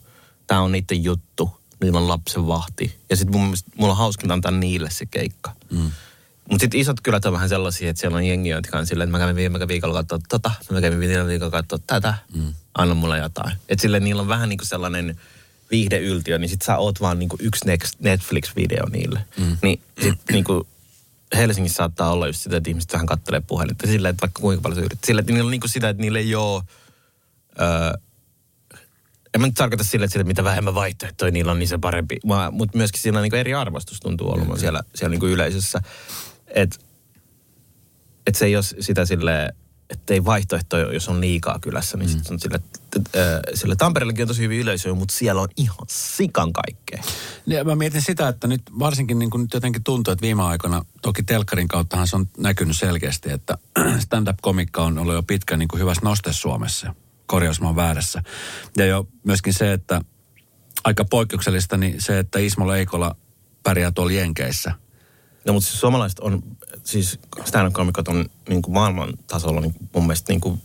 Tää 0.48 0.62
on 0.62 0.72
niiden 0.72 1.04
juttu, 1.04 1.52
niillä 1.82 2.00
on 2.00 2.08
lapsen 2.08 2.48
vahti. 2.48 2.96
Ja 3.10 3.16
sitten 3.16 3.36
mun 3.36 3.44
mielestä, 3.44 3.72
mulla 3.78 3.92
on 3.92 3.98
hauskinta 3.98 4.34
antaa 4.34 4.52
niille 4.52 4.90
se 4.90 5.06
keikka. 5.06 5.52
Mm. 5.72 5.92
Mutta 6.50 6.64
sitten 6.64 6.80
isot 6.80 7.02
kylät 7.02 7.26
on 7.26 7.34
vähän 7.34 7.50
sellaisia, 7.50 7.90
että 7.90 8.00
siellä 8.00 8.18
on 8.18 8.24
jengi, 8.24 8.50
jotka 8.50 8.78
on 8.78 8.88
silleen, 8.88 9.10
että 9.10 9.18
mä 9.18 9.24
kävin 9.24 9.36
viime 9.36 9.68
viikolla 9.68 9.94
katsoa 9.94 10.20
tota, 10.30 10.52
mä 10.70 10.82
kävin 10.82 11.00
viime 11.00 11.28
viikolla 11.28 11.52
katsoa 11.52 11.80
tätä, 11.88 12.14
mm. 12.36 12.54
anna 12.78 12.96
mulle 12.96 13.18
jotain. 13.18 13.58
Että 13.70 13.82
silleen 13.82 14.04
niillä 14.04 14.22
on 14.22 14.28
vähän 14.28 14.50
niinku 14.50 14.66
sellainen 14.66 15.18
viihdeyltiö, 15.72 16.38
niin 16.38 16.50
sit 16.50 16.62
sä 16.62 16.78
oot 16.78 17.02
vaan 17.02 17.20
niinku 17.20 17.38
yksi 17.40 17.66
next 17.66 18.00
Netflix-video 18.00 18.90
niille. 18.90 19.26
Mm. 19.38 19.58
Niin 19.62 19.82
sit 20.02 20.20
niinku 20.32 20.68
Helsingissä 21.36 21.76
saattaa 21.76 22.12
olla 22.12 22.28
just 22.28 22.40
sitä, 22.40 22.58
että 22.58 22.70
ihmiset 22.70 22.94
vähän 22.94 23.06
kattelee 23.06 23.42
puhelinta 23.48 23.88
silleen, 23.88 24.10
että 24.10 24.22
vaikka 24.22 24.42
kuinka 24.42 24.62
paljon 24.62 24.76
sä 24.76 24.82
yrität. 24.82 25.04
Silleen, 25.04 25.24
että 25.24 25.34
niillä 25.34 25.48
on 25.48 25.52
niinku 25.52 25.68
sitä, 25.68 25.90
että 25.90 26.02
niillä 26.02 26.20
ei 26.20 26.36
ole... 26.36 26.64
Öö, 27.62 27.94
en 29.34 29.42
mä 29.42 29.48
nyt 29.48 29.56
tarkoita 29.56 29.84
sille, 29.84 30.06
että 30.06 30.24
mitä 30.24 30.44
vähemmän 30.44 30.76
vaihtoehtoja 30.76 31.32
niillä 31.32 31.52
on, 31.52 31.60
niin 31.60 31.68
se 31.68 31.78
parempi. 31.78 32.20
Mutta 32.52 32.78
myöskin 32.78 33.02
siinä 33.02 33.18
on 33.18 33.24
niinku 33.24 33.36
eri 33.36 33.54
arvostus 33.54 34.00
tuntuu 34.00 34.32
olevan 34.32 34.60
siellä, 34.60 34.84
siellä 34.96 35.12
niinku 35.12 35.26
yleisössä. 35.26 35.82
Että 36.48 36.78
et 38.28 38.36
se 38.36 38.46
ei 38.46 38.56
ole 38.56 38.64
sitä 38.80 39.06
sille, 39.06 39.56
että 39.90 40.14
ei 40.14 40.26
vaihtoehtoja, 40.26 40.94
jos 40.94 41.10
on 41.10 41.22
liikaa 41.22 41.60
kylässä, 41.60 41.98
niin 41.98 42.10
mm. 42.10 42.14
sitten 42.14 42.34
on 42.34 42.40
sille, 42.40 42.56
että, 42.56 43.00
äh, 43.20 43.40
sille 43.54 43.76
Tampereellakin 43.76 44.24
on 44.24 44.28
tosi 44.28 44.42
hyvin 44.42 44.60
yleisöjä, 44.60 44.96
mutta 44.96 45.16
siellä 45.16 45.42
on 45.42 45.48
ihan 45.58 45.86
sikan 45.88 46.54
kaikkea. 46.54 47.04
Ja 47.48 47.64
mä 47.64 47.76
mietin 47.76 48.02
sitä, 48.02 48.28
että 48.28 48.48
nyt 48.48 48.62
varsinkin 48.80 49.20
niin 49.20 49.30
kuin 49.30 49.42
nyt 49.42 49.54
jotenkin 49.54 49.84
tuntuu, 49.84 50.12
että 50.12 50.22
viime 50.22 50.44
aikoina, 50.44 50.86
toki 51.02 51.24
telkkarin 51.24 51.68
kauttahan 51.68 52.08
se 52.08 52.16
on 52.16 52.30
näkynyt 52.38 52.78
selkeästi, 52.78 53.32
että 53.32 53.58
stand-up-komikka 54.06 54.84
on 54.84 54.98
ollut 54.98 55.16
jo 55.16 55.24
pitkä 55.24 55.58
niin 55.58 55.68
kuin 55.68 55.80
hyvässä 55.80 56.06
noste 56.06 56.34
Suomessa. 56.34 56.96
Korjaus 57.26 57.62
mä 57.62 57.76
väärässä. 57.76 58.24
Ja 58.78 58.86
jo 58.86 59.08
myöskin 59.24 59.54
se, 59.54 59.74
että 59.74 60.02
aika 60.84 61.06
poikkeuksellista, 61.06 61.78
niin 61.78 62.02
se, 62.02 62.20
että 62.20 62.40
Ismo 62.40 62.68
Leikola 62.68 63.16
pärjää 63.64 63.92
tuolla 63.92 64.12
Jenkeissä. 64.12 64.72
No 65.46 65.54
mutta 65.54 65.70
siis 65.70 65.80
suomalaiset 65.80 66.20
on, 66.20 66.44
siis 66.86 67.20
stand-up-komikot 67.46 68.08
on 68.08 68.26
niin 68.50 68.62
kuin 68.62 68.74
maailman 68.74 69.14
tasolla 69.28 69.62
niin 69.62 69.76
mun 69.94 70.04
mielestä 70.04 70.32
niin 70.32 70.42
kuin 70.42 70.62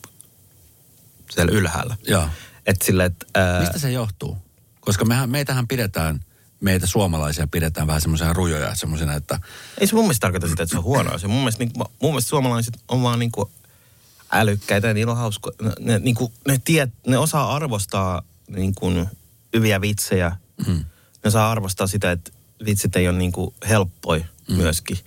siellä 1.31 1.53
ylhäällä. 1.53 1.97
Joo. 2.07 2.29
Että 2.67 2.85
sille, 2.87 3.05
että... 3.05 3.27
Ää, 3.35 3.61
Mistä 3.61 3.79
se 3.79 3.91
johtuu? 3.91 4.37
Koska 4.81 5.05
mehän, 5.05 5.31
meitähän 5.31 5.69
pidetään, 5.69 6.21
meitä 6.61 6.87
suomalaisia 6.87 7.47
pidetään 7.47 7.87
vähän 7.87 8.01
semmoisia 8.01 8.33
rujoja, 8.33 8.75
semmoisena, 8.75 9.15
että 9.15 9.41
Ei 9.79 9.87
se 9.87 9.95
mun 9.95 10.05
mielestä 10.05 10.21
tarkoita 10.21 10.49
sitä, 10.49 10.63
että 10.63 10.71
se 10.73 10.79
on 10.79 10.85
huonoa. 10.85 11.19
Se 11.19 11.27
mun 11.27 11.39
mielestä, 11.39 11.65
niin, 11.65 11.73
mun 11.77 12.11
mielestä 12.11 12.29
suomalaiset 12.29 12.79
on 12.89 13.03
vaan 13.03 13.19
niin 13.19 13.33
kuin 13.33 13.51
älykkäitä 14.33 14.89
ja 14.89 14.95
niillä 14.95 15.13
on 15.13 15.19
hausko. 15.19 15.53
Ne, 15.63 15.73
ne, 15.81 15.99
niin 15.99 16.15
kuin, 16.15 16.33
ne, 16.49 16.61
tiet, 16.65 16.91
ne 17.07 17.19
osaa 17.19 17.55
arvostaa 17.55 18.23
niin 18.49 18.75
kuin 18.75 19.09
hyviä 19.55 19.81
vitsejä. 19.81 20.37
Mm. 20.67 20.85
Ne 21.25 21.29
osaa 21.29 21.51
arvostaa 21.51 21.87
sitä, 21.87 22.11
että 22.11 22.31
vitsit 22.65 22.97
ei 22.97 23.09
ole 23.09 23.19
niin 23.19 23.33
kuin 23.33 23.55
helppoi 23.69 24.25
mm. 24.49 24.57
myöskin. 24.57 24.99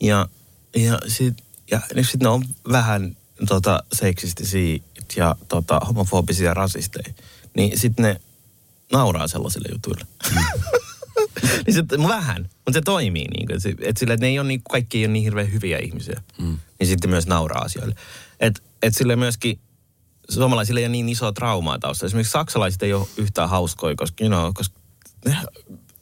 Ja, 0.00 0.28
ja 0.76 0.98
sitten 1.06 1.48
ja 1.70 1.80
sit 2.02 2.20
ne 2.20 2.28
on 2.28 2.44
vähän 2.72 3.16
tota, 3.48 3.82
seksistisiä 3.92 4.78
ja 5.16 5.36
tota, 5.48 5.80
homofobisia 5.86 6.54
rasisteja. 6.54 7.14
Niin 7.56 7.78
sitten 7.78 8.02
ne 8.02 8.20
nauraa 8.92 9.28
sellaisille 9.28 9.68
jutuille. 9.72 10.06
Mm. 10.34 10.40
niin 11.66 11.74
se, 11.74 11.84
vähän, 12.08 12.42
mutta 12.42 12.72
se 12.72 12.80
toimii 12.80 13.24
niin 13.24 13.46
kuin, 13.46 13.56
et 13.82 13.96
sillä, 13.96 14.14
että 14.14 14.26
ne 14.26 14.30
ei 14.30 14.38
ole 14.38 14.48
niin, 14.48 14.62
kaikki 14.70 14.98
ei 14.98 15.04
ole 15.04 15.12
niin 15.12 15.24
hirveän 15.24 15.52
hyviä 15.52 15.78
ihmisiä. 15.78 16.22
Mm. 16.38 16.58
Niin 16.78 16.86
sitten 16.86 17.10
myös 17.10 17.26
nauraa 17.26 17.62
asioille. 17.62 17.94
Et, 18.40 18.62
et 18.82 18.94
sille 18.94 19.16
myöskin 19.16 19.60
suomalaisille 20.28 20.80
ei 20.80 20.86
ole 20.86 20.92
niin 20.92 21.08
isoa 21.08 21.32
traumaa 21.32 21.78
taustalla. 21.78 22.08
Esimerkiksi 22.08 22.32
saksalaiset 22.32 22.82
ei 22.82 22.92
ole 22.92 23.08
yhtään 23.16 23.48
hauskoja, 23.48 23.96
koska, 23.96 24.24
you 24.24 24.28
know, 24.28 24.52
koska 24.54 24.78
ne, 25.24 25.36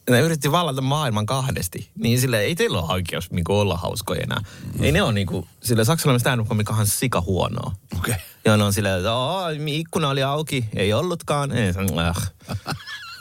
ne 0.09 0.19
yritti 0.19 0.51
vallata 0.51 0.81
maailman 0.81 1.25
kahdesti. 1.25 1.89
Niin 1.95 2.21
sille 2.21 2.39
ei 2.39 2.55
teillä 2.55 2.81
ole 2.81 2.93
oikeus 2.93 3.31
niin 3.31 3.43
olla 3.47 3.77
hauskoja 3.77 4.21
enää. 4.23 4.39
Mm. 4.77 4.83
Ei 4.83 4.91
ne 4.91 5.01
ole 5.01 5.13
niin 5.13 5.27
kuin, 5.27 5.47
sille 5.63 5.85
saksalainen 5.85 6.19
stand-up 6.19 6.47
komikahan 6.47 6.87
sika 6.87 7.21
huonoa. 7.21 7.71
okei. 7.97 8.13
Okay. 8.13 8.25
Ja 8.45 8.57
ne 8.57 8.63
on 8.63 8.73
silleen, 8.73 8.97
että 8.97 9.13
"Aa, 9.15 9.49
ikkuna 9.67 10.09
oli 10.09 10.23
auki, 10.23 10.65
ei 10.75 10.93
ollutkaan. 10.93 11.51
Ei, 11.51 11.73
se 11.73 11.79
on, 11.79 11.99
äh, 11.99 12.15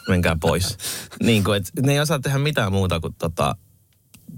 menkää 0.09 0.37
pois. 0.41 0.79
niin 1.23 1.45
kuin, 1.45 1.57
että 1.57 1.83
ne 1.83 1.93
ei 1.93 2.01
osaa 2.01 2.19
tehdä 2.19 2.39
mitään 2.39 2.73
muuta 2.73 3.01
kuin 3.01 3.15
tota, 3.19 3.57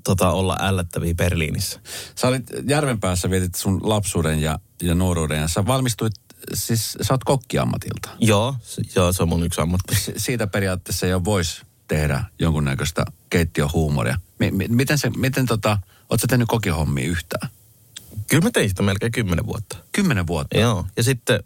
tota, 0.04 0.30
olla 0.30 0.56
ällättäviä 0.60 1.14
Berliinissä. 1.14 1.80
Sä 2.14 2.28
olit 2.28 2.44
Järvenpäässä, 2.68 3.30
vietit 3.30 3.54
sun 3.54 3.80
lapsuuden 3.88 4.40
ja, 4.40 4.58
ja 4.82 4.94
nuoruuden 4.94 5.40
ja 5.40 5.48
sä 5.48 5.66
valmistuit, 5.66 6.12
siis 6.54 6.96
sä 7.02 7.14
oot 7.14 7.24
kokkiammatilta. 7.24 8.08
Joo, 8.20 8.54
se, 8.62 8.82
joo, 8.96 9.12
se 9.12 9.22
on 9.22 9.28
mun 9.28 9.44
yksi 9.44 9.60
ammatti. 9.60 9.94
Si- 9.94 10.14
Siitä 10.16 10.46
periaatteessa 10.46 11.06
jo 11.06 11.24
voisi 11.24 11.62
tehdä 11.88 12.24
jonkunnäköistä 12.38 13.04
keittiöhuumoria. 13.30 14.20
Mi- 14.38 14.50
mi- 14.50 14.68
miten 14.68 14.98
se, 14.98 15.10
miten 15.10 15.46
tota, 15.46 15.78
oot 16.10 16.20
sä 16.20 16.26
tehnyt 16.26 16.48
kokihommia 16.48 17.08
yhtään? 17.08 17.48
Kyllä 18.30 18.44
mä 18.44 18.50
tein 18.50 18.68
sitä 18.68 18.82
melkein 18.82 19.12
kymmenen 19.12 19.46
vuotta. 19.46 19.76
Kymmenen 19.92 20.26
vuotta? 20.26 20.58
Joo, 20.58 20.86
ja 20.96 21.02
sitten, 21.02 21.40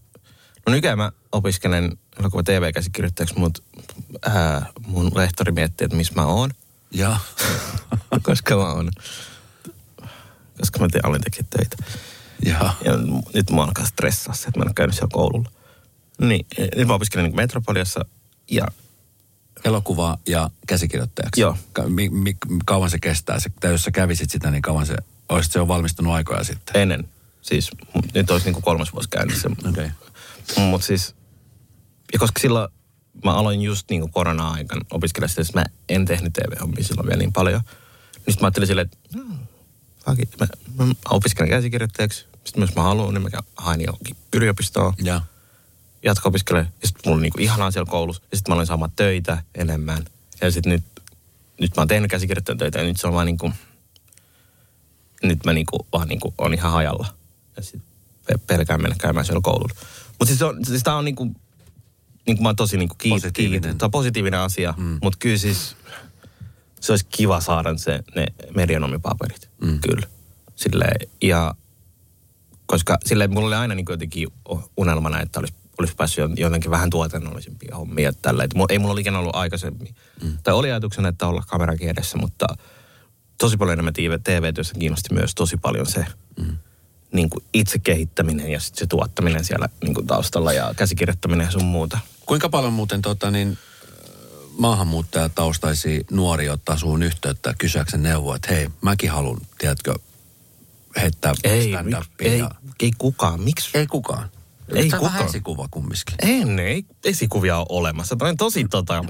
no 0.66 0.72
nykyään 0.72 0.98
mä 0.98 1.12
opiskelen 1.32 1.98
elokuva 2.20 2.42
TV-käsikirjoittajaksi, 2.42 3.38
mutta 3.38 3.62
ää, 4.22 4.66
mun 4.86 5.12
lehtori 5.14 5.52
miettii, 5.52 5.84
että 5.84 5.96
missä 5.96 6.14
mä 6.16 6.26
oon. 6.26 6.50
Joo. 6.90 7.16
koska 8.22 8.56
mä 8.56 8.72
oon, 8.72 8.90
koska 10.60 10.78
mä 10.78 10.88
teen 10.88 11.06
alintekijät 11.06 11.50
töitä. 11.50 11.76
Joo. 12.44 12.70
Ja 12.84 12.92
nyt 13.34 13.50
mä 13.50 13.62
alkaa 13.62 13.86
stressaa 13.86 14.34
se, 14.34 14.48
että 14.48 14.60
mä 14.60 14.62
en 14.62 14.68
ole 14.68 14.74
käynyt 14.74 14.94
siellä 14.94 15.10
koululla. 15.12 15.50
Niin, 16.20 16.46
nyt 16.76 16.88
mä 16.88 16.94
opiskelen 16.94 17.24
niin 17.24 17.36
Metropoliassa 17.36 18.04
ja 18.50 18.66
Elokuva 19.64 20.18
ja 20.28 20.50
käsikirjoittajaksi. 20.66 21.40
Joo. 21.40 21.56
Ka- 21.72 21.88
mi- 21.88 22.08
mi- 22.08 22.36
kauan 22.64 22.90
se 22.90 22.98
kestää? 22.98 23.40
Se, 23.40 23.50
tai 23.60 23.70
jos 23.70 23.82
sä 23.82 23.90
kävisit 23.90 24.30
sitä, 24.30 24.50
niin 24.50 24.62
kauan 24.62 24.86
se, 24.86 24.96
olisit 25.28 25.52
se 25.52 25.58
jo 25.58 25.68
valmistunut 25.68 26.12
aikoja 26.12 26.44
sitten? 26.44 26.82
ennen, 26.82 27.08
siis 27.42 27.70
nyt 28.14 28.30
olisi 28.30 28.46
niin 28.46 28.54
kuin 28.54 28.62
kolmas 28.62 28.92
vuosi 28.92 29.08
käynnissä. 29.08 29.50
Okei. 29.68 29.70
Okay. 29.70 30.64
Mutta 30.66 30.86
siis, 30.86 31.14
ja 32.12 32.18
koska 32.18 32.40
silloin 32.40 32.68
mä 33.24 33.34
aloin 33.34 33.62
just 33.62 33.90
niin 33.90 34.00
kuin 34.00 34.12
korona-aikana 34.12 34.86
opiskella 34.90 35.28
sitä, 35.28 35.44
siis 35.44 35.54
mä 35.54 35.64
en 35.88 36.04
tehnyt 36.04 36.32
TV-hommia 36.32 36.84
silloin 36.84 37.06
vielä 37.06 37.18
niin 37.18 37.32
paljon. 37.32 37.60
Sit 38.28 38.40
mä 38.40 38.46
ajattelin 38.46 38.66
silleen, 38.66 38.88
että 38.92 39.18
no, 39.18 39.24
mä, 40.40 40.86
mä 40.86 40.92
opiskelen 41.10 41.50
käsikirjoittajaksi. 41.50 42.26
Sitten 42.44 42.60
jos 42.60 42.74
mä 42.74 42.82
haluan, 42.82 43.14
niin 43.14 43.22
mä 43.22 43.28
haen 43.56 43.80
johonkin 43.80 44.16
yliopistoon, 44.32 44.94
Joo. 44.98 45.20
Jatko-opiskelemaan. 46.04 46.72
Ja 46.82 46.88
sitten 46.88 47.02
mulla 47.06 47.16
oli 47.16 47.22
niin 47.22 47.32
kuin 47.32 47.42
ihanaa 47.42 47.70
siellä 47.70 47.90
koulussa. 47.90 48.22
Ja 48.30 48.36
sitten 48.36 48.50
mä 48.50 48.54
aloin 48.54 48.66
saamaan 48.66 48.92
töitä 48.96 49.42
enemmän. 49.54 50.04
Ja 50.40 50.50
sitten 50.50 50.72
nyt 50.72 50.84
nyt 51.60 51.76
mä 51.76 51.80
oon 51.80 51.88
tehnyt 51.88 52.10
käsikirjoittajan 52.10 52.58
töitä 52.58 52.78
ja 52.78 52.84
nyt 52.84 52.96
se 53.00 53.06
on 53.06 53.12
vaan 53.12 53.26
niinku, 53.26 53.52
nyt 55.22 55.44
mä 55.44 55.52
niinku, 55.52 55.86
vaan 55.92 56.08
niinku 56.08 56.34
on 56.38 56.54
ihan 56.54 56.72
hajalla. 56.72 57.06
Ja 57.56 57.62
sit 57.62 57.82
pe- 58.26 58.38
pelkään 58.46 58.82
mennä 58.82 58.96
käymään 59.00 59.26
siellä 59.26 59.40
koululla. 59.42 59.74
Mutta 60.08 60.26
siis, 60.26 60.38
se 60.38 60.44
on, 60.44 60.64
siis 60.64 60.82
tää 60.82 60.96
on 60.96 61.04
niinku, 61.04 61.24
niinku 62.26 62.42
mä 62.42 62.48
oon 62.48 62.56
tosi 62.56 62.76
niinku 62.76 62.96
kiit- 63.02 63.10
Positiivinen. 63.10 63.70
kiit- 63.74 63.78
Tää 63.78 63.86
on 63.86 63.90
positiivinen 63.90 64.40
asia, 64.40 64.74
mm. 64.76 64.98
mutta 65.02 65.18
kyllä 65.18 65.38
siis 65.38 65.76
se 66.80 66.92
olisi 66.92 67.06
kiva 67.10 67.40
saada 67.40 67.76
se, 67.78 68.02
ne 68.16 68.26
medianomipaperit. 68.56 69.48
Mm. 69.60 69.80
Kyllä. 69.80 70.06
Silleen, 70.56 71.08
ja 71.22 71.54
koska 72.66 72.98
silleen 73.04 73.32
mulla 73.32 73.46
oli 73.46 73.54
aina 73.56 73.74
niin 73.74 73.86
jotenkin 73.88 74.28
unelmana, 74.76 75.20
että 75.20 75.40
olisi, 75.40 75.54
olisi 75.82 75.96
päässyt 75.96 76.18
jo- 76.22 76.44
jotenkin 76.46 76.70
vähän 76.70 76.90
tuotannollisimpia 76.90 77.76
hommia. 77.76 78.12
Tällä. 78.12 78.46
Mulla- 78.54 78.66
ei 78.70 78.78
mulla 78.78 78.92
ole 78.92 79.00
ikinä 79.00 79.18
ollut 79.18 79.36
aikaisemmin. 79.36 79.94
Mm. 80.22 80.38
Tai 80.42 80.54
oli 80.54 80.70
ajatuksena, 80.70 81.08
että 81.08 81.26
olla 81.26 81.42
kamerakin 81.46 81.88
edessä, 81.90 82.18
mutta 82.18 82.46
tosi 83.40 83.56
paljon 83.56 83.72
enemmän 83.72 83.92
TV- 83.92 84.20
TV-työssä 84.24 84.74
kiinnosti 84.78 85.14
myös 85.14 85.34
tosi 85.34 85.56
paljon 85.56 85.86
se 85.86 86.06
mm. 86.40 86.56
niin 87.12 87.30
kuin 87.30 87.44
itse 87.54 87.78
kehittäminen 87.78 88.50
ja 88.50 88.60
sit 88.60 88.74
se 88.74 88.86
tuottaminen 88.86 89.44
siellä 89.44 89.68
niin 89.82 89.94
kuin 89.94 90.06
taustalla 90.06 90.52
ja 90.52 90.74
käsikirjoittaminen 90.76 91.44
ja 91.44 91.50
sun 91.50 91.64
muuta. 91.64 91.98
Kuinka 92.26 92.48
paljon 92.48 92.72
muuten 92.72 93.02
tota, 93.02 93.30
niin, 93.30 93.58
maahanmuuttajataustaisia 94.58 96.00
nuoria 96.10 96.52
ottaa 96.52 96.78
suun 96.78 97.02
yhteyttä 97.02 97.54
kysyäkseen 97.58 98.02
neuvoa, 98.02 98.36
että 98.36 98.54
hei, 98.54 98.68
mäkin 98.80 99.10
haluan, 99.10 99.40
tiedätkö, 99.58 99.94
heittää 100.96 101.34
Ei, 101.44 101.72
stand-upia. 101.72 102.32
ei, 102.32 102.38
ja- 102.38 102.50
ei 102.80 102.90
kukaan. 102.98 103.40
Miksi? 103.40 103.70
ei 103.74 103.86
kukaan. 103.86 104.28
Ei 104.74 104.90
Sä 104.90 104.96
kukaan. 104.96 105.12
vähän 105.14 105.26
esikuva 105.26 105.68
kumminkin. 105.70 106.14
Ei, 106.22 106.64
ei 106.64 106.84
esikuvia 107.04 107.56
ole 107.56 107.66
olemassa. 107.68 108.16
Tämä 108.16 108.28
on 108.28 108.36
tosi 108.36 108.66
tota, 108.70 109.04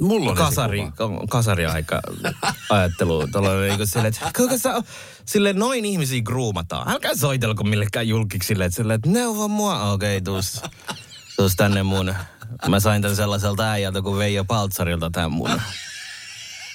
Mulla 0.00 0.30
on 0.30 0.36
kasari, 0.36 0.80
esikuva. 0.80 1.26
kasariaika 1.30 2.00
ajattelu. 2.70 3.26
Tuolla 3.32 3.50
niin 3.60 3.86
silleen, 3.86 4.14
että 4.14 4.30
kuinka 4.36 4.58
sä, 4.58 4.82
sille 5.24 5.52
noin 5.52 5.84
ihmisiä 5.84 6.22
gruumataan. 6.22 6.88
Älkää 6.88 7.14
soitelko 7.14 7.64
millekään 7.64 8.08
julkiksi 8.08 8.46
silleen, 8.46 8.66
että, 8.66 8.76
silleen, 8.76 8.96
että 8.96 9.10
neuvo 9.10 9.48
mua. 9.48 9.92
Okei, 9.92 10.16
okay, 10.16 10.24
tuus, 10.24 10.62
tuus 11.36 11.56
tänne 11.56 11.82
mun. 11.82 12.14
Mä 12.68 12.80
sain 12.80 13.02
tän 13.02 13.16
sellaiselta 13.16 13.70
äijältä 13.70 14.02
kuin 14.02 14.18
Veijo 14.18 14.44
Paltsarilta 14.44 15.10
tämän 15.10 15.32
mun. 15.32 15.50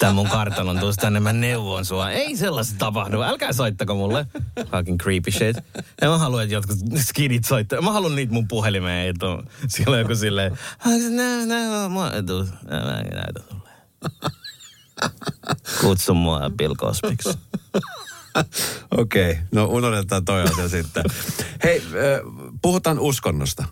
Tämän 0.04 0.16
mun 0.16 0.30
kartanon 0.30 0.80
tuus 0.80 0.96
tänne, 0.96 1.20
mä 1.20 1.34
neuvon 1.34 1.86
sua. 1.86 2.12
Ei 2.12 2.38
sellaista 2.38 2.76
tapahdu. 2.78 3.22
Älkää 3.22 3.54
soittako 3.54 3.96
mulle. 3.96 4.28
Fucking 4.72 5.00
creepy 5.00 5.32
shit. 5.32 5.58
Ja 6.02 6.10
mä 6.10 6.18
haluan, 6.18 6.44
että 6.44 6.54
jotkut 6.54 6.78
skidit 6.98 7.46
soittaa. 7.46 7.82
Mä 7.82 7.92
haluan 7.92 8.16
niitä 8.16 8.34
mun 8.34 8.48
puhelimeen. 8.48 9.10
Että 9.10 9.28
on, 9.28 9.48
siellä 9.68 9.94
on 9.94 10.00
joku 10.00 10.16
silleen, 10.16 10.58
nää, 11.10 11.46
nää. 11.46 11.90
Mä 11.90 12.10
näytä 12.10 13.42
sulle. 13.50 13.70
Kutsu 15.82 16.14
mua 16.14 16.50
Bill 16.58 16.76
Cosbyksi. 16.76 17.30
Okei, 18.98 19.32
okay. 19.32 19.44
no 19.52 19.66
unohdetaan 19.66 20.26
toi 20.26 20.42
asia 20.42 20.70
sitten. 20.70 21.04
Hei, 21.64 21.84
puhutaan 22.62 23.00
uskonnosta. 23.00 23.66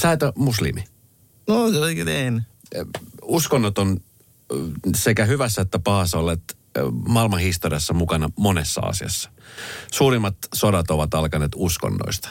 Sä 0.00 0.12
et 0.12 0.22
ole 0.22 0.32
muslimi. 0.36 0.84
No. 1.48 1.66
Äh, 1.66 2.86
Uskonnot 3.22 3.78
on 3.78 4.00
sekä 4.96 5.24
hyvässä 5.24 5.62
että 5.62 5.78
pahassa 5.78 6.18
olleet 6.18 6.58
maailman 7.08 7.40
historiassa 7.40 7.94
mukana 7.94 8.28
monessa 8.36 8.80
asiassa. 8.80 9.30
Suurimmat 9.92 10.36
sodat 10.54 10.90
ovat 10.90 11.14
alkaneet 11.14 11.52
uskonnoista. 11.56 12.28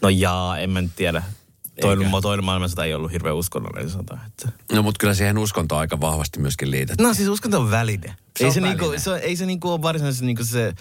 No 0.00 0.08
jaa, 0.08 0.58
en 0.58 0.70
mä 0.70 0.80
nyt 0.80 0.96
tiedä. 0.96 1.22
Toinen, 1.80 2.10
toinen 2.22 2.44
maailmansota 2.44 2.84
ei 2.84 2.94
ollut 2.94 3.12
hirveän 3.12 3.36
uskonnollinen 3.36 3.90
sota. 3.90 4.18
Että. 4.26 4.48
No 4.72 4.82
mutta 4.82 4.98
kyllä 4.98 5.14
siihen 5.14 5.38
uskontoon 5.38 5.80
aika 5.80 6.00
vahvasti 6.00 6.40
myöskin 6.40 6.70
liitetään. 6.70 7.08
No 7.08 7.14
siis 7.14 7.28
uskonto 7.28 7.60
on 7.60 7.70
väline. 7.70 8.16
Se 8.38 8.44
ei, 8.44 8.46
on 8.46 8.54
se 8.54 8.62
väline. 8.62 8.80
niinku, 8.80 9.00
se, 9.00 9.16
ei 9.16 9.36
se 9.36 9.46
niinku 9.46 9.70
ole 9.70 9.82
varsinaisesti 9.82 10.26
niinku 10.26 10.44
se... 10.44 10.74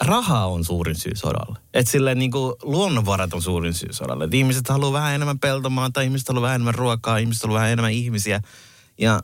Raha 0.00 0.46
on 0.46 0.64
suurin 0.64 0.96
syy 0.96 1.16
sodalle. 1.16 1.58
Et 1.74 1.88
silleen 1.88 2.18
niinku 2.18 2.56
luonnonvarat 2.62 3.34
on 3.34 3.42
suurin 3.42 3.74
syy 3.74 3.92
sodalle. 3.92 4.24
Et 4.24 4.34
ihmiset 4.34 4.68
haluaa 4.68 4.92
vähän 4.92 5.14
enemmän 5.14 5.38
peltomaata, 5.38 6.00
ihmiset 6.00 6.28
haluaa 6.28 6.42
vähän 6.42 6.54
enemmän 6.54 6.74
ruokaa, 6.74 7.18
ihmiset 7.18 7.42
haluaa 7.42 7.58
vähän 7.58 7.72
enemmän 7.72 7.92
ihmisiä. 7.92 8.40
Ja, 8.98 9.22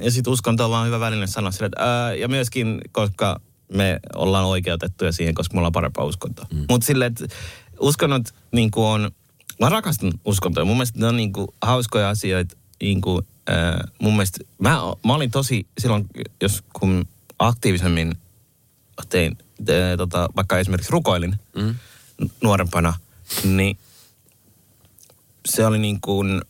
ja 0.00 0.10
sitten 0.10 0.32
uskonto 0.32 0.64
on 0.64 0.70
vaan 0.70 0.86
hyvä 0.86 1.00
väline 1.00 1.26
sanoa 1.26 1.50
sille, 1.50 1.66
että, 1.66 2.12
ja 2.18 2.28
myöskin, 2.28 2.80
koska 2.92 3.40
me 3.72 4.00
ollaan 4.14 4.44
oikeutettuja 4.44 5.12
siihen, 5.12 5.34
koska 5.34 5.54
me 5.54 5.58
ollaan 5.58 5.72
parempaa 5.72 6.04
uskontoa. 6.04 6.46
Mm. 6.52 6.64
Mutta 6.68 6.86
silleen, 6.86 7.12
että 7.12 7.36
uskonnot 7.80 8.34
niinku 8.52 8.86
on, 8.86 9.10
mä 9.60 9.68
rakastan 9.68 10.12
uskontoja. 10.24 10.64
Mun 10.64 10.76
mielestä 10.76 11.00
ne 11.00 11.06
on 11.06 11.16
niinku 11.16 11.54
hauskoja 11.62 12.08
asioita. 12.08 12.56
Niinku, 12.82 13.22
äh, 13.50 13.80
mun 13.98 14.12
mielestä, 14.12 14.44
mä, 14.58 14.70
mä 15.06 15.14
olin 15.14 15.30
tosi 15.30 15.66
silloin, 15.78 16.06
jos 16.40 16.62
kun 16.72 17.08
aktiivisemmin 17.38 18.14
tein, 19.08 19.38
te, 19.64 19.96
tota, 19.96 20.28
vaikka 20.36 20.58
esimerkiksi 20.58 20.92
rukoilin 20.92 21.36
mm. 21.56 21.74
nuorempana, 22.42 22.94
niin 23.44 23.78
se 25.48 25.66
oli 25.66 25.78
niin 25.78 26.00
kuin, 26.00 26.42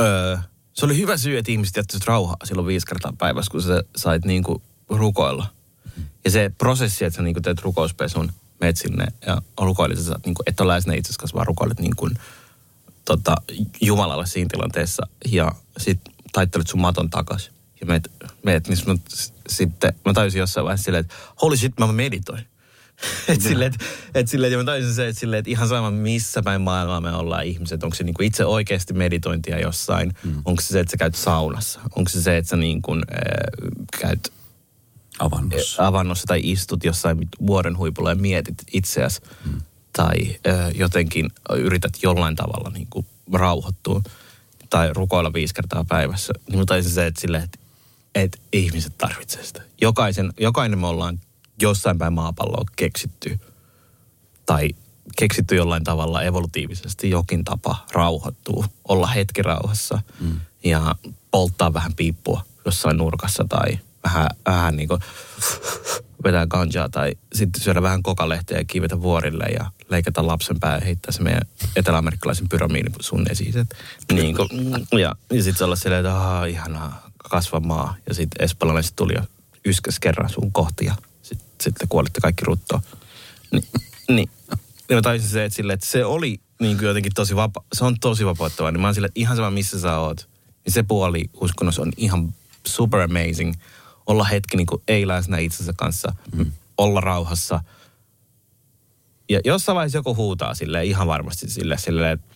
öö, 0.00 0.38
se 0.78 0.84
oli 0.86 0.98
hyvä 0.98 1.16
syy, 1.16 1.38
että 1.38 1.52
ihmiset 1.52 1.76
jättivät 1.76 2.06
rauhaa 2.06 2.36
silloin 2.44 2.66
viisi 2.66 2.86
kertaa 2.86 3.12
päivässä, 3.18 3.50
kun 3.50 3.62
sä 3.62 3.82
sait 3.96 4.24
niin 4.24 4.42
kuin 4.42 4.62
rukoilla. 4.88 5.46
Ja 6.24 6.30
se 6.30 6.50
prosessi, 6.58 7.04
että 7.04 7.16
sä 7.16 7.22
niin 7.22 7.34
kuin 7.34 7.42
teet 7.42 7.62
rukouspesun, 7.62 8.32
meet 8.60 8.76
sinne 8.76 9.06
ja 9.26 9.42
rukoilit, 9.60 9.98
että, 9.98 10.20
niin 10.26 10.34
et 10.46 10.60
ole 10.60 10.72
läsnä 10.72 10.94
itse 10.94 11.10
asiassa, 11.10 11.34
vaan 11.34 11.46
rukoilet 11.46 11.80
niin 11.80 11.96
kuin, 11.96 12.18
tota, 13.04 13.36
Jumalalle 13.80 14.26
siinä 14.26 14.48
tilanteessa 14.50 15.06
ja 15.26 15.52
sit 15.78 16.00
taittelet 16.32 16.66
sun 16.66 16.80
maton 16.80 17.10
takas. 17.10 17.50
Ja 17.80 17.86
meet, 17.86 18.12
meet 18.42 18.68
niin 18.68 19.00
sitten 19.48 19.94
mä 20.04 20.12
tajusin 20.12 20.38
jossain 20.38 20.64
vaiheessa 20.64 20.84
silleen, 20.84 21.00
että 21.00 21.14
holy 21.42 21.56
shit, 21.56 21.78
mä 21.78 21.92
meditoin. 21.92 22.46
et 23.28 23.40
silleen, 23.40 23.72
et, 23.74 23.80
et 24.14 24.28
silleen, 24.28 24.52
ja 24.52 24.58
mä 24.58 24.64
tajusin 24.64 24.94
se, 24.94 25.08
että 25.08 25.20
silleen, 25.20 25.38
että 25.38 25.50
ihan 25.50 25.68
sama 25.68 25.90
missä 25.90 26.42
päin 26.42 26.60
maailmaa 26.60 27.00
me 27.00 27.12
ollaan 27.12 27.44
ihmiset. 27.44 27.84
Onko 27.84 27.96
se 27.96 28.04
niinku 28.04 28.22
itse 28.22 28.44
oikeasti 28.44 28.94
meditointia 28.94 29.60
jossain? 29.60 30.14
Mm. 30.24 30.42
Onko 30.44 30.62
se 30.62 30.68
se, 30.68 30.80
että 30.80 30.90
sä 30.90 30.96
käyt 30.96 31.14
saunassa? 31.14 31.80
Onko 31.96 32.08
se 32.08 32.22
se, 32.22 32.36
että 32.36 32.48
sä 32.48 32.56
niin 32.56 32.82
kuin, 32.82 33.02
äh, 33.12 33.70
käyt 34.00 34.32
Avannossa. 35.18 35.86
avannossa 35.86 36.26
tai 36.26 36.40
istut 36.42 36.84
jossain 36.84 37.28
vuoren 37.46 37.78
huipulla 37.78 38.10
ja 38.10 38.16
mietit 38.16 38.54
itseäsi 38.72 39.20
mm. 39.44 39.60
tai 39.92 40.14
ö, 40.46 40.70
jotenkin 40.74 41.30
yrität 41.56 41.92
jollain 42.02 42.36
tavalla 42.36 42.70
niin 42.70 42.86
kuin 42.90 43.06
rauhoittua 43.32 44.02
tai 44.70 44.90
rukoilla 44.92 45.32
viisi 45.32 45.54
kertaa 45.54 45.84
päivässä, 45.88 46.32
niin 46.48 46.58
mä 46.58 46.64
taisin 46.64 46.92
se, 46.92 47.06
että, 47.06 47.48
että 48.14 48.38
ihmiset 48.52 48.98
tarvitsee 48.98 49.44
sitä. 49.44 49.62
Jokaisen, 49.80 50.32
jokainen 50.40 50.78
me 50.78 50.86
ollaan 50.86 51.20
jossain 51.62 51.98
päin 51.98 52.12
maapalloa 52.12 52.64
keksitty 52.76 53.40
tai 54.46 54.70
keksitty 55.18 55.56
jollain 55.56 55.84
tavalla 55.84 56.22
evolutiivisesti 56.22 57.10
jokin 57.10 57.44
tapa 57.44 57.86
rauhoittua, 57.92 58.66
olla 58.88 59.06
hetki 59.06 59.42
rauhassa 59.42 60.00
mm. 60.20 60.40
ja 60.64 60.94
polttaa 61.30 61.72
vähän 61.72 61.94
piippua 61.94 62.42
jossain 62.64 62.96
nurkassa 62.96 63.44
tai 63.48 63.78
vähän, 64.04 64.28
vähän 64.46 64.76
niin 64.76 64.88
kuin 64.88 65.00
vetää 66.24 66.46
ganjaa 66.46 66.88
tai 66.88 67.12
sitten 67.34 67.62
syödä 67.62 67.82
vähän 67.82 68.02
kokalehteä 68.02 68.58
ja 68.58 68.64
kiivetä 68.64 69.02
vuorille 69.02 69.44
ja 69.44 69.70
leikata 69.88 70.26
lapsen 70.26 70.60
pää 70.60 70.74
ja 70.74 70.84
heittää 70.84 71.12
se 71.12 71.22
meidän 71.22 71.42
eteläamerikkalaisen 71.76 72.48
pyramidin 72.48 72.92
sun 73.00 73.26
esiin. 73.30 73.54
Niin 74.12 74.36
kuin, 74.36 74.48
ja, 75.00 75.16
ja 75.30 75.42
sitten 75.42 75.64
olla 75.64 75.76
silleen, 75.76 76.06
että 76.06 76.16
aah, 76.16 76.48
ihanaa, 76.48 77.10
kasva 77.30 77.60
maa. 77.60 77.94
Ja 78.08 78.14
sitten 78.14 78.44
espanjalaiset 78.44 78.96
tuli 78.96 79.12
ja 79.14 79.24
yskäs 79.66 80.00
kerran 80.00 80.30
sun 80.30 80.52
kohti 80.52 80.84
ja 80.84 80.94
sitten 81.64 81.72
sit 81.72 81.74
te 81.74 81.86
kuolitte 81.88 82.20
kaikki 82.20 82.44
ruttoon. 82.44 82.82
Ni, 83.52 83.60
niin. 84.08 84.30
Ja 84.88 84.96
mä 84.96 85.02
taisin 85.02 85.28
se, 85.28 85.44
että, 85.44 85.56
sille, 85.56 85.72
että 85.72 85.86
se 85.86 86.04
oli 86.04 86.40
niin 86.60 86.76
kuin 86.76 86.86
jotenkin 86.86 87.12
tosi 87.14 87.36
vapa, 87.36 87.64
se 87.72 87.84
on 87.84 87.96
tosi 88.00 88.26
vapauttavaa. 88.26 88.70
Niin 88.70 88.80
mä 88.80 88.86
oon 88.86 88.94
silleen, 88.94 89.08
että 89.08 89.20
ihan 89.20 89.36
sama 89.36 89.50
missä 89.50 89.80
sä 89.80 89.98
oot. 89.98 90.28
Niin 90.64 90.72
se 90.72 90.82
puoli 90.82 91.30
uskonnossa 91.40 91.82
on 91.82 91.92
ihan 91.96 92.34
super 92.66 93.00
amazing. 93.00 93.54
Olla 94.06 94.24
hetki 94.24 94.56
niin 94.56 94.66
kuin 94.66 94.82
ei 94.88 95.08
läsnä 95.08 95.38
itsensä 95.38 95.72
kanssa. 95.76 96.12
Mm. 96.32 96.52
Olla 96.78 97.00
rauhassa. 97.00 97.60
Ja 99.28 99.40
jossain 99.44 99.76
vaiheessa 99.76 99.98
joku 99.98 100.14
huutaa 100.14 100.54
sille 100.54 100.84
ihan 100.84 101.06
varmasti 101.06 101.50
sille, 101.50 101.78
sille 101.78 102.12
että 102.12 102.26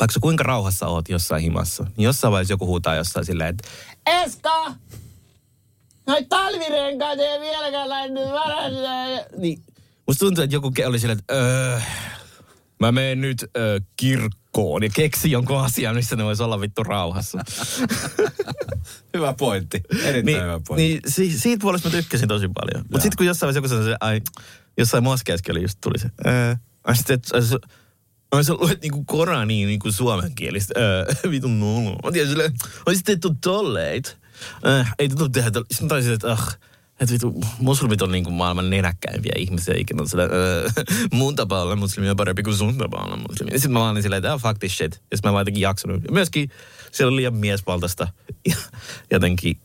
vaikka 0.00 0.20
kuinka 0.20 0.44
rauhassa 0.44 0.86
oot 0.86 1.08
jossain 1.08 1.42
himassa, 1.42 1.86
niin 1.96 2.04
jossain 2.04 2.32
vaiheessa 2.32 2.52
joku 2.52 2.66
huutaa 2.66 2.94
jossain 2.94 3.26
silleen, 3.26 3.50
että 3.50 3.68
Eska! 4.06 4.74
Noit 6.06 6.28
talvirenkaat 6.28 7.18
ei 7.18 7.40
vieläkään 7.40 7.88
lähtenyt 7.88 8.24
varastaan. 8.30 9.08
Niin. 9.38 9.62
Musta 10.06 10.26
tuntuu, 10.26 10.44
että 10.44 10.56
joku 10.56 10.72
oli 10.86 10.98
silleen, 10.98 11.18
että 11.18 11.34
öö, 11.34 11.80
mä 12.80 12.92
menen 12.92 13.20
nyt 13.20 13.44
öö, 13.56 13.80
kirkkoon 13.96 14.82
ja 14.82 14.90
keksi 14.94 15.30
jonkun 15.30 15.58
asian, 15.60 15.94
missä 15.94 16.16
ne 16.16 16.24
vois 16.24 16.40
olla 16.40 16.60
vittu 16.60 16.82
rauhassa. 16.82 17.38
Hyvä 19.14 19.34
pointti. 19.38 19.80
Erittäin 19.92 20.24
niin, 20.26 20.42
hyvä 20.42 20.60
pointti. 20.68 20.88
niin 20.88 21.00
si- 21.06 21.38
siitä 21.38 21.62
puolesta 21.62 21.88
mä 21.88 21.96
tykkäsin 21.96 22.28
tosi 22.28 22.48
paljon. 22.48 22.84
Mutta 22.92 23.02
sitten 23.02 23.16
kun 23.16 23.26
jossain 23.26 23.54
vaiheessa 23.54 23.74
joku 23.76 23.84
sanoi 23.84 23.96
ai, 24.00 24.20
jossain 24.78 25.04
moskeaskin 25.04 25.52
oli 25.52 25.62
just 25.62 25.78
tuli 25.80 25.98
se, 25.98 26.08
öö, 26.26 26.54
ai 26.84 26.96
sitten, 26.96 27.14
että 27.14 27.40
sä- 27.40 27.58
Ai 28.32 28.44
sä 28.44 28.54
luet 28.54 28.82
niinku 28.82 29.04
Koraniin 29.04 29.66
niinku 29.66 29.92
suomenkielistä. 29.92 30.74
Öö, 30.80 31.04
vitun 31.30 31.60
nulu. 31.60 31.96
Mä 32.04 32.12
tiedän 32.12 32.30
silleen, 32.30 32.52
olisit 32.86 33.04
tehty 33.04 33.28
tolleit. 33.40 34.16
Äh, 34.66 34.94
ei 34.98 35.08
tätä 35.08 35.28
tehdä. 35.32 35.60
Sitten 35.70 35.88
taisin, 35.88 36.12
että 36.12 36.32
ah, 36.32 36.58
että 37.00 37.12
vitu, 37.12 37.40
muslimit 37.58 38.02
on 38.02 38.12
niinku 38.12 38.30
maailman 38.30 38.70
nenäkkäimpiä 38.70 39.32
ihmisiä 39.36 39.74
ikinä. 39.78 40.06
Sillä, 40.06 40.22
öö, 40.22 40.68
mun 41.12 41.36
tapa 41.36 41.62
olla 41.62 41.76
muslimi 41.76 42.10
on 42.10 42.16
parempi 42.16 42.42
kuin 42.42 42.56
sun 42.56 42.78
tapa 42.78 43.04
olla 43.04 43.16
muslimi. 43.16 43.50
Sitten 43.50 43.72
mä 43.72 43.80
vaan 43.80 43.90
olin 43.90 44.02
silleen, 44.02 44.18
että 44.18 44.34
oh, 44.34 44.40
fuck 44.40 44.58
this 44.58 44.76
shit. 44.76 45.02
Ja 45.10 45.18
mä 45.24 45.32
vaan 45.32 45.40
jotenkin 45.40 45.60
jaksanut. 45.60 46.04
Ja 46.04 46.12
myöskin 46.12 46.50
siellä 46.92 47.10
on 47.10 47.16
liian 47.16 47.34
miesvaltaista. 47.34 48.08
Ja 48.48 48.56
jotenkin 49.10 49.60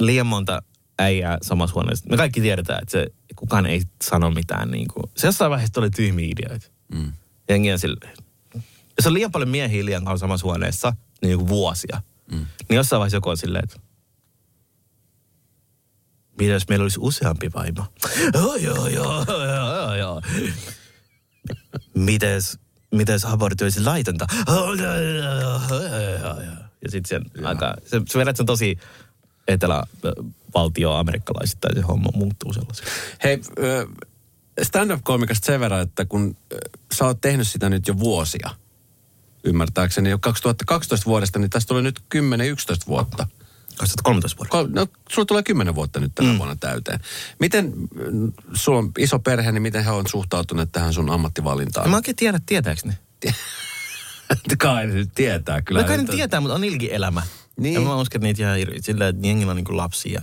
liian 0.00 0.26
monta 0.26 0.62
äijää 0.98 1.38
samassa 1.42 1.74
huoneessa. 1.74 2.10
Me 2.10 2.16
kaikki 2.16 2.40
tiedetään, 2.40 2.82
että 2.82 2.92
se, 2.92 3.06
kukaan 3.36 3.66
ei 3.66 3.82
sano 4.04 4.30
mitään. 4.30 4.70
Niin 4.70 4.88
kuin. 4.94 5.10
Se 5.16 5.26
jossain 5.26 5.50
vaiheessa 5.50 5.80
oli 5.80 5.90
tyhmiä 5.90 6.28
ideoita. 6.30 6.66
Mm. 6.94 7.12
Jengi 7.48 7.72
on 7.72 7.78
silleen. 7.78 8.16
Jos 8.98 9.06
on 9.06 9.14
liian 9.14 9.32
paljon 9.32 9.48
miehiä 9.48 9.84
liian 9.84 10.04
kauan 10.04 10.18
samassa 10.18 10.44
huoneessa, 10.44 10.92
niin 11.22 11.38
kuin 11.38 11.48
vuosia, 11.48 12.02
mm. 12.32 12.46
niin 12.68 12.76
jossain 12.76 12.98
vaiheessa 12.98 13.16
joku 13.16 13.28
on 13.28 13.36
silleen, 13.36 13.64
että 13.64 13.80
mitä 16.38 16.52
jos 16.52 16.68
meillä 16.68 16.82
olisi 16.82 16.98
useampi 17.02 17.50
vaimo? 17.54 17.84
Joo, 18.34 18.56
joo, 18.56 18.86
joo, 18.86 19.24
joo, 19.28 19.94
joo. 19.94 20.22
Mites, 21.94 22.58
mites 22.90 23.24
abortti 23.24 23.64
olisi 23.64 23.84
laitonta? 23.84 24.26
Ja 26.82 26.90
sitten 26.90 27.08
sen 27.08 27.46
aika, 27.46 27.74
se, 27.86 28.00
se 28.08 28.18
vedät 28.18 28.36
sen 28.36 28.46
tosi 28.46 28.78
etelävaltio 29.48 30.92
amerikkalaisittain 30.92 31.74
se 31.74 31.80
homma 31.80 32.10
muuttuu 32.14 32.52
sellaiseksi. 32.52 32.92
Hei, 33.24 33.40
stand-up-komikasta 34.62 35.46
sen 35.46 35.60
verran, 35.60 35.80
että 35.80 36.04
kun 36.04 36.36
sä 36.94 37.04
oot 37.04 37.20
tehnyt 37.20 37.48
sitä 37.48 37.68
nyt 37.68 37.88
jo 37.88 37.98
vuosia, 37.98 38.50
ymmärtääkseni 39.48 40.10
jo 40.10 40.18
2012 40.18 41.06
vuodesta, 41.06 41.38
niin 41.38 41.50
tästä 41.50 41.68
tulee 41.68 41.82
nyt 41.82 42.00
10-11 42.14 42.18
vuotta. 42.88 43.26
2013 43.76 44.38
vuonna. 44.52 44.68
Ko- 44.68 44.74
No, 44.74 44.86
sulla 45.10 45.26
tulee 45.26 45.42
10 45.42 45.74
vuotta 45.74 46.00
nyt 46.00 46.12
tänä 46.14 46.32
mm. 46.32 46.38
vuonna 46.38 46.56
täyteen. 46.60 47.00
Miten, 47.40 47.72
mm, 48.10 48.32
sulla 48.54 48.78
on 48.78 48.90
iso 48.98 49.18
perhe, 49.18 49.52
niin 49.52 49.62
miten 49.62 49.84
he 49.84 49.90
on 49.90 50.06
suhtautuneet 50.06 50.72
tähän 50.72 50.92
sun 50.94 51.10
ammattivalintaan? 51.10 51.84
En 51.86 51.90
mä 51.90 51.96
oikein 51.96 52.16
tiedä, 52.16 52.40
tietääks 52.46 52.84
ne? 52.84 52.98
kai 54.58 54.86
ne 54.86 54.94
nyt 54.94 55.10
tietää 55.14 55.62
kyllä. 55.62 55.80
No 55.80 55.86
kai 55.88 55.96
ne 55.96 56.00
että- 56.02 56.12
tietää, 56.16 56.40
mutta 56.40 56.54
on 56.54 56.60
niilläkin 56.60 56.90
elämä. 56.92 57.20
Niin. 57.20 57.62
Niin. 57.62 57.74
Ja 57.74 57.80
mä 57.80 57.96
uskon, 57.96 58.18
että 58.18 58.18
niitä 58.26 58.42
jää 58.42 58.56
iri- 58.56 58.78
sillä, 58.80 59.08
että 59.08 59.26
jengillä 59.26 59.50
on 59.50 59.56
niinku 59.56 59.76
lapsia. 59.76 60.22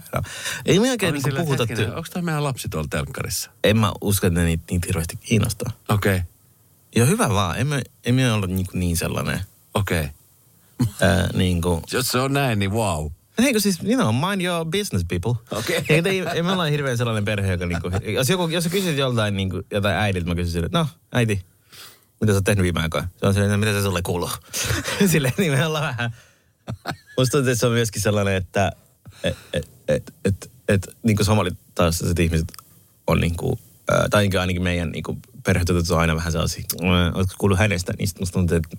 Ei 0.65 0.79
me 0.79 0.91
oikein 0.91 1.13
niinku 1.13 1.29
että 1.29 1.41
puhuta. 1.41 1.63
hetkinen, 1.69 1.91
Ty- 1.91 1.95
Onko 1.95 2.07
tämä 2.13 2.25
meidän 2.25 2.43
lapsi 2.43 2.69
tuolla 2.69 2.87
telkkarissa? 2.89 3.51
en 3.63 3.77
mä 3.77 3.91
usko, 4.01 4.27
että 4.27 4.39
ne 4.39 4.45
niitä, 4.45 4.63
niitä 4.71 4.87
hirveästi 4.87 5.17
kiinnostaa. 5.17 5.71
Okei, 5.89 6.15
okay. 6.15 6.27
Ja 6.95 7.05
hyvä 7.05 7.29
vaan, 7.29 7.59
emme, 7.59 7.81
emme 8.05 8.33
ole 8.33 8.47
niin, 8.47 8.67
niin 8.73 8.97
sellainen, 8.97 9.39
okei. 9.73 10.09
ää, 11.01 11.29
niin 11.33 11.61
kuin, 11.61 11.81
Jos 11.91 12.07
se 12.07 12.19
on 12.19 12.33
näin, 12.33 12.59
niin 12.59 12.71
wow. 12.71 13.07
Eikö 13.37 13.59
siis, 13.59 13.79
you 13.83 13.95
know, 13.95 14.29
mind 14.29 14.41
your 14.41 14.65
business 14.65 15.05
people. 15.09 15.57
Okei. 15.59 15.83
Ei, 15.89 16.01
ei, 16.05 16.23
ei 16.33 16.43
me 16.43 16.51
olla 16.51 16.63
hirveän 16.63 16.97
sellainen 16.97 17.25
perhe, 17.25 17.51
joka 17.51 17.65
niinku, 17.65 17.91
jos, 18.05 18.29
joku, 18.29 18.47
jos 18.47 18.63
sä 18.63 18.69
kysyt 18.69 18.97
joltain 18.97 19.35
niinku, 19.35 19.61
jotain 19.71 19.95
äidiltä, 19.95 20.27
mä 20.27 20.35
kysyn 20.35 20.51
sille, 20.51 20.69
no, 20.71 20.87
äiti, 21.11 21.41
mitä 22.21 22.33
sä 22.33 22.37
oot 22.37 22.43
tehnyt 22.43 22.63
viime 22.63 22.81
aikoina? 22.81 23.07
Se 23.19 23.25
on 23.25 23.33
silleen, 23.33 23.51
no, 23.51 23.57
mitä 23.57 23.71
se 23.71 23.81
sulle 23.81 24.01
kuuluu? 24.01 24.29
silleen, 25.11 25.33
niin 25.37 25.51
me 25.51 25.65
ollaan 25.65 25.83
vähän. 25.83 26.15
Musta 27.17 27.31
tuntuu, 27.31 27.51
että 27.51 27.59
se 27.59 27.65
on 27.65 27.71
myöskin 27.71 28.01
sellainen, 28.01 28.35
että 28.35 28.71
et, 29.23 29.37
et, 29.53 29.69
et, 29.87 30.13
et, 30.25 30.51
et, 30.67 30.87
niin 31.03 31.17
kuin 31.17 32.19
ihmiset 32.19 32.47
on 33.07 33.19
niin 33.19 33.37
kuin, 33.37 33.59
ää, 33.91 34.07
tai 34.09 34.29
ainakin 34.39 34.63
meidän 34.63 34.91
niin 34.91 35.03
kuin 35.03 35.21
perhetytöt 35.45 35.91
on 35.91 35.99
aina 35.99 36.15
vähän 36.15 36.31
sellaisia, 36.31 36.63
"Ää, 36.83 37.11
ootko 37.15 37.35
kuullut 37.37 37.59
hänestä? 37.59 37.93
Niin 37.97 38.09
musta 38.19 38.33
tuntuu, 38.33 38.57
että 38.57 38.77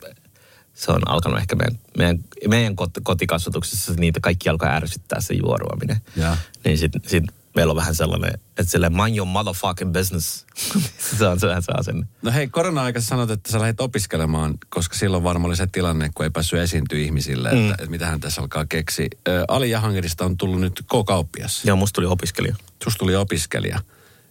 se 0.74 0.92
on 0.92 1.08
alkanut 1.08 1.38
ehkä 1.38 1.56
meidän, 1.56 1.78
meidän, 1.98 2.18
meidän 2.48 2.72
kot- 2.72 3.00
kotikasvatuksessa, 3.02 3.92
niitä 3.94 4.20
kaikki 4.20 4.48
alkaa 4.48 4.74
ärsyttää 4.76 5.20
se 5.20 5.34
juoruaminen. 5.34 6.00
Jaa. 6.16 6.36
Niin 6.64 6.78
sit, 6.78 6.92
sit 7.06 7.24
meillä 7.54 7.70
on 7.70 7.76
vähän 7.76 7.94
sellainen, 7.94 8.30
että 8.34 8.64
sille 8.64 8.90
mind 8.90 9.16
your 9.16 9.28
motherfucking 9.28 9.92
business. 9.92 10.46
se 11.18 11.26
on 11.26 11.40
se 11.40 11.46
vähän 11.46 11.62
se 11.62 11.72
asenne. 11.78 12.06
No 12.22 12.32
hei, 12.32 12.48
korona-aikassa 12.48 13.08
sanot, 13.08 13.30
että 13.30 13.52
sä 13.52 13.60
lähdit 13.60 13.80
opiskelemaan, 13.80 14.54
koska 14.68 14.96
silloin 14.96 15.22
varmaan 15.24 15.48
oli 15.48 15.56
se 15.56 15.66
tilanne, 15.66 16.10
kun 16.14 16.24
ei 16.24 16.30
päässyt 16.30 16.58
esiintyä 16.58 16.98
ihmisille, 16.98 17.48
että, 17.48 17.60
mm. 17.60 17.70
että 17.70 17.86
mitähän 17.86 18.20
tässä 18.20 18.40
alkaa 18.40 18.66
keksi. 18.68 19.08
Ö, 19.28 19.44
Ali 19.48 19.70
Jahangirista 19.70 20.24
on 20.24 20.36
tullut 20.36 20.60
nyt 20.60 20.82
K-kauppias. 20.86 21.64
Joo, 21.64 21.76
musta 21.76 21.94
tuli 21.94 22.06
opiskelija. 22.06 22.56
Susta 22.84 22.98
tuli 22.98 23.16
opiskelija. 23.16 23.80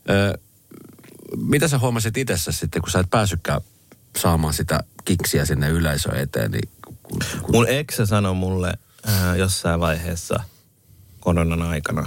Ö, 0.10 0.38
mitä 1.38 1.68
sä 1.68 1.80
huomasit 1.80 2.18
itsessä 2.18 2.52
sitten, 2.52 2.82
kun 2.82 2.92
sä 2.92 3.00
et 3.00 3.10
päässytkään 3.10 3.62
saamaan 4.18 4.54
sitä 4.54 4.84
kiksiä 5.06 5.46
sinne 5.46 5.70
yleisön 5.70 6.16
eteen? 6.16 6.52
Niin 6.52 6.70
kun, 6.86 6.98
kun, 7.42 7.56
Mun 7.56 7.70
eksä 7.70 8.06
sanoi 8.06 8.34
mulle 8.36 8.74
ää, 9.06 9.36
jossain 9.36 9.80
vaiheessa 9.80 10.44
koronan 11.20 11.62
aikana, 11.62 12.02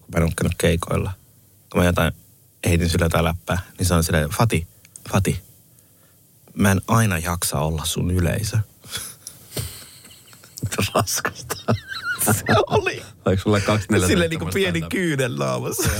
kun 0.00 0.08
mä 0.12 0.16
en 0.16 0.22
ollut 0.22 0.34
käynyt 0.34 0.58
keikoilla, 0.58 1.12
kun 1.72 1.80
mä 1.80 1.86
jotain 1.86 2.12
heitin 2.66 2.88
sille 2.88 3.04
jotain 3.04 3.24
läppää, 3.24 3.58
niin 3.78 3.86
sanoin 3.86 4.04
silleen, 4.04 4.30
Fati, 4.30 4.66
Fati, 5.12 5.42
mä 6.54 6.70
en 6.70 6.80
aina 6.88 7.18
jaksa 7.18 7.58
olla 7.58 7.84
sun 7.84 8.10
yleisö. 8.10 8.58
raskasta. 10.94 11.51
Se 12.22 12.44
oli. 12.66 13.02
Oliko 13.24 13.42
sulla 13.42 13.60
kaksi 13.60 13.86
neljä 13.90 14.06
Silleen 14.06 14.30
niinku 14.30 14.48
pieni 14.54 14.82
kyynel 14.82 15.36
naamassa. 15.36 15.90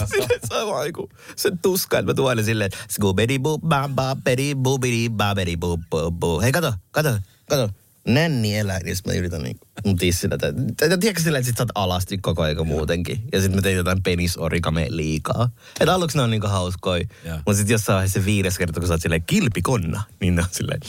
Se 0.49 0.55
on 0.55 0.69
vaan 0.69 0.85
niinku 0.85 1.09
sen 1.37 1.59
tuska, 1.59 1.99
että 1.99 2.11
mä 2.11 2.15
tuon 2.15 2.29
aina 2.29 2.43
silleen, 2.43 2.71
skubidi 2.91 3.39
bub 3.39 3.63
bam 3.69 3.95
bam 3.95 4.23
bedi 4.23 4.55
bubidi 4.55 5.11
babedi 5.11 5.57
bub 5.57 5.81
bub 5.91 6.15
bub. 6.21 6.43
Hei 6.43 6.53
kato, 6.53 6.75
kato, 6.91 7.19
kato. 7.49 7.71
Nänni 8.09 8.59
eläin, 8.59 8.89
ja 8.89 8.97
sit 8.97 9.07
mä 9.07 9.13
yritän 9.13 9.43
niinku 9.43 9.67
mun 9.85 9.97
tissillä. 9.97 10.39
Tiedätkö 10.79 11.23
silleen, 11.23 11.41
että 11.41 11.47
sit 11.47 11.57
sä 11.57 11.63
oot 11.63 11.71
alasti 11.75 12.19
koko 12.19 12.43
ajan 12.43 12.67
muutenkin. 12.67 13.23
Ja 13.33 13.41
sit 13.41 13.55
mä 13.55 13.63
tein 13.63 13.77
jotain 13.77 14.03
penisorigame 14.03 14.87
liikaa. 14.89 15.49
Et 15.81 15.89
aluksi 15.89 16.17
ne 16.17 16.23
on 16.23 16.31
niinku 16.31 16.47
hauskoja. 16.47 17.05
Mutta 17.47 17.55
sit 17.55 17.69
jossain 17.69 17.95
vaiheessa 17.95 18.21
se 18.21 18.27
viides 18.27 18.59
kerta, 18.59 18.81
kun 18.81 18.87
sä 18.89 18.95
oot 18.95 19.03
silleen 19.03 19.23
kilpikonna, 19.27 20.03
niin 20.21 20.37
ne 20.37 20.43
on 20.43 20.49
silleen, 20.51 20.81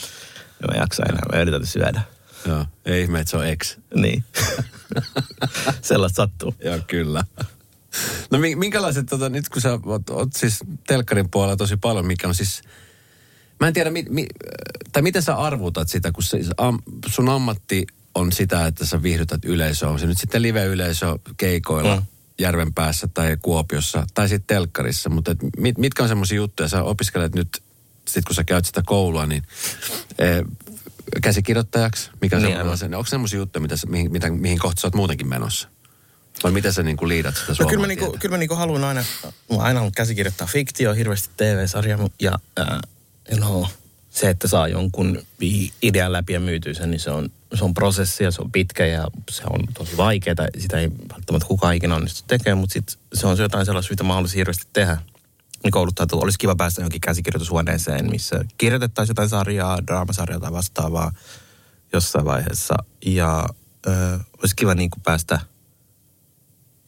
en 0.62 0.74
mä 0.74 0.80
jaksa 0.80 1.02
enää, 1.08 1.22
mä 1.32 1.40
yritän 1.40 1.66
syödä. 1.66 2.02
Joo, 2.46 2.66
ei 2.84 3.02
ihme, 3.02 3.20
että 3.20 3.30
se 3.30 3.36
on 3.36 3.46
ex. 3.46 3.78
Niin. 3.94 4.24
Sellaista 5.82 6.16
sattuu. 6.16 6.54
Joo, 6.64 6.78
kyllä. 6.86 7.24
No 8.30 8.38
mi- 8.38 8.56
minkälaiset, 8.56 9.06
tota, 9.06 9.28
nyt 9.28 9.48
kun 9.48 9.62
sä 9.62 9.78
oot, 9.86 10.10
oot 10.10 10.32
siis 10.32 10.58
telkkarin 10.86 11.30
puolella 11.30 11.56
tosi 11.56 11.76
paljon, 11.76 12.06
mikä 12.06 12.28
on 12.28 12.34
siis... 12.34 12.62
Mä 13.60 13.66
en 13.66 13.74
tiedä, 13.74 13.90
mi, 13.90 14.04
mi, 14.08 14.26
tai 14.92 15.02
miten 15.02 15.22
sä 15.22 15.36
arvutat 15.36 15.88
sitä, 15.88 16.12
kun 16.12 16.22
se, 16.22 16.38
am, 16.56 16.78
sun 17.06 17.28
ammatti 17.28 17.86
on 18.14 18.32
sitä, 18.32 18.66
että 18.66 18.86
sä 18.86 19.02
viihdytät 19.02 19.44
yleisöä. 19.44 19.88
On 19.88 19.98
se 19.98 20.06
nyt 20.06 20.18
sitten 20.18 20.42
live-yleisö 20.42 21.18
keikoilla 21.36 21.96
mm. 21.96 22.02
järven 22.38 22.74
päässä 22.74 23.08
tai 23.14 23.36
Kuopiossa 23.42 24.06
tai 24.14 24.28
sitten 24.28 24.56
telkkarissa. 24.56 25.10
Mutta 25.10 25.30
et 25.30 25.38
mit, 25.56 25.78
mitkä 25.78 26.02
on 26.02 26.08
semmoisia 26.08 26.36
juttuja, 26.36 26.68
sä 26.68 26.82
opiskelet 26.82 27.34
nyt, 27.34 27.62
sit 28.08 28.24
kun 28.24 28.34
sä 28.34 28.44
käyt 28.44 28.64
sitä 28.64 28.82
koulua, 28.86 29.26
niin 29.26 29.42
e, 30.18 30.26
käsikirjoittajaksi, 31.22 32.10
mikä 32.20 32.40
Niin, 32.40 32.58
aivan. 32.58 32.78
se 32.78 32.84
on? 32.84 32.94
Onko 32.94 33.06
semmoisia 33.06 33.38
juttuja, 33.38 33.60
mitä, 33.60 33.74
mihin, 33.86 34.12
mitä, 34.12 34.30
mihin 34.30 34.58
kohta 34.58 34.80
sä 34.80 34.86
oot 34.86 34.94
muutenkin 34.94 35.28
menossa? 35.28 35.68
Vai 36.42 36.52
miten 36.52 36.72
sä 36.72 36.82
niin 36.82 36.96
kuin 36.96 37.08
liidat 37.08 37.36
sitä 37.36 37.52
No 37.60 37.68
kyllä 37.68 37.80
mä, 37.80 37.86
niinku, 37.86 38.16
kyllä 38.20 38.34
mä 38.34 38.38
niinku 38.38 38.54
haluan 38.54 38.84
aina, 38.84 39.04
mä 39.24 39.56
aina 39.58 39.78
halunnut 39.78 39.94
käsikirjoittaa 39.96 40.46
fiktio, 40.46 40.92
hirveästi 40.94 41.30
TV-sarja 41.36 41.98
ja 42.20 42.38
ää, 42.56 42.80
no, 43.38 43.68
se, 44.10 44.30
että 44.30 44.48
saa 44.48 44.68
jonkun 44.68 45.22
idean 45.82 46.12
läpi 46.12 46.32
ja 46.32 46.40
myytyy 46.40 46.74
sen, 46.74 46.90
niin 46.90 47.00
se 47.00 47.10
on, 47.10 47.30
se 47.54 47.64
on 47.64 47.74
prosessi 47.74 48.24
ja 48.24 48.30
se 48.30 48.42
on 48.42 48.52
pitkä 48.52 48.86
ja 48.86 49.08
se 49.30 49.42
on 49.50 49.60
tosi 49.74 49.96
vaikeaa. 49.96 50.36
Sitä 50.58 50.78
ei 50.78 50.88
välttämättä 51.12 51.48
kukaan 51.48 51.74
ikinä 51.74 51.96
onnistu 51.96 52.24
tekemään, 52.26 52.58
mutta 52.58 52.72
sit 52.72 52.98
se 53.14 53.26
on 53.26 53.36
se 53.36 53.42
jotain 53.42 53.66
sellaista, 53.66 53.92
mitä 53.92 54.04
mä 54.04 54.14
haluaisin 54.14 54.38
hirveästi 54.38 54.66
tehdä. 54.72 54.98
Niin 55.64 55.72
kouluttautua. 55.72 56.22
Olisi 56.22 56.38
kiva 56.38 56.56
päästä 56.56 56.80
johonkin 56.80 57.00
käsikirjoitushuoneeseen, 57.00 58.10
missä 58.10 58.44
kirjoitettaisiin 58.58 59.10
jotain 59.10 59.28
sarjaa, 59.28 59.86
draamasarjaa 59.86 60.40
tai 60.40 60.52
vastaavaa 60.52 61.12
jossain 61.92 62.24
vaiheessa. 62.24 62.74
Ja 63.06 63.48
ö, 63.86 64.18
olisi 64.38 64.56
kiva 64.56 64.74
niin 64.74 64.90
kuin 64.90 65.02
päästä 65.02 65.40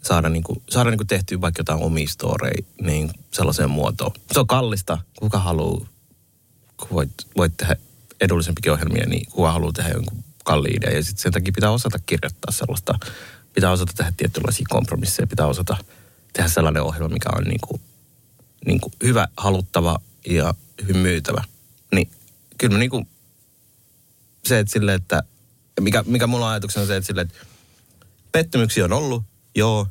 saada, 0.03 0.29
niinku, 0.29 0.62
saada 0.68 0.91
niinku 0.91 1.05
tehtyä 1.05 1.41
vaikka 1.41 1.61
jotain 1.61 1.83
omia 1.83 2.09
storeja 2.09 2.62
niin 2.81 3.11
sellaiseen 3.31 3.70
muotoon. 3.70 4.12
Se 4.33 4.41
on 4.41 4.47
kallista. 4.47 4.99
Kuka 5.18 5.39
haluaa, 5.39 5.87
kun 6.77 6.89
voit, 6.91 7.11
voit 7.37 7.57
tehdä 7.57 7.77
edullisempikin 8.20 8.72
ohjelmia, 8.72 9.07
niin 9.07 9.27
kuka 9.31 9.53
haluaa 9.53 9.72
tehdä 9.72 9.91
jonkun 9.91 10.24
kalliin 10.45 10.77
idean. 10.77 10.95
Ja 10.95 11.03
sitten 11.03 11.22
sen 11.22 11.33
takia 11.33 11.53
pitää 11.55 11.70
osata 11.70 11.99
kirjoittaa 12.07 12.53
sellaista. 12.53 12.99
Pitää 13.55 13.70
osata 13.70 13.93
tehdä 13.97 14.12
tietynlaisia 14.16 14.66
kompromisseja. 14.68 15.27
Pitää 15.27 15.47
osata 15.47 15.77
tehdä 16.33 16.49
sellainen 16.49 16.83
ohjelma, 16.83 17.09
mikä 17.09 17.29
on 17.37 17.45
niinku, 18.64 18.88
niinku 18.88 19.07
hyvä, 19.07 19.28
haluttava 19.36 19.98
ja 20.26 20.54
hyvin 20.82 20.96
myytävä. 20.96 21.44
Niin 21.94 22.11
kyllä 22.59 22.72
mä 22.72 22.78
niinku, 22.78 23.07
se, 24.44 24.59
että 24.59 24.72
sille, 24.72 24.94
että 24.94 25.22
mikä, 25.80 26.04
mikä 26.07 26.26
mulla 26.26 26.46
on 26.46 26.52
ajatuksena 26.52 26.82
on 26.82 26.86
se, 26.86 26.96
että 26.96 27.07
sille, 27.07 27.20
että 27.20 27.38
pettymyksiä 28.32 28.84
on 28.84 28.92
ollut, 28.92 29.24
joo, 29.54 29.88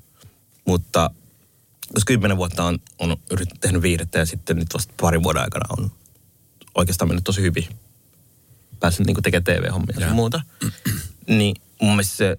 mutta 0.65 1.09
jos 1.93 2.05
kymmenen 2.05 2.37
vuotta 2.37 2.63
on, 2.63 2.79
on 2.99 3.17
yrittänyt 3.31 3.61
tehnyt 3.61 3.81
viihdettä 3.81 4.19
ja 4.19 4.25
sitten 4.25 4.57
nyt 4.57 4.73
vasta 4.73 4.93
parin 5.01 5.23
vuoden 5.23 5.41
aikana 5.41 5.65
on 5.77 5.91
oikeastaan 6.75 7.09
mennyt 7.09 7.23
tosi 7.23 7.41
hyvin. 7.41 7.67
Päässyt 8.79 9.07
niin 9.07 9.23
tekemään 9.23 9.43
TV-hommia 9.43 9.99
ja 9.99 10.13
muuta. 10.13 10.41
niin 11.27 11.55
mun 11.81 11.91
mielestä 11.91 12.15
se 12.15 12.37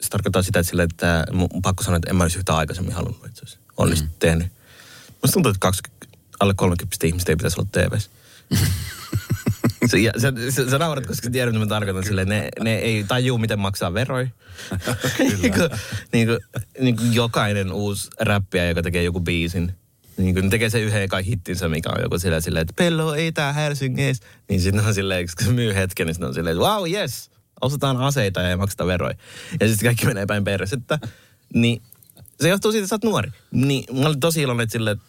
se 0.00 0.10
tarkoittaa 0.10 0.42
sitä, 0.42 0.58
että, 0.58 0.70
sille, 0.70 0.82
että 0.82 1.26
mun 1.32 1.48
pakko 1.62 1.84
sanoa, 1.84 1.96
että 1.96 2.10
en 2.10 2.16
mä 2.16 2.24
olisi 2.24 2.38
yhtään 2.38 2.58
aikaisemmin 2.58 2.94
halunnut 2.94 3.26
itse 3.26 3.42
asiassa. 3.42 3.60
Olisi 3.76 4.02
mm. 4.02 4.10
tehnyt. 4.18 4.52
Musta 5.22 5.32
tuntuu, 5.32 5.50
että 5.50 5.60
20, 5.60 6.06
alle 6.40 6.54
30 6.54 7.06
ihmistä 7.06 7.32
ei 7.32 7.36
pitäisi 7.36 7.60
olla 7.60 7.68
TVssä. 7.72 8.10
se, 9.90 9.98
ja, 9.98 10.12
se, 10.18 10.32
se, 10.50 10.70
se 10.70 10.78
naurat, 10.78 11.06
koska 11.06 11.30
tiedän, 11.30 11.54
mitä 11.54 11.64
mä 11.64 11.68
tarkoitan 11.68 12.04
sille, 12.04 12.24
ne, 12.24 12.48
ne 12.60 12.76
ei 12.76 13.04
tajuu, 13.04 13.38
miten 13.38 13.58
maksaa 13.58 13.94
veroja. 13.94 14.28
niin 15.42 15.52
kuin, 15.52 15.70
niin 16.12 16.26
kuin, 16.26 16.38
niin 16.80 16.96
kuin 16.96 17.14
jokainen 17.14 17.72
uusi 17.72 18.10
räppiä, 18.20 18.68
joka 18.68 18.82
tekee 18.82 19.02
joku 19.02 19.20
biisin, 19.20 19.72
niin 20.16 20.34
kun 20.34 20.44
ne 20.44 20.50
tekee 20.50 20.70
se 20.70 20.80
yhden 20.80 21.02
ekan 21.02 21.24
hittinsä, 21.24 21.68
mikä 21.68 21.90
on 21.90 22.02
joku 22.02 22.18
sillä 22.18 22.40
silleen, 22.40 22.62
että 22.62 22.74
Pello 22.76 23.14
ei 23.14 23.32
tää 23.32 23.52
Helsingissä. 23.52 24.24
Niin 24.48 24.60
sitten 24.60 24.86
on 24.86 24.94
silleen, 24.94 25.26
kun 25.36 25.46
se 25.46 25.52
myy 25.52 25.74
hetken, 25.74 26.06
niin 26.06 26.14
sitten 26.14 26.28
on 26.28 26.34
silleen, 26.34 26.56
että 26.56 26.68
wow, 26.68 26.90
yes, 26.90 27.30
ostetaan 27.60 27.96
aseita 27.96 28.40
ja 28.40 28.50
ei 28.50 28.56
makseta 28.56 28.86
veroja. 28.86 29.14
Ja 29.60 29.68
sitten 29.68 29.86
kaikki 29.86 30.06
menee 30.06 30.26
päin 30.26 30.44
persettä. 30.44 30.98
Niin 31.54 31.82
se 32.40 32.48
johtuu 32.48 32.72
siitä, 32.72 32.84
että 32.84 32.88
sä 32.88 32.94
oot 32.94 33.04
nuori. 33.04 33.30
Niin 33.50 34.00
mä 34.00 34.06
olin 34.06 34.20
tosi 34.20 34.42
iloinen, 34.42 34.64
että 34.64 34.72
silleen, 34.72 35.00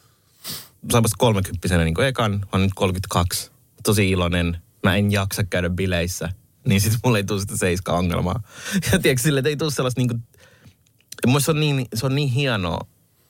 saapas 0.91 1.11
kolmekymppisenä 1.17 1.83
niin 1.83 2.01
ekan, 2.01 2.31
mä 2.31 2.47
olen 2.51 2.63
nyt 2.63 2.73
32. 2.75 3.51
Tosi 3.83 4.09
iloinen. 4.09 4.57
Mä 4.83 4.95
en 4.95 5.11
jaksa 5.11 5.43
käydä 5.43 5.69
bileissä. 5.69 6.29
Niin 6.65 6.81
sitten 6.81 6.99
mulle 7.03 7.17
ei 7.17 7.23
tule 7.23 7.39
sitä 7.39 7.57
seiska 7.57 7.93
ongelmaa. 7.93 8.43
Ja 8.91 8.99
tiedätkö 8.99 9.23
silleen, 9.23 9.39
että 9.41 9.49
ei 9.49 9.57
tule 9.57 9.71
sellaista 9.71 10.01
niin 10.01 10.09
kuin, 10.09 11.41
se 11.41 11.51
on 11.51 11.59
niin, 11.59 11.87
se 11.93 12.05
on 12.05 12.15
niin 12.15 12.29
hienoa, 12.29 12.87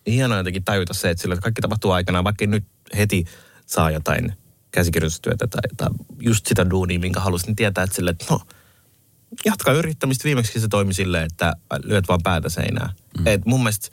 hienoa 0.07 0.37
jotenkin 0.37 0.63
tajuta 0.63 0.93
se, 0.93 1.09
että, 1.09 1.21
sillä, 1.21 1.35
kaikki 1.35 1.61
tapahtuu 1.61 1.91
aikanaan, 1.91 2.23
vaikka 2.23 2.45
nyt 2.45 2.65
heti 2.97 3.25
saa 3.65 3.91
jotain 3.91 4.33
käsikirjoitustyötä 4.71 5.47
tai, 5.47 5.61
tai 5.77 5.89
just 6.19 6.45
sitä 6.45 6.69
duunia, 6.69 6.99
minkä 6.99 7.19
halusin 7.19 7.55
tietää, 7.55 7.83
että 7.83 7.95
sille, 7.95 8.11
että 8.11 8.25
no, 8.29 8.41
jatka 9.45 9.71
yrittämistä. 9.71 10.23
Viimeksi 10.23 10.59
se 10.59 10.67
toimi 10.67 10.93
silleen, 10.93 11.25
että 11.25 11.53
lyöt 11.83 12.07
vaan 12.07 12.23
päätä 12.23 12.49
seinään. 12.49 12.89
Mm. 13.19 13.27
Et 13.27 13.45
mun 13.45 13.59
mielestä 13.59 13.89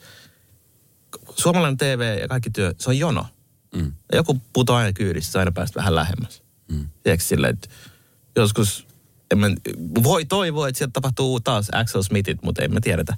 suomalainen 1.35 1.77
TV 1.77 2.17
ja 2.21 2.27
kaikki 2.27 2.49
työ, 2.49 2.73
se 2.79 2.89
on 2.89 2.99
jono. 2.99 3.27
Mm. 3.75 3.93
Joku 4.13 4.41
putoaa 4.53 4.79
aina 4.79 4.93
kyydissä, 4.93 5.39
aina 5.39 5.51
päästä 5.51 5.79
vähän 5.79 5.95
lähemmäs. 5.95 6.43
Mm. 6.71 6.89
Tiedätkö 7.03 7.25
silleen, 7.25 7.53
että 7.53 7.67
joskus 8.35 8.87
en 9.31 9.37
mä, 9.37 9.47
voi 10.03 10.25
toivoa, 10.25 10.67
että 10.67 10.77
sieltä 10.77 10.93
tapahtuu 10.93 11.39
taas 11.39 11.67
Axel 11.71 12.01
Smithit, 12.01 12.41
mutta 12.41 12.61
ei 12.61 12.67
me 12.67 12.79
tiedetä. 12.79 13.17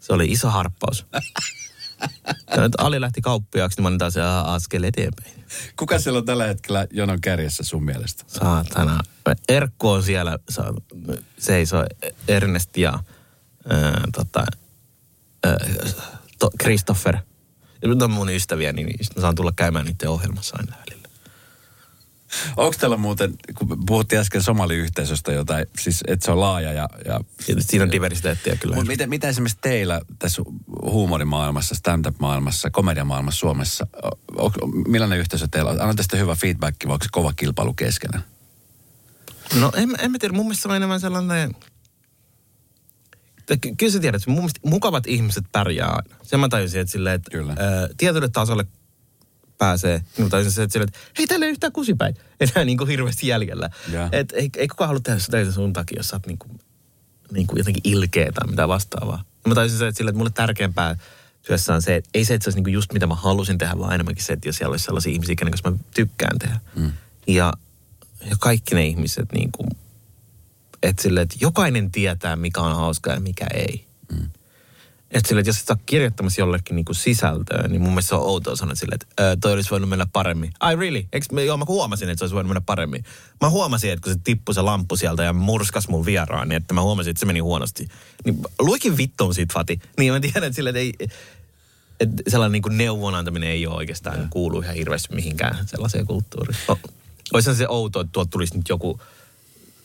Se 0.00 0.12
oli 0.12 0.24
iso 0.24 0.50
harppaus. 0.50 1.06
ja 2.56 2.62
nyt 2.62 2.72
Ali 2.78 3.00
lähti 3.00 3.20
kauppiaaksi, 3.20 3.76
niin 3.78 3.82
mä 3.82 3.88
olin 3.88 3.98
taas 3.98 4.14
se 4.14 4.20
askel 4.44 4.82
eteenpäin. 4.82 5.44
Kuka 5.76 5.98
siellä 5.98 6.18
on 6.18 6.24
tällä 6.24 6.46
hetkellä 6.46 6.86
jonon 6.90 7.20
kärjessä 7.20 7.64
sun 7.64 7.84
mielestä? 7.84 8.24
Saatana. 8.26 9.00
Erkku 9.48 9.88
on 9.88 10.02
siellä, 10.02 10.38
seisoo 11.38 11.84
Ernest 12.28 12.76
ja 12.76 12.98
ää, 13.68 14.00
tota, 14.14 14.44
ää, 15.44 15.58
to, 16.38 16.50
Christopher. 16.62 17.16
Ja 17.82 17.88
nyt 17.88 18.02
on 18.02 18.10
mun 18.10 18.30
ystäviä, 18.30 18.72
niin 18.72 18.96
sit 19.00 19.16
mä 19.16 19.20
saan 19.20 19.34
tulla 19.34 19.52
käymään 19.56 19.86
niiden 19.86 20.08
ohjelmassa 20.08 20.56
aina 20.58 20.76
välillä. 20.80 20.97
Onko 22.56 22.74
täällä 22.80 22.96
muuten, 22.96 23.34
kun 23.54 23.86
puhuttiin 23.86 24.20
äsken 24.20 24.42
somaliyhteisöstä 24.42 25.32
jotain, 25.32 25.66
siis 25.78 26.00
että 26.06 26.24
se 26.24 26.32
on 26.32 26.40
laaja 26.40 26.72
ja... 26.72 26.88
ja 27.04 27.20
Tietysti 27.46 27.70
siinä 27.70 27.84
on 27.84 27.92
diversiteettiä 27.92 28.56
kyllä. 28.56 28.74
Mutta 28.74 28.90
miten, 28.90 29.08
miten 29.08 29.30
esimerkiksi 29.30 29.58
teillä 29.60 30.00
tässä 30.18 30.42
huumorimaailmassa, 30.82 31.74
stand-up-maailmassa, 31.74 32.70
komediamaailmassa 32.70 33.38
Suomessa, 33.40 33.86
o, 34.04 34.46
o, 34.46 34.66
millainen 34.66 35.18
yhteisö 35.18 35.48
teillä 35.50 35.70
on? 35.70 35.80
Anna 35.80 35.94
tästä 35.94 36.16
hyvä 36.16 36.34
feedback, 36.34 36.76
vai 36.86 36.92
onko 36.92 37.04
se 37.04 37.08
kova 37.12 37.32
kilpailu 37.32 37.74
keskenään? 37.74 38.24
No 39.60 39.72
en, 39.74 39.94
en 39.98 40.10
mä 40.10 40.18
tiedä, 40.18 40.34
mun 40.34 40.46
mielestä 40.46 40.62
se 40.62 40.68
on 40.68 40.76
enemmän 40.76 41.00
sellainen... 41.00 41.54
Ky- 43.60 43.74
Kyllä 43.76 43.92
sä 43.92 44.00
tiedät, 44.00 44.26
mun 44.26 44.36
mielestä 44.36 44.60
mukavat 44.64 45.06
ihmiset 45.06 45.44
pärjää 45.52 45.88
aina. 45.88 46.16
Sen 46.22 46.40
mä 46.40 46.48
tajusin, 46.48 46.80
että, 46.80 46.92
silleen, 46.92 47.14
että 47.14 47.30
Kyllä. 47.30 47.54
Ää, 47.58 47.88
tietylle 47.96 48.28
tasolle 48.28 48.66
pääsee. 49.58 50.02
Tajusin 50.30 50.52
se, 50.52 50.62
että, 50.62 50.82
että 50.82 50.98
hei, 51.18 51.26
täällä 51.26 51.46
ei 51.46 51.52
yhtään 51.52 51.72
kusipäin. 51.72 52.14
Enää 52.40 52.64
niin 52.64 52.78
kuin 52.78 52.88
hirveästi 52.88 53.26
jäljellä. 53.26 53.70
Joo. 53.92 54.08
Et 54.12 54.32
ei, 54.32 54.50
ei 54.56 54.68
kukaan 54.68 54.88
halua 54.88 55.00
tehdä 55.00 55.18
sitä 55.18 55.52
sun 55.52 55.72
takia, 55.72 55.98
jos 55.98 56.08
sä 56.08 56.16
oot 56.16 56.26
niin 56.26 56.38
kuin, 56.38 56.60
niin 57.32 57.46
kuin 57.46 57.58
jotenkin 57.58 57.82
ilkeä 57.84 58.32
tai 58.32 58.50
mitä 58.50 58.68
vastaavaa. 58.68 59.24
Ja 59.44 59.48
mä 59.48 59.54
tajusin 59.54 59.78
se, 59.78 59.86
että, 59.86 59.96
silleen, 59.96 60.12
että 60.12 60.18
mulle 60.18 60.30
tärkeämpää 60.34 60.96
työssä 61.42 61.74
on 61.74 61.82
se, 61.82 61.96
että 61.96 62.10
ei 62.14 62.24
se, 62.24 62.34
että 62.34 62.44
se 62.44 62.48
olisi 62.48 62.56
niin 62.56 62.64
kuin 62.64 62.74
just 62.74 62.92
mitä 62.92 63.06
mä 63.06 63.14
halusin 63.14 63.58
tehdä, 63.58 63.78
vaan 63.78 63.92
enemmänkin 63.92 64.24
se, 64.24 64.32
että 64.32 64.48
jos 64.48 64.56
siellä 64.56 64.72
olisi 64.72 64.84
sellaisia 64.84 65.12
ihmisiä, 65.12 65.34
kenen 65.34 65.52
kanssa 65.52 65.70
mä 65.70 65.76
tykkään 65.94 66.38
tehdä. 66.38 66.60
Mm. 66.76 66.92
Ja, 67.26 67.52
ja 68.30 68.36
kaikki 68.40 68.74
ne 68.74 68.86
ihmiset 68.86 69.32
niin 69.32 69.52
kuin, 69.52 69.68
että 70.82 71.02
sille, 71.02 71.20
että 71.20 71.36
jokainen 71.40 71.90
tietää, 71.90 72.36
mikä 72.36 72.60
on 72.60 72.76
hauskaa 72.76 73.14
ja 73.14 73.20
mikä 73.20 73.46
ei. 73.54 73.86
Mm. 74.12 74.30
Että 75.10 75.28
sille, 75.28 75.40
että 75.40 75.48
jos 75.48 75.58
et 75.58 75.66
saa 75.66 75.76
kirjoittamassa 75.86 76.40
jollekin 76.40 76.76
niin 76.76 76.84
kuin 76.84 76.96
sisältöä, 76.96 77.68
niin 77.68 77.80
mun 77.82 77.90
mielestä 77.90 78.08
se 78.08 78.14
on 78.14 78.22
outoa 78.22 78.56
sanoa 78.56 78.74
sille, 78.74 78.94
että 78.94 79.06
"Ö, 79.24 79.36
toi 79.40 79.52
olisi 79.52 79.70
voinut 79.70 79.88
mennä 79.88 80.06
paremmin. 80.12 80.52
Ai 80.60 80.76
really? 80.76 81.04
Me, 81.32 81.44
joo, 81.44 81.56
mä 81.56 81.64
huomasin, 81.68 82.08
että 82.08 82.18
se 82.18 82.24
olisi 82.24 82.34
voinut 82.34 82.48
mennä 82.48 82.60
paremmin. 82.60 83.04
Mä 83.40 83.50
huomasin, 83.50 83.92
että 83.92 84.02
kun 84.04 84.12
se 84.12 84.18
tippui 84.24 84.54
se 84.54 84.60
lamppu 84.62 84.96
sieltä 84.96 85.22
ja 85.22 85.32
murskas 85.32 85.88
mun 85.88 86.06
vieraan, 86.06 86.48
niin 86.48 86.56
että 86.56 86.74
mä 86.74 86.82
huomasin, 86.82 87.10
että 87.10 87.20
se 87.20 87.26
meni 87.26 87.40
huonosti. 87.40 87.88
Niin 88.24 88.38
luikin 88.58 88.96
vittuun 88.96 89.34
siitä, 89.34 89.54
Fati. 89.54 89.80
Niin 89.98 90.12
mä 90.12 90.20
tiedän, 90.20 90.44
että 90.44 90.56
sille, 90.56 90.70
että 90.70 90.80
ei, 90.80 90.94
että 92.00 92.22
sellainen 92.28 92.52
niin 92.52 92.62
kuin 92.62 92.78
neuvon 92.78 93.14
antaminen 93.14 93.48
ei 93.48 93.66
ole 93.66 93.76
oikeastaan 93.76 94.16
yeah. 94.16 94.30
kuulu 94.30 94.60
ihan 94.60 94.74
hirveästi 94.74 95.14
mihinkään 95.14 95.66
sellaiseen 95.66 96.06
kulttuuriin. 96.06 96.58
O, 96.68 96.78
Olisihan 97.34 97.56
se 97.56 97.68
outoa, 97.68 98.02
että 98.02 98.12
tuolta 98.12 98.30
tulisi 98.30 98.56
nyt 98.56 98.68
joku 98.68 99.00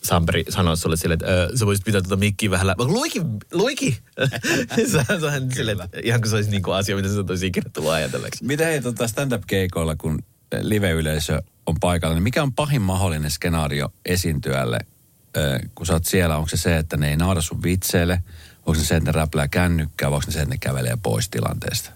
Samperi 0.03 0.43
sanoa 0.49 0.75
sulle 0.75 0.97
silleen, 0.97 1.19
että 1.21 1.33
öö, 1.33 1.57
sä 1.57 1.65
voisit 1.65 1.85
pitää 1.85 2.01
tuota 2.01 2.15
mikkiä 2.15 2.49
vähän 2.51 2.67
lä- 2.67 2.75
Luiki, 2.77 3.21
luiki! 3.53 3.97
Sä- 4.91 5.19
Sähän 5.21 5.51
silleen, 5.51 5.81
että 5.81 5.99
ihan 6.03 6.21
kuin 6.21 6.29
se 6.29 6.35
olisi 6.35 6.49
niin 6.51 6.63
kuin 6.63 6.75
asia, 6.75 6.95
mitä 6.95 7.09
sä 7.09 7.23
toisi 7.23 7.47
ikinä 7.47 7.69
tullut 7.73 7.91
ajatelleeksi. 7.91 8.45
Miten 8.45 8.67
hei 8.67 8.81
tota 8.81 9.07
stand-up-keikoilla, 9.07 9.95
kun 9.95 10.19
live-yleisö 10.61 11.41
on 11.65 11.75
paikalla, 11.79 12.15
niin 12.15 12.23
mikä 12.23 12.43
on 12.43 12.53
pahin 12.53 12.81
mahdollinen 12.81 13.31
skenaario 13.31 13.93
esiintyjälle, 14.05 14.79
kun 15.75 15.85
sä 15.85 15.93
oot 15.93 16.05
siellä? 16.05 16.37
Onko 16.37 16.49
se 16.49 16.57
se, 16.57 16.77
että 16.77 16.97
ne 16.97 17.09
ei 17.09 17.17
naura 17.17 17.41
sun 17.41 17.63
vitseille? 17.63 18.23
Onko 18.65 18.79
se 18.79 18.85
se, 18.85 18.95
että 18.95 19.11
ne 19.11 19.15
räplää 19.15 19.47
kännykkää? 19.47 20.11
Vai 20.11 20.15
onko 20.15 20.25
se 20.25 20.31
se, 20.31 20.39
että 20.41 20.55
ne 20.55 20.57
kävelee 20.57 20.97
pois 21.03 21.29
tilanteesta? 21.29 21.89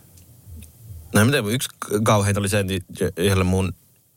No 1.13 1.25
mitä, 1.25 1.37
yksi 1.37 1.69
kauheita 2.03 2.39
oli 2.39 2.49
se, 2.49 2.59
että 2.59 3.21
yhdelle 3.21 3.43
mun 3.43 3.73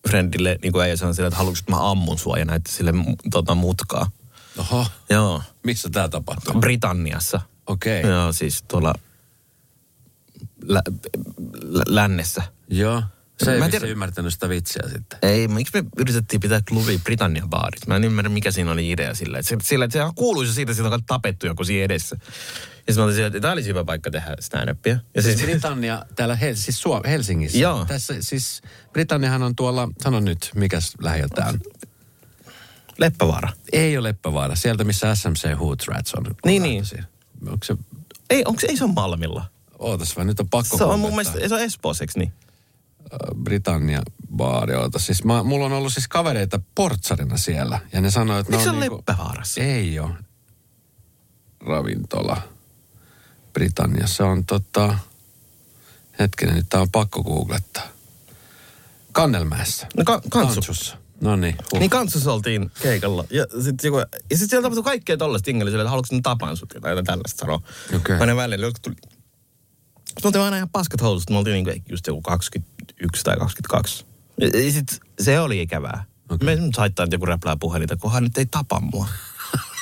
friendille 0.08 0.58
niin 0.62 0.72
kuin 0.72 0.82
äijä 0.82 0.96
sanoi 0.96 1.14
silleen, 1.14 1.28
että 1.28 1.38
haluatko, 1.38 1.58
että 1.58 1.72
mä 1.72 1.90
ammun 1.90 2.18
sua 2.18 2.38
ja 2.38 2.44
näytti 2.44 2.72
sille 2.72 2.92
tota, 3.30 3.54
mutkaa. 3.54 4.10
Oho, 4.58 4.86
Joo, 5.10 5.42
missä 5.62 5.88
tämä 5.92 6.08
tapahtuu? 6.08 6.60
Britanniassa. 6.60 7.40
Okei, 7.66 8.00
okay. 8.00 8.10
Joo, 8.12 8.32
siis 8.32 8.62
tuolla 8.68 8.94
lä- 10.64 10.82
lä- 11.62 11.84
lännessä. 11.88 12.42
joo. 12.68 13.02
Se 13.44 13.52
ei 13.52 13.58
Mä 13.58 13.68
tiedä- 13.68 13.86
ymmärtänyt 13.86 14.32
sitä 14.32 14.48
vitsiä 14.48 14.82
sitten. 14.92 15.18
Ei, 15.22 15.48
miksi 15.48 15.82
me 15.82 15.88
yritettiin 15.96 16.40
pitää 16.40 16.60
klubi 16.68 17.00
Britannian 17.04 17.50
baarissa? 17.50 17.86
Mä 17.88 17.96
en 17.96 18.04
ymmärrä, 18.04 18.28
mikä 18.28 18.50
siinä 18.50 18.70
oli 18.72 18.90
idea 18.90 19.14
sillä. 19.14 19.38
Että 19.38 19.48
se, 19.48 19.56
sillä, 19.62 19.84
että 19.84 19.92
sehän 19.92 20.14
kuuluisi 20.14 20.52
siitä, 20.54 20.72
että 20.72 20.82
siitä 20.82 20.94
on 20.94 21.04
tapettu 21.06 21.46
joku 21.46 21.64
siinä 21.64 21.84
edessä. 21.84 22.16
Ja 22.96 23.00
mä 23.00 23.04
olin 23.04 23.14
sillä, 23.14 23.26
että 23.26 23.40
tämä 23.40 23.52
olisi 23.52 23.68
hyvä 23.68 23.84
paikka 23.84 24.10
tehdä 24.10 24.36
stand-upia. 24.40 24.98
Ja 25.14 25.22
siis, 25.22 25.40
Britannia 25.42 26.04
täällä 26.16 26.34
Hel- 26.34 26.54
siis 26.56 26.80
Suom- 26.82 27.06
Helsingissä. 27.08 27.58
Joo. 27.58 27.84
Tässä 27.84 28.14
siis 28.20 28.62
Britanniahan 28.92 29.42
on 29.42 29.56
tuolla, 29.56 29.88
sano 30.02 30.20
nyt, 30.20 30.50
mikäs 30.54 30.92
lähiöltä 31.02 31.46
on? 31.46 31.60
Leppävaara. 32.98 33.48
Ei 33.72 33.98
ole 33.98 34.08
Leppävaara, 34.08 34.54
sieltä 34.56 34.84
missä 34.84 35.14
SMC 35.14 35.58
Hoot 35.58 35.82
Rats 35.88 36.14
on. 36.14 36.24
Niin, 36.44 36.62
lähtöisin. 36.62 37.04
Onko 37.46 37.64
se, 37.64 37.76
Ei, 38.30 38.42
onko, 38.46 38.60
ei 38.68 38.76
se 38.76 38.84
on 38.84 38.94
Malmilla. 38.94 39.44
ootas 39.78 40.16
vaan, 40.16 40.26
nyt 40.26 40.40
on 40.40 40.48
pakko 40.48 40.76
Se 40.78 40.84
on 40.84 41.00
mun 41.00 41.10
mielestä, 41.10 41.48
se 41.48 41.54
on 41.54 41.60
Espoossa, 41.60 42.04
eikö 42.04 42.12
niin? 42.16 42.32
Britannia 43.42 44.02
baari, 44.36 44.74
oota. 44.74 44.98
Siis 44.98 45.24
mä, 45.24 45.42
mulla 45.42 45.66
on 45.66 45.72
ollut 45.72 45.92
siis 45.92 46.08
kavereita 46.08 46.60
portsarina 46.74 47.36
siellä. 47.36 47.80
Ja 47.92 48.00
ne 48.00 48.10
sanoi, 48.10 48.40
että 48.40 48.50
Miksi 48.52 48.64
se 48.64 48.70
ne 48.70 48.76
on 48.76 48.76
on 48.76 48.80
niinku? 48.80 49.60
Ei 49.60 49.98
ole 49.98 50.10
ravintola 51.60 52.42
Britanniassa. 53.52 54.26
on 54.26 54.44
tota, 54.44 54.98
hetkinen, 56.18 56.54
nyt 56.54 56.66
tää 56.68 56.80
on 56.80 56.90
pakko 56.90 57.22
googlettaa. 57.22 57.88
Kannelmäessä. 59.12 59.86
No 59.96 60.04
ka- 60.04 60.22
kantsu. 60.30 60.54
Kantsussa. 60.54 60.96
No 61.20 61.36
niin. 61.36 61.56
Huh. 61.72 61.80
Niin 61.80 61.90
kantsussa 61.90 62.32
oltiin 62.32 62.70
keikalla. 62.82 63.24
Ja 63.30 63.46
sitten 63.62 63.88
joku, 63.88 63.98
ja 64.30 64.36
sit 64.38 64.50
siellä 64.50 64.62
tapahtui 64.62 64.82
kaikkea 64.82 65.16
tollaista 65.16 65.50
jengiä, 65.50 65.68
että 65.68 65.90
haluatko 65.90 66.16
ne 66.16 66.20
tapaan 66.22 66.56
sut 66.56 66.68
tai 66.68 66.90
jotain 66.90 67.06
tällaista 67.06 67.40
sanoa. 67.40 67.62
Okei. 67.96 68.16
Aina 68.20 68.36
välillä, 68.36 68.66
jotkut 68.66 68.82
tuli. 68.82 68.94
Sitten 68.94 70.22
me 70.22 70.28
oltiin 70.28 70.44
aina 70.44 70.56
ihan 70.56 70.70
paskat 70.70 71.00
housut, 71.00 71.30
me 71.30 71.38
oltiin 71.38 71.64
niinku 71.64 71.82
just 71.88 72.06
joku 72.06 72.22
21 72.22 73.24
tai 73.24 73.36
22. 73.36 74.04
Ja, 74.40 74.46
ja 74.46 74.72
sit 74.72 75.00
se 75.20 75.40
oli 75.40 75.62
ikävää. 75.62 76.04
Okay. 76.30 76.46
Me 76.46 76.56
nyt 76.56 76.76
haittaa, 76.76 77.04
että 77.04 77.14
joku 77.14 77.26
räplää 77.26 77.56
puhelinta, 77.56 77.96
kunhan 77.96 78.22
nyt 78.22 78.38
ei 78.38 78.46
tapa 78.46 78.80
mua. 78.80 79.08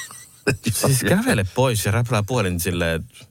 siis 0.73 1.01
kävele 1.09 1.45
pois 1.55 1.85
ja 1.85 1.93
räplää 1.93 2.23
puhelin 2.23 2.61
silleen, 2.61 3.01
että 3.01 3.28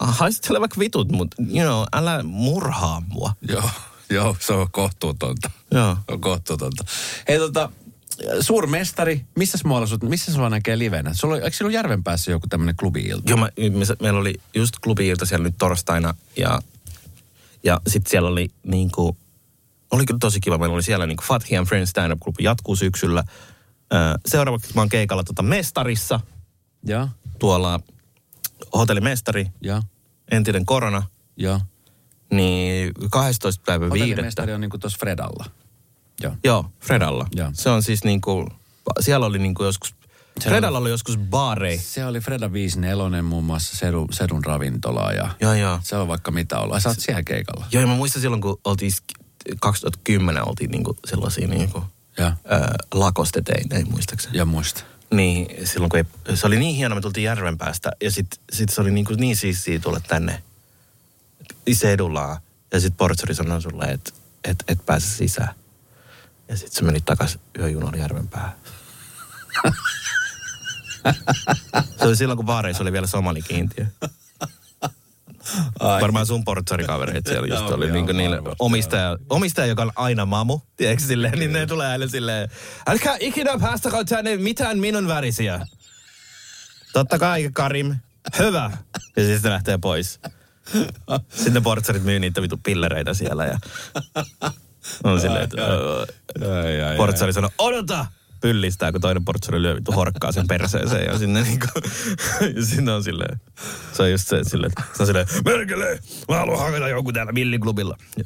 haistele 0.00 0.60
vaikka 0.60 0.80
vitut, 0.80 1.12
mutta 1.12 1.36
you 1.54 1.66
know, 1.68 1.84
älä 1.92 2.22
murhaa 2.22 3.02
mua. 3.08 3.32
Joo, 3.48 3.70
joo, 4.10 4.36
se 4.40 4.52
on 4.52 4.70
kohtuutonta. 4.70 5.50
Joo. 5.70 5.94
Se 5.94 6.12
on 6.12 6.20
kohtuutonta. 6.20 6.84
Hei 7.28 7.38
tota, 7.38 7.70
Suurmestari, 8.40 9.24
missä 9.36 9.58
muualla 9.64 9.86
sut, 9.86 10.02
missä 10.02 10.32
sulla 10.32 10.50
näkee 10.50 10.78
livenä? 10.78 11.14
Sulla, 11.14 11.36
eikö 11.36 11.52
silloin 11.52 11.74
Järvenpäässä 11.74 12.30
joku 12.30 12.46
tämmöinen 12.46 12.76
klubi-ilta? 12.76 13.30
Joo, 13.30 13.38
mä, 13.38 13.48
me, 13.56 13.84
meillä 14.02 14.20
oli 14.20 14.34
just 14.54 14.74
klubi-ilta 14.84 15.26
siellä 15.26 15.44
nyt 15.44 15.54
torstaina 15.58 16.14
ja, 16.36 16.60
ja 17.62 17.80
sitten 17.86 18.10
siellä 18.10 18.28
oli 18.28 18.50
niinku, 18.66 19.16
oli 19.90 20.06
kyllä 20.06 20.18
tosi 20.18 20.40
kiva. 20.40 20.58
Meillä 20.58 20.74
oli 20.74 20.82
siellä 20.82 21.06
niinku 21.06 21.24
Fatih 21.26 21.58
and 21.58 21.66
Friends 21.66 21.90
Stand 21.90 22.12
Up 22.12 22.20
Club 22.20 22.34
jatkuu 22.40 22.76
syksyllä. 22.76 23.24
Seuraavaksi 24.26 24.74
mä 24.74 24.80
oon 24.80 24.88
keikalla 24.88 25.24
tota 25.24 25.42
Mestarissa, 25.42 26.20
Joo, 26.84 27.08
tuolla 27.38 27.80
hotellimestari, 28.74 29.46
joo, 29.60 29.82
entinen 30.30 30.66
korona, 30.66 31.02
joo. 31.36 31.60
niin 32.32 32.92
12. 33.10 33.62
päivä 33.66 33.84
viidettä. 33.84 34.04
Hotellimestari 34.06 34.52
on 34.52 34.60
niinku 34.60 34.78
tuossa 34.78 34.98
Fredalla. 34.98 35.44
Joo. 36.22 36.32
Joo, 36.44 36.70
Fredalla. 36.80 37.26
Joo. 37.34 37.50
Se 37.52 37.70
on 37.70 37.82
siis 37.82 38.04
niinku, 38.04 38.48
siellä 39.00 39.26
oli 39.26 39.38
niinku 39.38 39.64
joskus, 39.64 39.94
Se 40.40 40.48
Fredalla 40.48 40.78
oli 40.78 40.90
joskus 40.90 41.18
baarei. 41.18 41.78
Se 41.78 42.06
oli 42.06 42.20
Freda 42.20 42.52
54 42.52 43.22
muun 43.22 43.44
muassa 43.44 43.76
Sedun, 43.76 44.08
Sedun 44.12 44.44
ravintola 44.44 45.12
ja 45.12 45.30
Joo, 45.40 45.54
joo. 45.54 45.80
se 45.82 45.96
on 45.96 46.08
vaikka 46.08 46.30
mitä 46.30 46.58
olla. 46.58 46.80
Sä 46.80 46.88
oot 46.88 46.98
siellä 46.98 47.22
keikalla. 47.22 47.66
Joo, 47.72 47.80
ja 47.80 47.86
mä 47.86 47.94
muistan 47.94 48.22
silloin, 48.22 48.42
kun 48.42 48.60
oltiin, 48.64 48.92
sk- 48.92 49.54
2010 49.60 50.48
oltiin 50.48 50.70
niinku 50.70 50.96
sellaisia 51.06 51.48
niinku, 51.48 51.84
Joo. 52.18 52.30
ää, 52.48 52.74
lakostetein, 52.94 53.90
muistaakseni. 53.90 54.38
Ja 54.38 54.44
muista. 54.44 54.82
Niin, 55.14 55.66
silloin 55.66 55.90
kun 55.90 55.98
ei, 55.98 56.36
se 56.36 56.46
oli 56.46 56.58
niin 56.58 56.76
hieno, 56.76 56.94
me 56.94 57.00
tultiin 57.00 57.24
järven 57.24 57.58
päästä 57.58 57.90
ja 58.02 58.10
sitten 58.10 58.40
sit 58.52 58.68
se 58.68 58.80
oli 58.80 58.90
niin, 58.90 59.04
kuin 59.04 59.20
niin 59.20 59.36
siistiä 59.36 59.78
tulla 59.78 60.00
tänne 60.00 60.42
sedullaan. 61.72 62.40
Ja 62.72 62.80
sitten 62.80 62.96
portsari 62.96 63.34
sanoi 63.34 63.62
sulle, 63.62 63.84
että 63.84 64.12
et, 64.44 64.64
et 64.68 64.86
pääse 64.86 65.06
sisään. 65.06 65.54
Ja 66.48 66.56
sitten 66.56 66.76
se 66.76 66.84
meni 66.84 67.00
takaisin 67.00 67.40
yöjunalla 67.58 67.96
järven 67.96 68.28
päähän. 68.28 68.52
se 71.98 72.04
oli 72.04 72.16
silloin, 72.16 72.36
kun 72.36 72.46
baareissa 72.46 72.82
oli 72.82 72.92
vielä 72.92 73.06
somalikiintiö. 73.06 73.86
Ai. 75.80 76.00
Varmaan 76.00 76.26
sun 76.26 76.44
portsarikavereet 76.44 77.26
siellä 77.26 77.46
just 77.46 77.62
oli 77.62 77.86
joo, 77.86 77.94
niin 77.94 78.06
kuin 78.06 78.16
niille 78.16 78.36
varmasti, 78.36 78.56
omistaja, 78.58 79.18
omistaja, 79.30 79.66
joka 79.66 79.82
on 79.82 79.92
aina 79.96 80.26
mamu, 80.26 80.60
tiedätkö 80.76 81.04
silleen, 81.04 81.38
niin 81.38 81.52
ne 81.52 81.66
tulee 81.66 81.86
aina 81.86 82.08
silleen, 82.08 82.50
älkää 82.86 83.16
ikinä 83.20 83.58
päästäkö 83.60 84.04
tänne 84.04 84.36
mitään 84.36 84.78
minun 84.78 85.08
värisiä. 85.08 85.66
Totta 86.92 87.18
kai, 87.18 87.50
Karim. 87.52 87.96
Hyvä. 88.38 88.70
Ja 89.16 89.22
sitten 89.22 89.40
se 89.40 89.50
lähtee 89.50 89.78
pois. 89.78 90.20
Sitten 91.28 91.62
portsarit 91.62 92.02
myy 92.04 92.18
niitä 92.18 92.42
vitu 92.42 92.60
pillereitä 92.62 93.14
siellä 93.14 93.44
ja 93.44 93.58
on 95.04 95.20
silleen, 95.20 95.44
että 95.44 95.56
portsari 96.96 97.32
sanoo, 97.32 97.50
odota! 97.58 98.06
Pyllistää, 98.40 98.92
kun 98.92 99.00
toinen 99.00 99.24
portsari 99.24 99.62
lyö 99.62 99.74
vittu 99.74 99.92
horkkaa 99.92 100.32
sen 100.32 100.46
perseeseen 100.48 101.06
ja 101.06 101.18
sinne 101.18 101.42
niinku, 101.42 101.66
ja 102.56 102.64
sinne 102.64 102.92
on 102.92 103.04
silleen, 103.04 103.40
se 103.92 104.02
on 104.02 104.10
just 104.10 104.28
se, 104.28 104.44
silleen, 104.44 104.72
että 104.72 104.96
se 104.96 105.02
on 105.02 105.06
silleen, 105.06 105.26
merkele, 105.44 105.98
mä 106.28 106.36
haluan 106.36 106.58
hakata 106.58 106.88
jonkun 106.88 107.14
täällä 107.14 107.32
milliklubilla. 107.32 107.96
Ja 108.16 108.24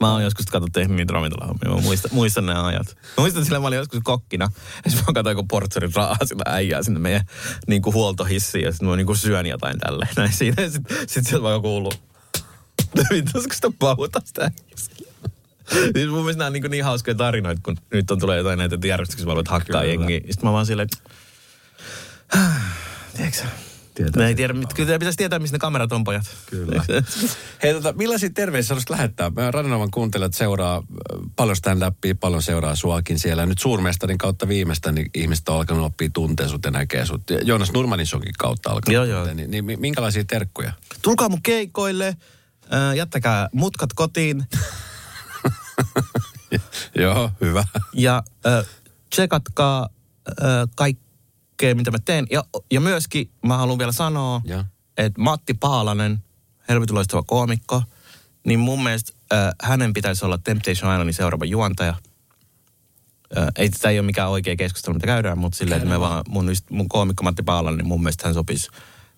Mä 0.00 0.12
oon 0.12 0.22
joskus 0.22 0.46
katsottu 0.46 0.72
tehnyt 0.72 0.96
niitä 0.96 1.12
ravintolahommia. 1.12 1.70
Mä 1.70 1.80
muistan, 1.80 2.10
muistan 2.14 2.46
ne 2.46 2.54
ajat. 2.54 2.86
Mä 2.96 3.12
muistan, 3.16 3.44
sillä 3.44 3.60
mä 3.60 3.66
olin 3.66 3.76
joskus 3.76 4.00
kokkina. 4.04 4.50
Ja 4.84 4.90
sitten 4.90 5.06
mä 5.08 5.12
katsoin, 5.12 5.36
kun 5.36 5.48
portsarit 5.48 5.96
raahaa 5.96 6.24
sillä 6.26 6.42
äijää 6.46 6.82
sinne 6.82 7.00
meidän 7.00 7.24
niin 7.66 7.82
kuin 7.82 7.94
huoltohissiin. 7.94 8.64
Ja 8.64 8.72
sitten 8.72 8.88
mä 8.88 8.96
niin 8.96 9.06
kuin 9.06 9.16
syön 9.16 9.46
jotain 9.46 9.78
tälleen. 9.78 10.10
Näin 10.16 10.32
siinä. 10.32 10.62
Ja 10.62 10.70
sitten 10.70 10.96
sit 11.06 11.26
sieltä 11.26 11.42
vaan 11.42 11.62
kuuluu. 11.62 11.92
Vittu, 13.10 13.42
sitä 13.52 13.70
pauta 13.78 14.20
sitä 14.24 14.42
äijää. 14.42 15.07
Siis 15.72 16.08
mun 16.10 16.20
mielestä 16.20 16.38
nämä 16.38 16.46
on 16.46 16.52
niin, 16.52 16.70
niin 16.70 16.84
hauskoja 16.84 17.14
tarinoita, 17.14 17.60
kun 17.64 17.76
nyt 17.92 18.10
on 18.10 18.18
tulee 18.18 18.38
jotain 18.38 18.58
näitä 18.58 18.78
järjestyksiä, 18.86 19.26
mä 19.26 19.30
haluat 19.30 19.48
hakkaa 19.48 19.84
jengiä. 19.84 20.18
Sitten 20.18 20.48
mä 20.48 20.52
vaan 20.52 20.66
silleen, 20.66 20.88
että... 20.92 21.10
Tiedätkö? 23.16 23.42
Tietää. 23.94 24.22
Me 24.22 24.28
ei 24.28 24.34
tiedä, 24.34 24.52
mit- 24.52 24.74
kyllä 24.74 24.98
pitäisi 24.98 25.16
tietää, 25.16 25.38
missä 25.38 25.54
ne 25.54 25.58
kamerat 25.58 25.92
on, 25.92 26.04
pojat. 26.04 26.22
Kyllä. 26.46 26.82
Hei, 27.62 27.74
tota, 27.74 27.92
millaisia 27.92 28.30
terveisiä 28.34 28.68
haluaisit 28.68 28.90
lähettää? 28.90 29.30
Mä 29.30 29.50
Radionovan 29.50 29.90
kuuntelijat 29.90 30.34
seuraa 30.34 30.76
äh, 30.76 30.82
paljon 31.36 31.56
stand-upia, 31.56 32.14
paljon 32.20 32.42
seuraa 32.42 32.76
suakin 32.76 33.18
siellä. 33.18 33.46
Nyt 33.46 33.58
suurmestarin 33.58 34.18
kautta 34.18 34.48
viimeistä 34.48 34.92
niin 34.92 35.10
ihmiset 35.14 35.48
on 35.48 35.56
alkanut 35.56 35.84
oppia 35.84 36.10
tuntea 36.12 36.48
sut 36.48 36.64
ja 36.64 36.70
näkee 36.70 37.06
sut. 37.06 37.22
Joonas 37.42 37.72
Nurmanisonkin 37.72 38.34
kautta 38.38 38.70
alkanut 38.70 38.94
Joo, 38.94 39.04
joo. 39.04 39.34
Niin, 39.34 39.50
niin 39.50 39.64
mi- 39.64 39.76
minkälaisia 39.76 40.24
terkkuja? 40.24 40.72
Tulkaa 41.02 41.28
mun 41.28 41.42
keikoille, 41.42 42.06
äh, 42.72 42.96
jättäkää 42.96 43.48
mutkat 43.52 43.92
kotiin 43.92 44.44
Joo, 47.02 47.30
hyvä. 47.40 47.64
ja 47.92 48.22
äh, 48.46 48.66
tsekatkaa 49.10 49.88
äh, 50.28 50.68
kaikkea, 50.74 51.74
mitä 51.74 51.90
mä 51.90 51.98
teen. 52.04 52.26
Ja, 52.30 52.44
ja 52.70 52.80
myöskin 52.80 53.30
mä 53.46 53.56
haluan 53.56 53.78
vielä 53.78 53.92
sanoa, 53.92 54.42
että 54.96 55.20
Matti 55.20 55.54
Paalanen, 55.54 56.18
helvetin 56.68 56.94
loistava 56.94 57.22
koomikko, 57.22 57.82
niin 58.44 58.60
mun 58.60 58.82
mielestä 58.82 59.12
äh, 59.32 59.54
hänen 59.62 59.92
pitäisi 59.92 60.24
olla 60.24 60.38
Temptation 60.38 60.92
Islandin 60.92 61.14
seuraava 61.14 61.44
juontaja. 61.44 61.94
Äh, 63.38 63.46
ei, 63.56 63.68
tämä 63.68 63.92
ei 63.92 63.98
ole 63.98 64.06
mikään 64.06 64.30
oikea 64.30 64.56
keskustelu, 64.56 64.94
mitä 64.94 65.06
käydään, 65.06 65.38
mutta 65.38 65.58
silleen, 65.58 65.78
että 65.78 65.90
me 65.90 66.00
vaan, 66.00 66.24
mun, 66.28 66.50
mun 66.70 66.88
koomikko 66.88 67.22
Matti 67.22 67.42
Paalanen, 67.42 67.78
niin 67.78 67.88
mun 67.88 68.02
mielestä 68.02 68.26
hän 68.26 68.34
sopisi 68.34 68.70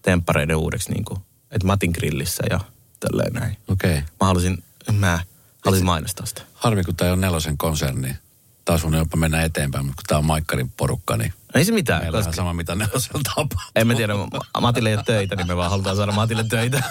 temppareiden 0.03 0.57
uudeksi, 0.57 0.93
niin 0.93 1.05
kuin, 1.05 1.21
että 1.51 1.67
Matin 1.67 1.91
grillissä 1.91 2.43
ja 2.51 2.61
tälleen 3.01 3.33
näin. 3.33 3.57
Okei. 3.69 3.91
Okay. 3.93 4.03
Mä 4.21 4.27
halusin, 4.27 4.63
mä 4.93 5.21
halusin 5.65 5.87
mainostaa 5.87 6.27
sitä. 6.27 6.43
Harmi, 6.55 6.85
kun 6.85 6.97
tämä 6.97 7.13
on 7.13 7.21
nelosen 7.21 7.59
konserni. 7.59 8.17
Taas 8.65 8.85
mun 8.85 8.95
jopa 8.95 9.17
mennä 9.17 9.43
eteenpäin, 9.43 9.87
mutta 9.87 10.01
kun 10.03 10.07
tämä 10.07 10.19
on 10.19 10.25
Maikkarin 10.25 10.71
porukka, 10.77 11.17
niin 11.17 11.33
Ei 11.55 11.65
se 11.65 11.73
mitään, 11.73 12.03
meillä 12.03 12.19
on 12.19 12.25
koska 12.25 12.37
sama, 12.37 12.55
mitä 12.55 12.75
nelosella 12.75 13.21
tapahtuu. 13.25 13.59
en 13.77 13.87
mä 13.87 13.95
tiedä, 13.95 14.13
Matille 14.61 14.89
ei 14.89 14.95
ole 14.95 15.05
töitä, 15.05 15.37
niin 15.37 15.47
me 15.47 15.57
vaan 15.57 15.71
halutaan 15.71 15.97
saada 15.97 16.13
Matille 16.13 16.45
töitä. 16.45 16.83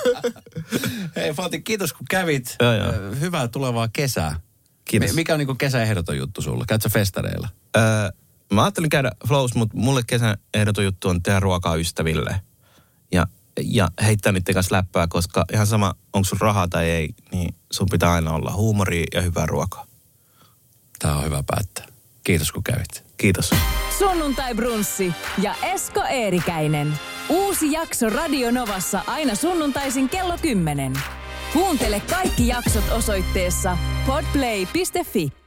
Hei 1.16 1.34
Fati, 1.34 1.62
kiitos 1.62 1.94
kun 1.94 2.06
kävit. 2.10 2.56
Joo, 2.62 2.74
joo. 2.74 2.94
Hyvää 3.20 3.48
tulevaa 3.48 3.88
kesää. 3.94 4.40
Kiitos. 4.86 5.10
Mi- 5.10 5.16
Mikä 5.16 5.34
on 5.34 5.40
niin 5.40 5.58
kesäehdoton 5.58 6.18
juttu 6.18 6.42
sulla? 6.42 6.66
Käyt 6.68 6.82
sä 6.82 6.90
festareilla? 6.90 7.50
Öö, 7.78 7.84
mä 8.54 8.64
ajattelin 8.64 8.90
käydä 8.90 9.12
flows, 9.28 9.56
mutta 9.56 9.78
mulle 9.78 10.02
kesän 10.08 10.38
ehdoton 10.54 10.84
juttu 10.84 11.10
on 11.10 11.24
tehdä 11.24 11.40
ruokaa 11.40 11.76
ystäville. 11.76 12.42
Ja, 13.12 13.28
ja 13.64 13.88
heittää 14.03 14.32
niiden 14.32 14.53
kanssa 14.53 14.76
läppää, 14.76 15.07
koska 15.07 15.45
ihan 15.53 15.68
sama, 15.68 15.95
onko 16.14 16.26
sun 16.26 16.41
rahaa 16.41 16.68
tai 16.68 16.89
ei, 16.89 17.10
niin 17.32 17.55
sun 17.72 17.88
pitää 17.91 18.12
aina 18.12 18.34
olla 18.34 18.53
huumoria 18.53 19.05
ja 19.14 19.22
hyvää 19.22 19.45
ruokaa. 19.45 19.86
Tää 20.99 21.16
on 21.16 21.26
hyvä 21.26 21.43
päättää. 21.47 21.86
Kiitos 22.24 22.51
kun 22.51 22.64
kävit. 22.64 23.03
Kiitos. 23.18 23.49
Sunnuntai 23.99 24.55
Brunssi 24.55 25.14
ja 25.41 25.55
Esko 25.64 26.03
Eerikäinen. 26.10 26.93
Uusi 27.30 27.72
jakso 27.72 28.10
Radio 28.10 28.51
Novassa 28.51 29.01
aina 29.07 29.36
sunnuntaisin 29.36 30.10
kello 30.10 30.38
10. 30.41 30.93
Kuuntele 31.53 31.99
kaikki 31.99 32.47
jaksot 32.47 32.91
osoitteessa 32.91 33.78
podplay.fi. 34.05 35.39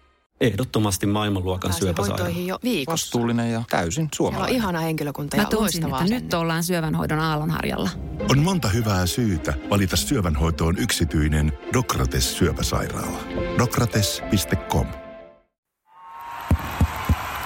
Ehdottomasti 0.43 1.07
maailmanluokan 1.07 1.69
Pääsee 1.71 1.81
syöpäsairaala. 1.81 2.25
hoitoihin 2.25 2.47
jo 2.47 2.59
viikossa. 2.65 2.93
Vastuullinen 3.07 3.53
ja 3.53 3.63
täysin 3.71 3.93
Siellä 3.93 4.05
on 4.05 4.11
suomalainen. 4.17 4.57
ihana 4.57 4.81
henkilökunta 4.81 5.37
Mä 5.37 5.43
ja 5.43 5.49
tunsin, 5.49 5.83
loistavaa 5.83 6.03
että 6.03 6.15
nyt 6.15 6.35
ollaan 6.35 6.65
syövänhoidon 6.65 7.19
aallonharjalla. 7.19 7.91
On 8.31 8.39
monta 8.39 8.69
hyvää 8.69 9.07
syytä 9.07 9.55
valita 9.71 9.97
syövänhoitoon 9.97 10.79
yksityinen 10.79 11.53
Dokrates 11.73 12.39
syöpäsairaala. 12.39 13.19
Dokrates.com 13.59 14.87